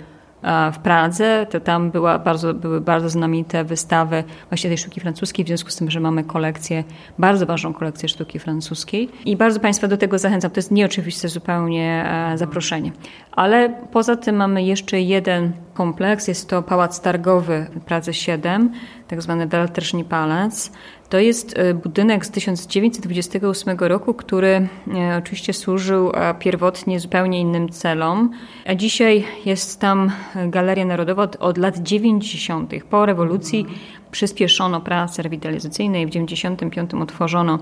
[0.73, 5.48] w Pradze, to tam była bardzo, były bardzo znamienite wystawy właśnie tej sztuki francuskiej, w
[5.48, 6.85] związku z tym, że mamy kolekcję,
[7.18, 10.51] bardzo ważną kolekcję sztuki francuskiej i bardzo Państwa do tego zachęcam.
[10.51, 12.93] To jest nieoczywiste zupełnie e, zaproszenie.
[13.32, 18.73] Ale poza tym mamy jeszcze jeden kompleks, jest to Pałac Targowy w Pradze 7,
[19.09, 20.73] tak zwany Welterschni Palac.
[21.09, 27.69] To jest e, budynek z 1928 roku, który e, oczywiście służył e, pierwotnie zupełnie innym
[27.69, 28.31] celom,
[28.66, 30.11] a dzisiaj jest tam
[30.49, 32.73] Galeria Narodowa od, lat 90.
[32.91, 33.66] Po rewolucji
[34.11, 37.59] przyspieszono prace rewitalizacyjne i w 1995 otworzono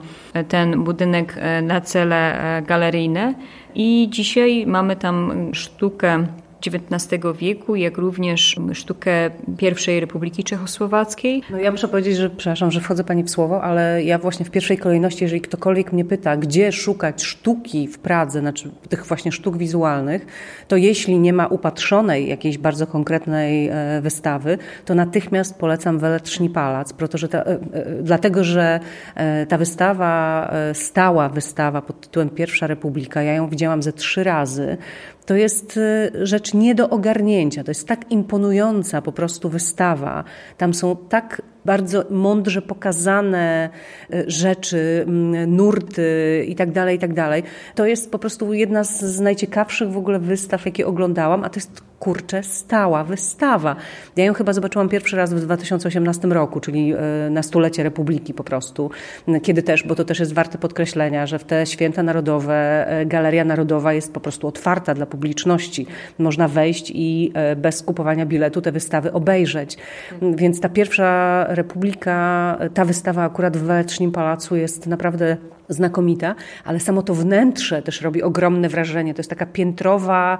[0.48, 3.34] ten budynek na cele galeryjne
[3.74, 6.26] i dzisiaj mamy tam sztukę
[6.66, 11.42] XIX wieku, jak również sztukę pierwszej Republiki Czechosłowackiej.
[11.50, 14.50] No ja muszę powiedzieć, że przepraszam, że wchodzę Pani w słowo, ale ja właśnie w
[14.50, 19.56] pierwszej kolejności, jeżeli ktokolwiek mnie pyta, gdzie szukać sztuki w Pradze, znaczy tych właśnie sztuk
[19.56, 20.26] wizualnych,
[20.68, 26.94] to jeśli nie ma upatrzonej jakiejś bardzo konkretnej e, wystawy, to natychmiast polecam Weletrzni Palac,
[27.34, 27.58] e, e,
[28.02, 28.80] dlatego że
[29.48, 34.76] ta wystawa, stała wystawa pod tytułem Pierwsza Republika, ja ją widziałam ze trzy razy,
[35.26, 37.64] to jest y, rzecz nie do ogarnięcia.
[37.64, 40.24] To jest tak imponująca po prostu wystawa.
[40.58, 43.70] Tam są tak bardzo mądrze pokazane
[44.14, 45.04] y, rzeczy,
[45.46, 47.44] nurty i tak dalej, i tak.
[47.74, 51.82] To jest po prostu jedna z najciekawszych w ogóle wystaw, jakie oglądałam, a to jest
[52.04, 53.76] kurczę, stała wystawa.
[54.16, 58.44] Ja ją chyba zobaczyłam pierwszy raz w 2018 roku, czyli e, na stulecie Republiki po
[58.44, 58.90] prostu,
[59.42, 63.44] kiedy też, bo to też jest warte podkreślenia, że w te święta narodowe e, Galeria
[63.44, 65.86] Narodowa jest po prostu otwarta dla publiczności.
[66.18, 69.76] Można wejść i e, bez kupowania biletu te wystawy obejrzeć.
[70.22, 75.36] Więc ta pierwsza Republika, ta wystawa akurat w Wałecznym Pałacu jest naprawdę
[75.68, 76.34] znakomita,
[76.64, 79.14] ale samo to wnętrze też robi ogromne wrażenie.
[79.14, 80.38] To jest taka piętrowa,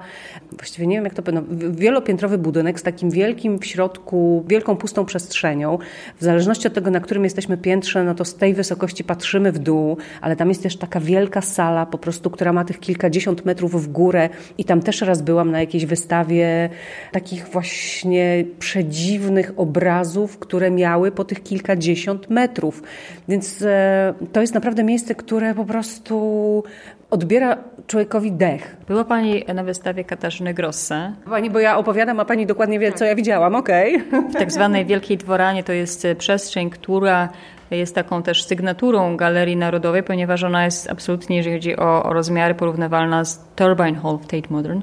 [0.51, 4.75] właściwie nie wiem jak to powiedzieć, no, wielopiętrowy budynek z takim wielkim w środku, wielką
[4.75, 5.77] pustą przestrzenią.
[6.19, 9.59] W zależności od tego, na którym jesteśmy piętrze, no to z tej wysokości patrzymy w
[9.59, 13.83] dół, ale tam jest też taka wielka sala po prostu, która ma tych kilkadziesiąt metrów
[13.83, 16.69] w górę i tam też raz byłam na jakiejś wystawie
[17.11, 22.83] takich właśnie przedziwnych obrazów, które miały po tych kilkadziesiąt metrów.
[23.27, 26.63] Więc e, to jest naprawdę miejsce, które po prostu
[27.09, 27.57] odbiera
[27.87, 28.75] człowiekowi dech.
[28.87, 31.13] Była Pani na wystawie Katarzyny Grosse.
[31.25, 33.95] Pani, bo ja opowiadam, a Pani dokładnie wie, co ja widziałam, okej.
[33.95, 34.29] Okay.
[34.29, 37.29] W tak zwanej Wielkiej Dworanie to jest przestrzeń, która
[37.71, 42.55] jest taką też sygnaturą Galerii Narodowej, ponieważ ona jest absolutnie, jeżeli chodzi o, o rozmiary,
[42.55, 44.81] porównywalna z Turbine Hall w Tate Modern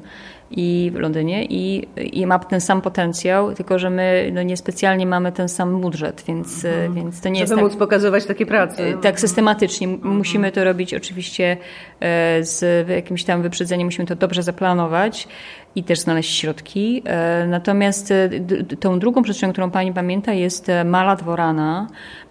[0.52, 5.32] i w Londynie i, i ma ten sam potencjał, tylko że my no, niespecjalnie mamy
[5.32, 6.94] ten sam budżet, więc, mhm.
[6.94, 8.86] więc to nie Żeby jest tak, móc pokazywać takie prace.
[8.86, 9.88] E, tak systematycznie.
[9.88, 10.16] Mhm.
[10.16, 11.56] Musimy to robić oczywiście
[12.00, 15.28] e, z jakimś tam wyprzedzeniem, musimy to dobrze zaplanować
[15.74, 17.02] i też znaleźć środki.
[17.46, 18.12] Natomiast
[18.80, 21.86] tą drugą przestrzenią, którą Pani pamięta jest Mala Dworana,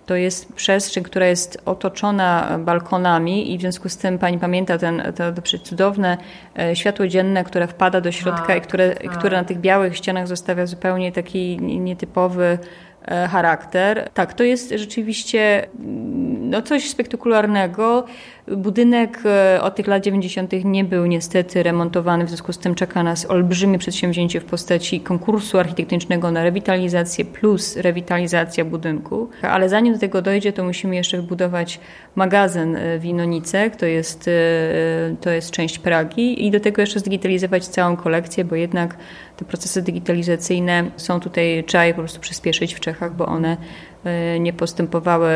[0.06, 5.04] to jest przestrzeń, która jest otoczona balkonami i w związku z tym pani pamięta ten,
[5.16, 6.18] to, to cudowne
[6.60, 9.18] e, światło dzienne, które wpada do środka tak, i które, tak.
[9.18, 12.58] które na tych białych ścianach zostawia zupełnie taki nietypowy
[13.30, 14.10] charakter.
[14.14, 18.06] Tak, to jest rzeczywiście mm, no, coś spektakularnego.
[18.48, 20.52] Budynek e, od tych lat 90.
[20.66, 25.60] nie był niestety remontowany, w związku z tym czeka nas olbrzymie przedsięwzięcie w postaci konkursu
[25.60, 29.30] architektonicznego na rewitalizację plus rewitalizacja budynku.
[29.42, 31.80] Ale zanim do tego dojdzie, to musimy jeszcze wybudować
[32.16, 33.06] magazyn e, w
[33.78, 34.32] to jest, e,
[35.22, 38.98] to jest część Pragi i do tego jeszcze zdigitalizować całą kolekcję, bo jednak
[39.42, 43.58] te procesy digitalizacyjne są tutaj, trzeba je po prostu przyspieszyć w Czechach, bo one
[44.40, 45.32] nie postępowały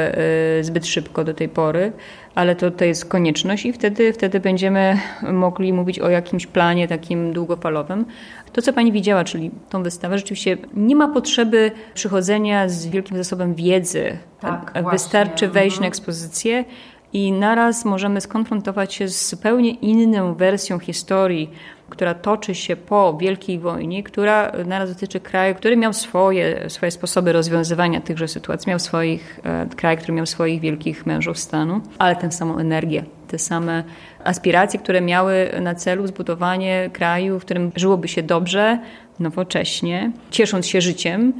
[0.61, 1.91] zbyt szybko do tej pory
[2.35, 4.97] ale to, to jest konieczność i wtedy, wtedy będziemy
[5.31, 8.05] mogli mówić o jakimś planie takim długofalowym.
[8.53, 13.55] To, co Pani widziała, czyli tą wystawę, rzeczywiście nie ma potrzeby przychodzenia z wielkim zasobem
[13.55, 14.17] wiedzy.
[14.39, 15.47] Tak, Wystarczy właśnie.
[15.47, 15.87] wejść na mhm.
[15.87, 16.65] ekspozycję
[17.13, 21.49] i naraz możemy skonfrontować się z zupełnie inną wersją historii,
[21.95, 27.31] która toczy się po Wielkiej Wojnie, która naraz dotyczy kraju, który miał swoje, swoje sposoby
[27.31, 32.31] rozwiązywania tychże sytuacji, miał swoich, e, kraj, który miał swoich wielkich mężów stanu, ale tę
[32.31, 33.83] samą energię, te same
[34.23, 38.79] aspiracje, które miały na celu zbudowanie kraju, w którym żyłoby się dobrze,
[39.19, 41.33] nowocześnie, ciesząc się życiem,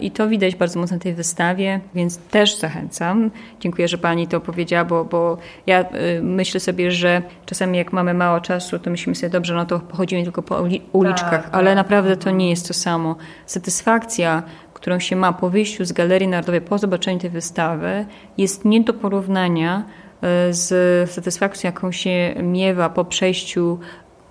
[0.00, 3.30] i to widać bardzo mocno na tej wystawie, więc też zachęcam.
[3.60, 8.14] Dziękuję, że Pani to powiedziała, bo, bo ja y, myślę sobie, że czasami jak mamy
[8.14, 10.62] mało czasu, to myślimy sobie, dobrze, no to pochodzimy tylko po
[10.92, 11.76] uliczkach, tak, ale tak.
[11.76, 13.16] naprawdę to nie jest to samo.
[13.46, 14.42] Satysfakcja,
[14.74, 18.06] którą się ma po wyjściu z Galerii Narodowej, po zobaczeniu tej wystawy,
[18.38, 19.84] jest nie do porównania
[20.48, 23.78] y, z satysfakcją, jaką się miewa po przejściu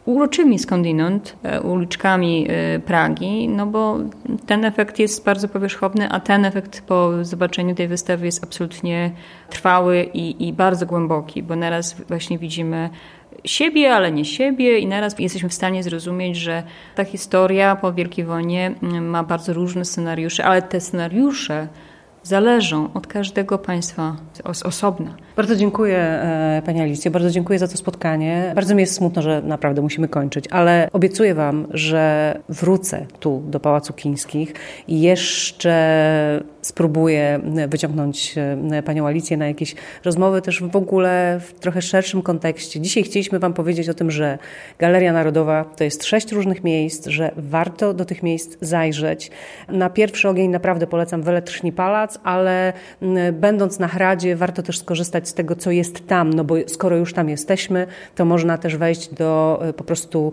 [0.05, 3.97] uroczymi skądinąd e, uliczkami e, Pragi, no bo
[4.45, 9.11] ten efekt jest bardzo powierzchowny, a ten efekt po zobaczeniu tej wystawy jest absolutnie
[9.49, 12.89] trwały i, i bardzo głęboki, bo naraz właśnie widzimy
[13.43, 16.63] siebie, ale nie siebie i naraz jesteśmy w stanie zrozumieć, że
[16.95, 21.67] ta historia po Wielkiej Wojnie mm, ma bardzo różne scenariusze, ale te scenariusze
[22.23, 24.15] zależą od każdego państwa
[24.63, 25.15] osobna.
[25.35, 28.51] Bardzo dziękuję e, Pani Alicjo, bardzo dziękuję za to spotkanie.
[28.55, 33.59] Bardzo mi jest smutno, że naprawdę musimy kończyć, ale obiecuję Wam, że wrócę tu do
[33.59, 34.53] Pałacu Kińskich
[34.87, 35.73] i jeszcze
[36.63, 38.35] spróbuję wyciągnąć
[38.71, 42.79] e, Panią Alicję na jakieś rozmowy też w ogóle w trochę szerszym kontekście.
[42.79, 44.37] Dzisiaj chcieliśmy Wam powiedzieć o tym, że
[44.79, 49.31] Galeria Narodowa to jest sześć różnych miejsc, że warto do tych miejsc zajrzeć.
[49.67, 52.73] Na pierwszy ogień naprawdę polecam Weletrzni Palac, ale
[53.33, 57.13] będąc na Hradzie warto też skorzystać z tego, co jest tam, no bo skoro już
[57.13, 60.31] tam jesteśmy, to można też wejść do e, po prostu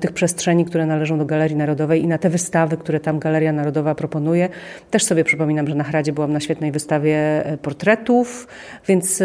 [0.00, 3.94] tych przestrzeni, które należą do Galerii Narodowej i na te wystawy, które tam Galeria Narodowa
[3.94, 4.48] proponuje.
[4.90, 8.48] Też sobie przypominam, że na Hradzie byłam na świetnej wystawie e, portretów,
[8.88, 9.24] więc e,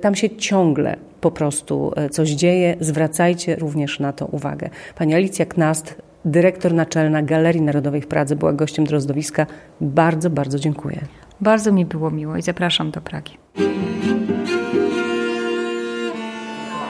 [0.00, 2.76] tam się ciągle po prostu coś dzieje.
[2.80, 4.70] Zwracajcie również na to uwagę.
[4.96, 9.46] Pani Alicja Knast, dyrektor naczelna Galerii Narodowej w Pradze, była gościem Drozdowiska.
[9.80, 11.00] Bardzo, bardzo dziękuję.
[11.40, 13.38] Bardzo mi było miło i zapraszam do Pragi.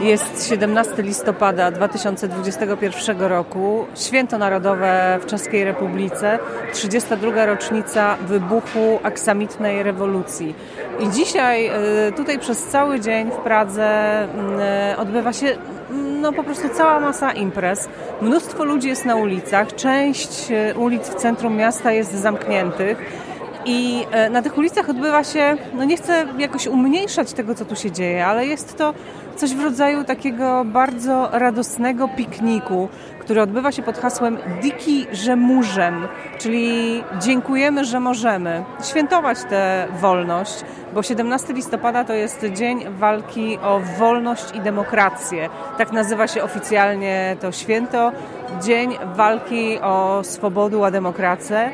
[0.03, 6.39] Jest 17 listopada 2021 roku, święto narodowe w Czeskiej Republice,
[6.73, 7.47] 32.
[7.47, 10.55] rocznica wybuchu aksamitnej rewolucji.
[11.01, 11.71] I dzisiaj
[12.09, 14.29] y, tutaj przez cały dzień w Pradze
[14.93, 15.57] y, odbywa się
[16.21, 17.89] no po prostu cała masa imprez.
[18.23, 22.99] Mnóstwo ludzi jest na ulicach, część y, ulic w centrum miasta jest zamkniętych.
[23.65, 27.77] I e, na tych ulicach odbywa się, no nie chcę jakoś umniejszać tego, co tu
[27.77, 28.95] się dzieje, ale jest to
[29.37, 32.89] coś w rodzaju takiego bardzo radosnego pikniku,
[33.21, 36.09] który odbywa się pod hasłem Diki, że murzem,
[36.39, 40.65] czyli dziękujemy, że możemy świętować tę wolność,
[40.95, 45.49] bo 17 listopada to jest dzień walki o wolność i demokrację.
[45.79, 48.13] Tak nazywa się oficjalnie to święto,
[48.63, 51.71] dzień walki o swobodę, a demokrację.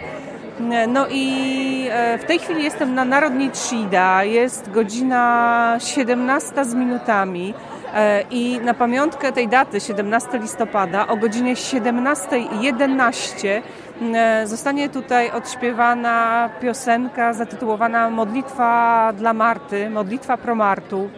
[0.88, 7.54] No i e, w tej chwili jestem na Narodni Trida, jest godzina 17 z minutami
[7.94, 13.62] e, i na pamiątkę tej daty, 17 listopada, o godzinie 17.11
[14.14, 21.10] e, zostanie tutaj odśpiewana piosenka zatytułowana Modlitwa dla Marty, Modlitwa pro Martu,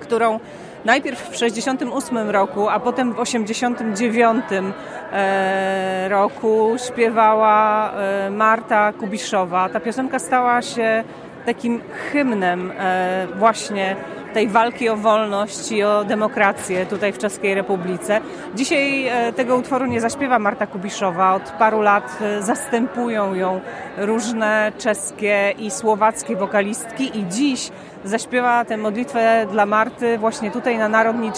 [0.00, 0.40] którą
[0.84, 4.44] najpierw w 1968 roku, a potem w 1989
[5.12, 9.68] e, roku śpiewała e, Marta Kubiszowa.
[9.68, 11.04] Ta piosenka stała się
[11.46, 11.80] takim
[12.12, 13.96] hymnem e, właśnie
[14.34, 18.20] tej walki o wolność i o demokrację tutaj w Czeskiej Republice.
[18.54, 21.34] Dzisiaj tego utworu nie zaśpiewa Marta Kubiszowa.
[21.34, 23.60] Od paru lat zastępują ją
[23.98, 27.70] różne czeskie i słowackie wokalistki i dziś
[28.04, 31.32] zaśpiewa tę modlitwę dla Marty właśnie tutaj na Narodni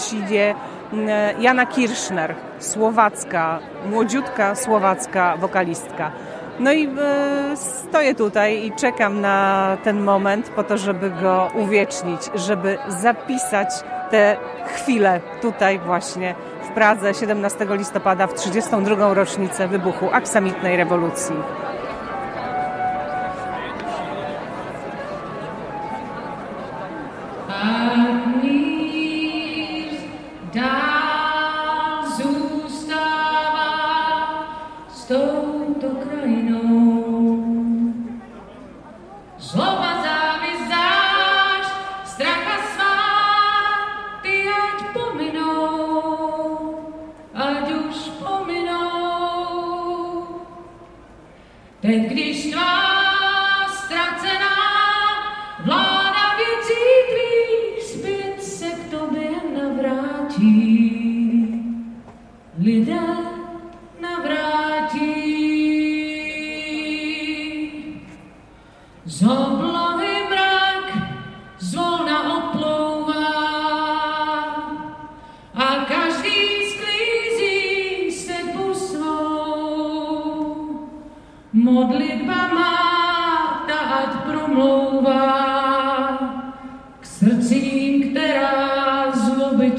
[0.93, 6.11] mm, Jana Kirschner, słowacka, młodziutka słowacka wokalistka.
[6.59, 12.21] No i e, stoję tutaj i czekam na ten moment po to, żeby go uwiecznić,
[12.35, 13.69] żeby zapisać
[14.11, 19.13] te chwile tutaj właśnie w Pradze 17 listopada w 32.
[19.13, 21.35] rocznicę wybuchu aksamitnej rewolucji.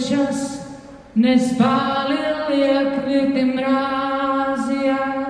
[0.09, 0.69] čas
[1.15, 5.28] nezbálil, jak věty mrázy já.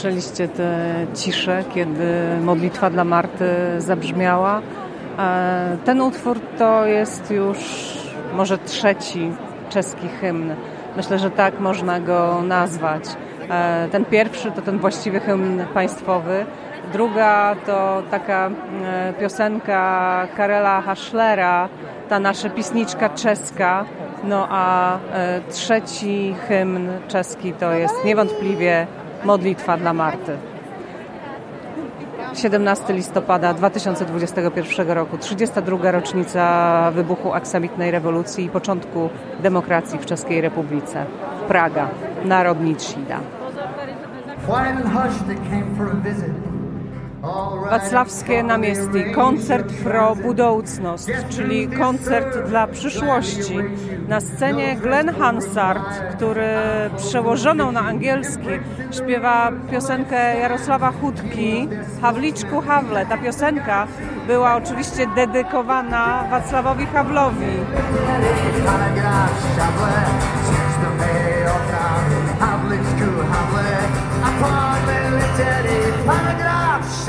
[0.00, 0.76] Słyszeliście tę
[1.14, 3.46] ciszę, kiedy modlitwa dla Marty
[3.78, 4.62] zabrzmiała.
[5.18, 7.58] E, ten utwór to jest już
[8.34, 9.32] może trzeci
[9.70, 10.54] czeski hymn.
[10.96, 13.04] Myślę, że tak można go nazwać.
[13.50, 16.46] E, ten pierwszy to ten właściwy hymn państwowy.
[16.92, 18.50] Druga to taka
[18.84, 21.68] e, piosenka Karela Haschlera,
[22.08, 23.84] ta nasza pisniczka czeska.
[24.24, 24.98] No a
[25.50, 28.86] trzeci hymn czeski to jest niewątpliwie
[29.24, 30.36] Modlitwa dla Marty.
[32.34, 35.90] 17 listopada 2021 roku, 32.
[35.90, 39.10] rocznica wybuchu aksamitnej rewolucji i początku
[39.42, 41.06] demokracji w Czeskiej Republice.
[41.48, 41.88] Praga,
[42.24, 43.20] Narodnicida.
[47.70, 53.58] Wacławskie Namiesty, koncert pro budoucnost, czyli koncert dla przyszłości.
[54.08, 56.48] Na scenie Glenn Hansard, który
[56.96, 58.48] przełożoną na angielski
[58.90, 61.68] śpiewa piosenkę Jarosława Chudki,
[62.02, 63.06] Hawliczku Hawle.
[63.06, 63.86] Ta piosenka
[64.26, 67.46] była oczywiście dedykowana Wacławowi Hawlowi.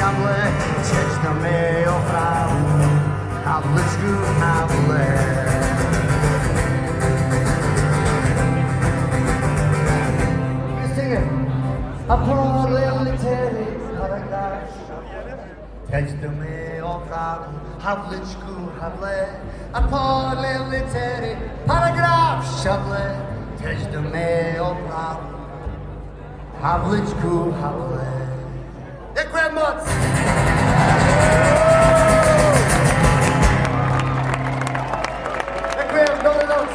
[0.02, 0.36] ciągle
[0.88, 2.66] Siedź na mej ofralu
[3.46, 5.06] A w blisku hable
[12.10, 13.56] Upon limited
[14.00, 14.78] paradise
[15.92, 19.26] Tecdimi ofralu Havličku havle
[19.80, 21.38] Upon limited
[21.68, 23.16] paragraf Şable
[23.60, 25.38] Tecdimi ofralu
[26.62, 28.21] Havličku havle
[29.16, 29.86] Děkujeme moc.
[35.78, 36.70] Děkujeme, dobrý noc.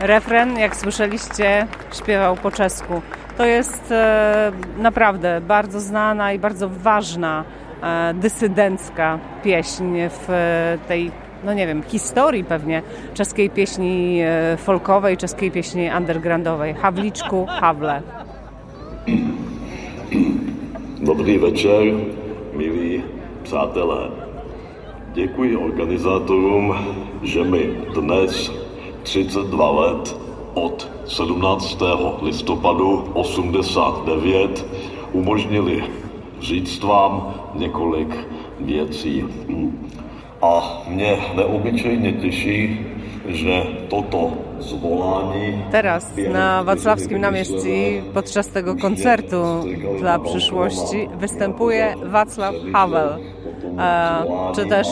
[0.00, 3.02] Refren, jak słyszeliście, śpiewał po czesku.
[3.36, 7.44] To jest e, naprawdę bardzo znana i bardzo ważna
[7.82, 11.12] e, dysydencka pieśń w e, tej
[11.44, 12.82] no nie wiem, historii pewnie
[13.14, 16.74] czeskiej pieśni e, folkowej, czeskiej pieśni undergroundowej.
[16.74, 18.02] Havliczku, Havle.
[21.00, 21.82] Dobrý večer,
[22.52, 23.02] milí
[23.42, 24.10] přátelé.
[25.14, 26.74] Děkuji organizátorům,
[27.22, 28.52] že mi dnes
[29.02, 30.16] 32 let
[30.54, 31.82] od 17.
[32.22, 34.66] listopadu 89
[35.12, 35.84] umožnili
[36.40, 38.16] říct vám několik
[38.60, 39.24] věcí.
[40.42, 42.86] A mě neobyčejně těší,
[43.28, 45.62] że toto zvolanie.
[45.70, 49.42] Teraz na Wacławskim Namiestci podczas tego koncertu
[49.98, 53.08] dla przyszłości występuje Wacław Havel.
[54.54, 54.88] czy też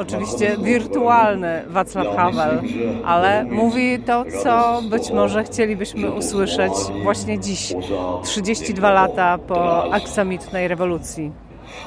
[0.00, 2.62] oczywiście wirtualny Wacław Havel,
[3.04, 6.72] ale mówi to, co być może chcielibyśmy usłyszeć
[7.02, 7.74] właśnie dziś,
[8.22, 11.32] 32 lata po aksamitnej rewolucji.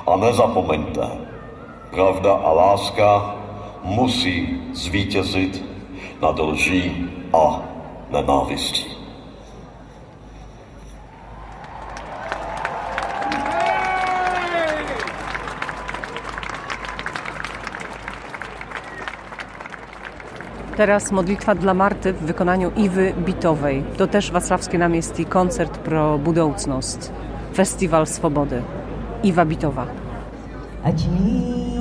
[0.06, 1.08] A nezapomeňte,
[1.92, 3.36] pravda a láska
[3.84, 5.64] musí zvítězit
[6.22, 7.62] nad lží a
[8.12, 8.98] nenávistí.
[20.78, 23.84] Teraz modlitwa dla Marty w wykonaniu Iwy Bitowej.
[23.98, 27.14] To też Wacławskie Namiestí koncert pro budoucnost.
[27.54, 28.62] Festiwal Swobody.
[29.24, 29.88] Iwa Bitowa.
[30.84, 31.77] Ať mír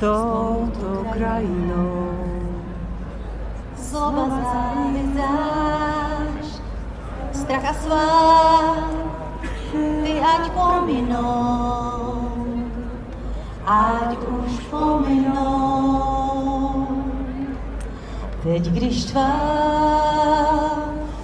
[0.00, 2.14] touto krajinou.
[3.90, 5.26] Zobazáš
[7.32, 8.78] strach a svár,
[9.72, 12.30] ty ať pominou,
[13.66, 15.48] ať už pominou.
[18.42, 19.34] Teď, když tvá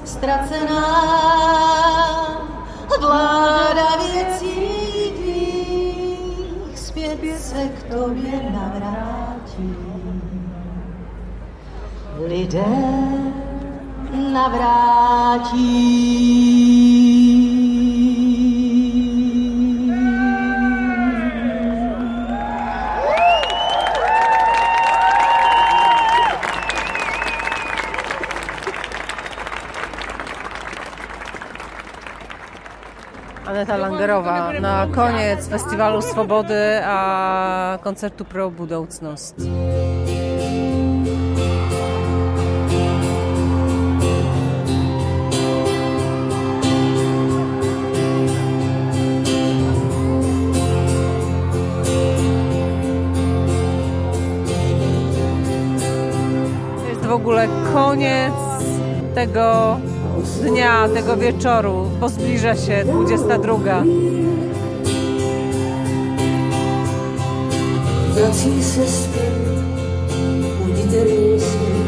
[0.05, 0.87] ztracená
[3.01, 4.54] vláda věcí
[7.55, 9.75] se k tobě navrátí.
[12.29, 12.65] Lidé
[14.33, 15.65] navrátí.
[33.65, 39.37] Aneta Langerowa na koniec Festiwalu Swobody, a koncertu pro budoucnost.
[56.79, 58.35] To jest w ogóle koniec
[59.15, 59.77] tego
[60.23, 63.85] dnia, tego wieczoru, bo zbliża się 22.
[68.15, 69.35] Vrací se zpět,
[70.65, 71.85] uditelný svět,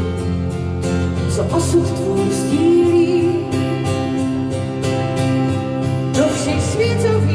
[1.37, 3.47] co osud tvůj sdílí.
[6.13, 7.26] Do všech světových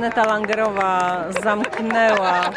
[0.00, 2.50] Aneta Langerowa zamknęła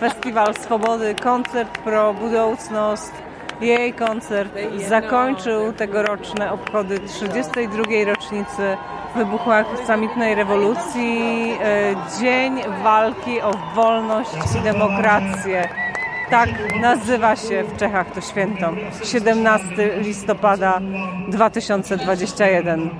[0.00, 3.12] Festiwal Swobody, koncert pro budoucnost
[3.60, 4.52] Jej koncert
[4.88, 7.82] zakończył tegoroczne obchody 32.
[8.04, 8.76] rocznicy
[9.16, 15.68] wybuchła samitnej rewolucji, e, dzień walki o wolność i demokrację.
[16.30, 16.48] Tak
[16.80, 18.72] nazywa się w Czechach to święto.
[19.04, 20.80] 17 listopada
[21.28, 22.90] 2021.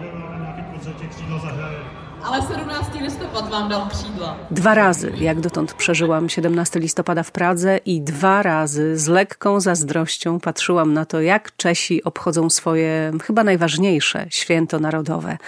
[2.24, 2.91] Ale 17.
[3.02, 4.36] listopad dal křídla.
[4.50, 10.40] Dwa razy, jak dotąd przeżyłam 17 listopada w Pradze i dwa razy z lekką zazdrością
[10.40, 15.38] patrzyłam na to, jak Czesi obchodzą swoje chyba najważniejsze święto narodowe.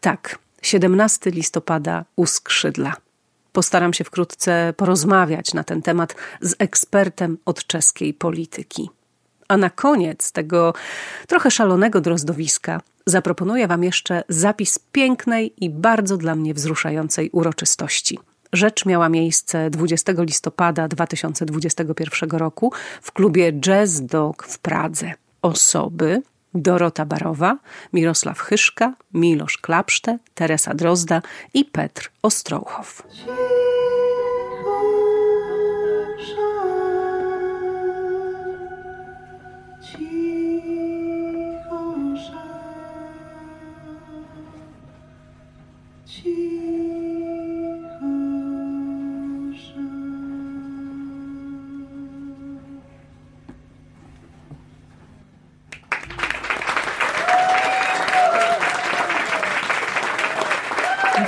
[0.00, 2.96] Tak, 17 listopada u skrzydla.
[3.52, 8.90] Postaram się wkrótce porozmawiać na ten temat z ekspertem od czeskiej polityki.
[9.48, 10.74] A na koniec tego
[11.26, 18.18] trochę szalonego drozdowiska zaproponuję Wam jeszcze zapis pięknej i bardzo dla mnie wzruszającej uroczystości.
[18.52, 22.72] Rzecz miała miejsce 20 listopada 2021 roku
[23.02, 25.12] w klubie Jazz Dog w Pradze.
[25.42, 26.22] Osoby
[26.54, 27.58] Dorota Barowa,
[27.92, 31.22] Mirosław Chyszka, Milosz Klapszte, Teresa Drozda
[31.54, 33.02] i Petr Ostrołchow.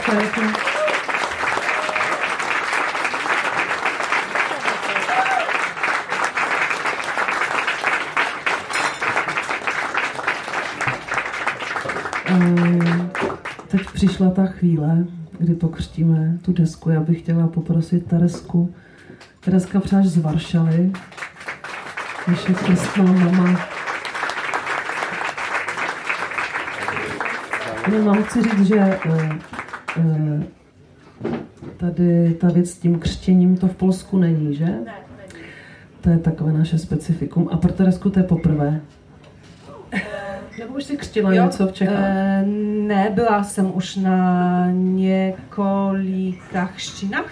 [0.06, 0.14] Teď
[13.92, 15.04] přišla ta chvíle,
[15.38, 16.90] kdy pokřtíme tu desku.
[16.90, 18.74] Já bych chtěla poprosit Teresku.
[19.40, 20.92] Tereska přáš z Varšavy.
[22.28, 23.60] Naše krstná mama.
[27.92, 29.55] No, vám chci říct, že eh,
[31.76, 34.74] tady ta věc s tím křtěním to v Polsku není, že?
[36.00, 37.48] To je takové naše specifikum.
[37.52, 38.80] A pro Teresku to je poprvé.
[40.96, 41.98] Křtila Jo, něco v Čechách?
[41.98, 42.42] E,
[42.86, 44.66] ne, byla jsem už na
[46.66, 47.30] chřtinách,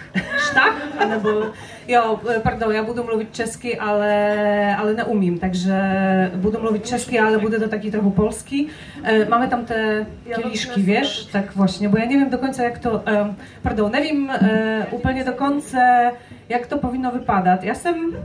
[0.51, 1.43] štách, nebo,
[1.89, 5.75] jo, pardon, já budu mluvit česky, ale, ale neumím, takže
[6.35, 8.69] budu mluvit česky, ale bude to taky trochu polský.
[9.03, 12.79] E, máme tam te kieliszki, wiesz, tak właśnie, bo ja nie wiem do końca jak
[12.79, 15.79] to, e, pardon, nie wiem e, úplně do końca
[16.49, 17.65] jak to powinno wypadać.
[17.65, 18.17] Ja jsem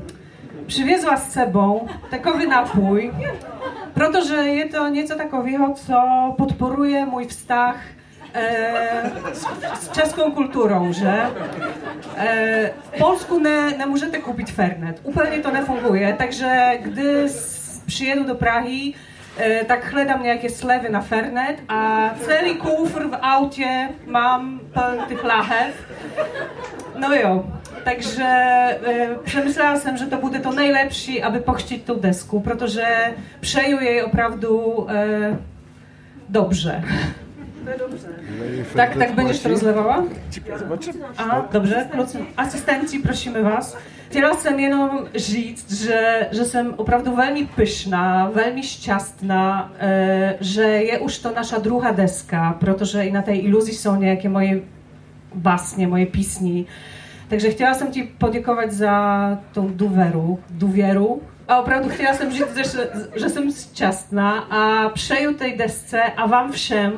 [0.67, 3.11] przywiezła z sobą takowy napój,
[3.93, 5.95] protože je to něco takového, co
[6.37, 7.75] podporuje můj vztah
[8.33, 9.45] e, s,
[9.79, 11.21] s českou kulturou, že?
[12.17, 18.35] E, v Polsku ne, nemůžete koupit Fernet, úplně to nefunguje, takže gdy s- přijedu do
[18.35, 18.93] Prahy,
[19.39, 25.23] e, tak hledám nějaké slevy na Fernet a celý kufr v autě mám plný těch
[25.23, 25.75] lahev.
[26.97, 27.45] No jo,
[27.83, 32.85] takže e, przemyślała jsem, že to bude to nejlepší, aby pochcić tą desku, protože
[33.41, 35.37] přeju jej opravdu e,
[36.29, 36.81] dobrze.
[38.75, 40.03] Tak, tak będziesz to rozlewała?
[41.17, 41.87] A, dobrze,
[42.37, 43.77] asystenci, prosimy was.
[44.09, 50.99] Chtěla jsem jenom říct, že, že jsem opravdu velmi pyšná, velmi šťastná, e, že je
[50.99, 54.61] už to nasza druga deska, protože i na tej iluzji są nejaké moje
[55.35, 56.65] basnie, moje pisni.
[57.29, 61.21] Także chciała jsem Ci podziękować za tą duweru, duwieru.
[61.47, 66.51] A opravdu chtěla jsem říct, že, že jsem šťastná a přeju tej desce a Wam
[66.51, 66.91] všem,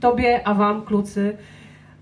[0.00, 1.36] Tobie a Wam, klucy,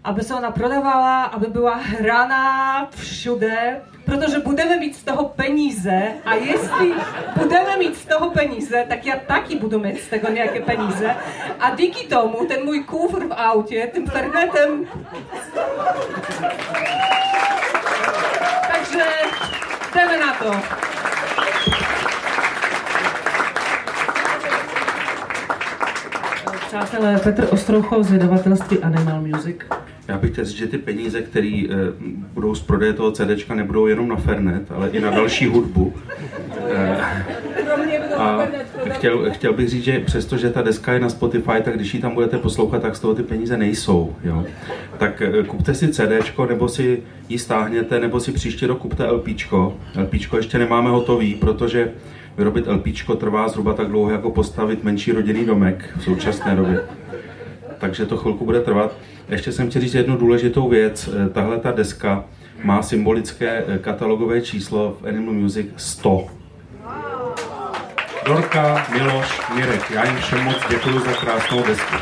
[0.05, 6.35] aby se ona prodawała, aby była hrana všude, protože budeme mít z toho peníze a
[6.35, 6.93] jestli
[7.37, 11.17] budeme mít z toho peníze, tak já taky budu mít z tego nějaké peníze
[11.61, 14.87] a díky tomu ten můj kufr v autě, tím fernetem
[18.89, 19.05] takže
[19.95, 20.53] jdeme na to.
[26.67, 29.57] Přátelé, Petr Ostrouchov z vydavatelství Animal Music.
[30.09, 31.63] Já bych chtěl říct, že ty peníze, které
[32.35, 35.95] budou z prodeje toho CDčka, nebudou jenom na Fernet, ale i na další hudbu.
[36.71, 37.25] Eh,
[38.17, 38.47] a
[38.89, 42.15] chtěl, chtěl bych říct, že přestože ta deska je na Spotify, tak když ji tam
[42.15, 44.17] budete poslouchat, tak z toho ty peníze nejsou.
[44.25, 44.45] Jo?
[44.99, 49.77] Tak eh, kupte si CDčko, nebo si ji stáhněte, nebo si příští rok kupte LPčko.
[50.03, 51.91] LPčko ještě nemáme hotový, protože
[52.37, 56.81] vyrobit LPčko trvá zhruba tak dlouho, jako postavit menší rodinný domek v současné době
[57.79, 58.97] takže to chvilku bude trvat.
[59.29, 61.09] Ještě jsem chtěl říct jednu důležitou věc.
[61.09, 62.25] Eh, Tahle ta deska
[62.65, 66.27] má symbolické eh, katalogové číslo v Animal Music 100.
[68.27, 69.91] Dorka, Miloš, Mirek.
[69.91, 71.95] Já jim všem moc děkuji za krásnou desku.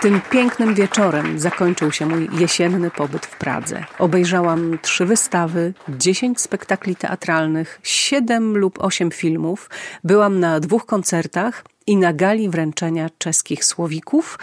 [0.00, 3.84] Tym pięknym wieczorem zakończył się mój jesienny pobyt w Pradze.
[3.98, 9.70] Obejrzałam trzy wystawy, dziesięć spektakli teatralnych, siedem lub osiem filmów.
[10.04, 14.38] Byłam na dwóch koncertach i na gali wręczenia czeskich słowików,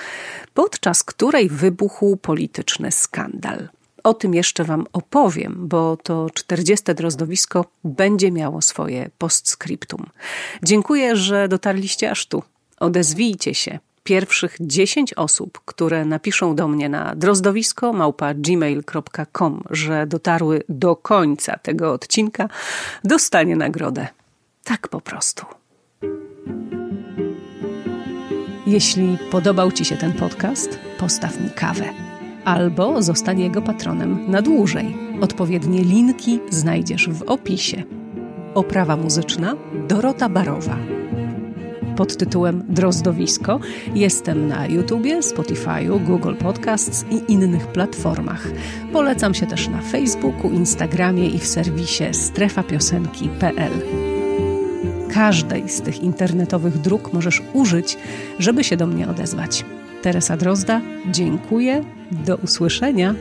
[0.54, 3.70] podczas której wybuchł polityczny skandal.
[4.04, 6.96] O tym jeszcze Wam opowiem, bo to 40.
[6.96, 10.06] drozdowisko będzie miało swoje postscriptum.
[10.64, 12.44] Dziękuję, że dotarliście aż tu.
[12.80, 13.80] Odezwijcie się.
[14.04, 21.58] Pierwszych 10 osób, które napiszą do mnie na drozdowisko małpa gmail.com, że dotarły do końca
[21.58, 22.50] tego odcinka,
[23.04, 24.08] dostanie nagrodę.
[24.64, 25.46] Tak po prostu.
[28.74, 31.86] Jeśli podobał Ci się ten podcast, postaw mi kawę
[32.46, 34.98] albo zostań jego patronem na dłużej.
[35.22, 37.84] Odpowiednie linki znajdziesz w opisie.
[38.54, 39.56] Oprawa muzyczna
[39.88, 40.78] Dorota Barowa.
[41.96, 43.60] Pod tytułem Drozdowisko
[43.96, 48.48] jestem na YouTubie, Spotify'u, Google Podcasts i innych platformach.
[48.94, 53.72] Polecam się też na Facebooku, Instagramie i w serwisie strefapiosenki.pl.
[55.14, 57.98] Każdej z tych internetowych dróg możesz użyć,
[58.40, 59.66] żeby się do mnie odezwać.
[60.02, 60.82] Teresa Drozda,
[61.12, 61.84] dziękuję.
[62.12, 63.16] Do usłyszenia.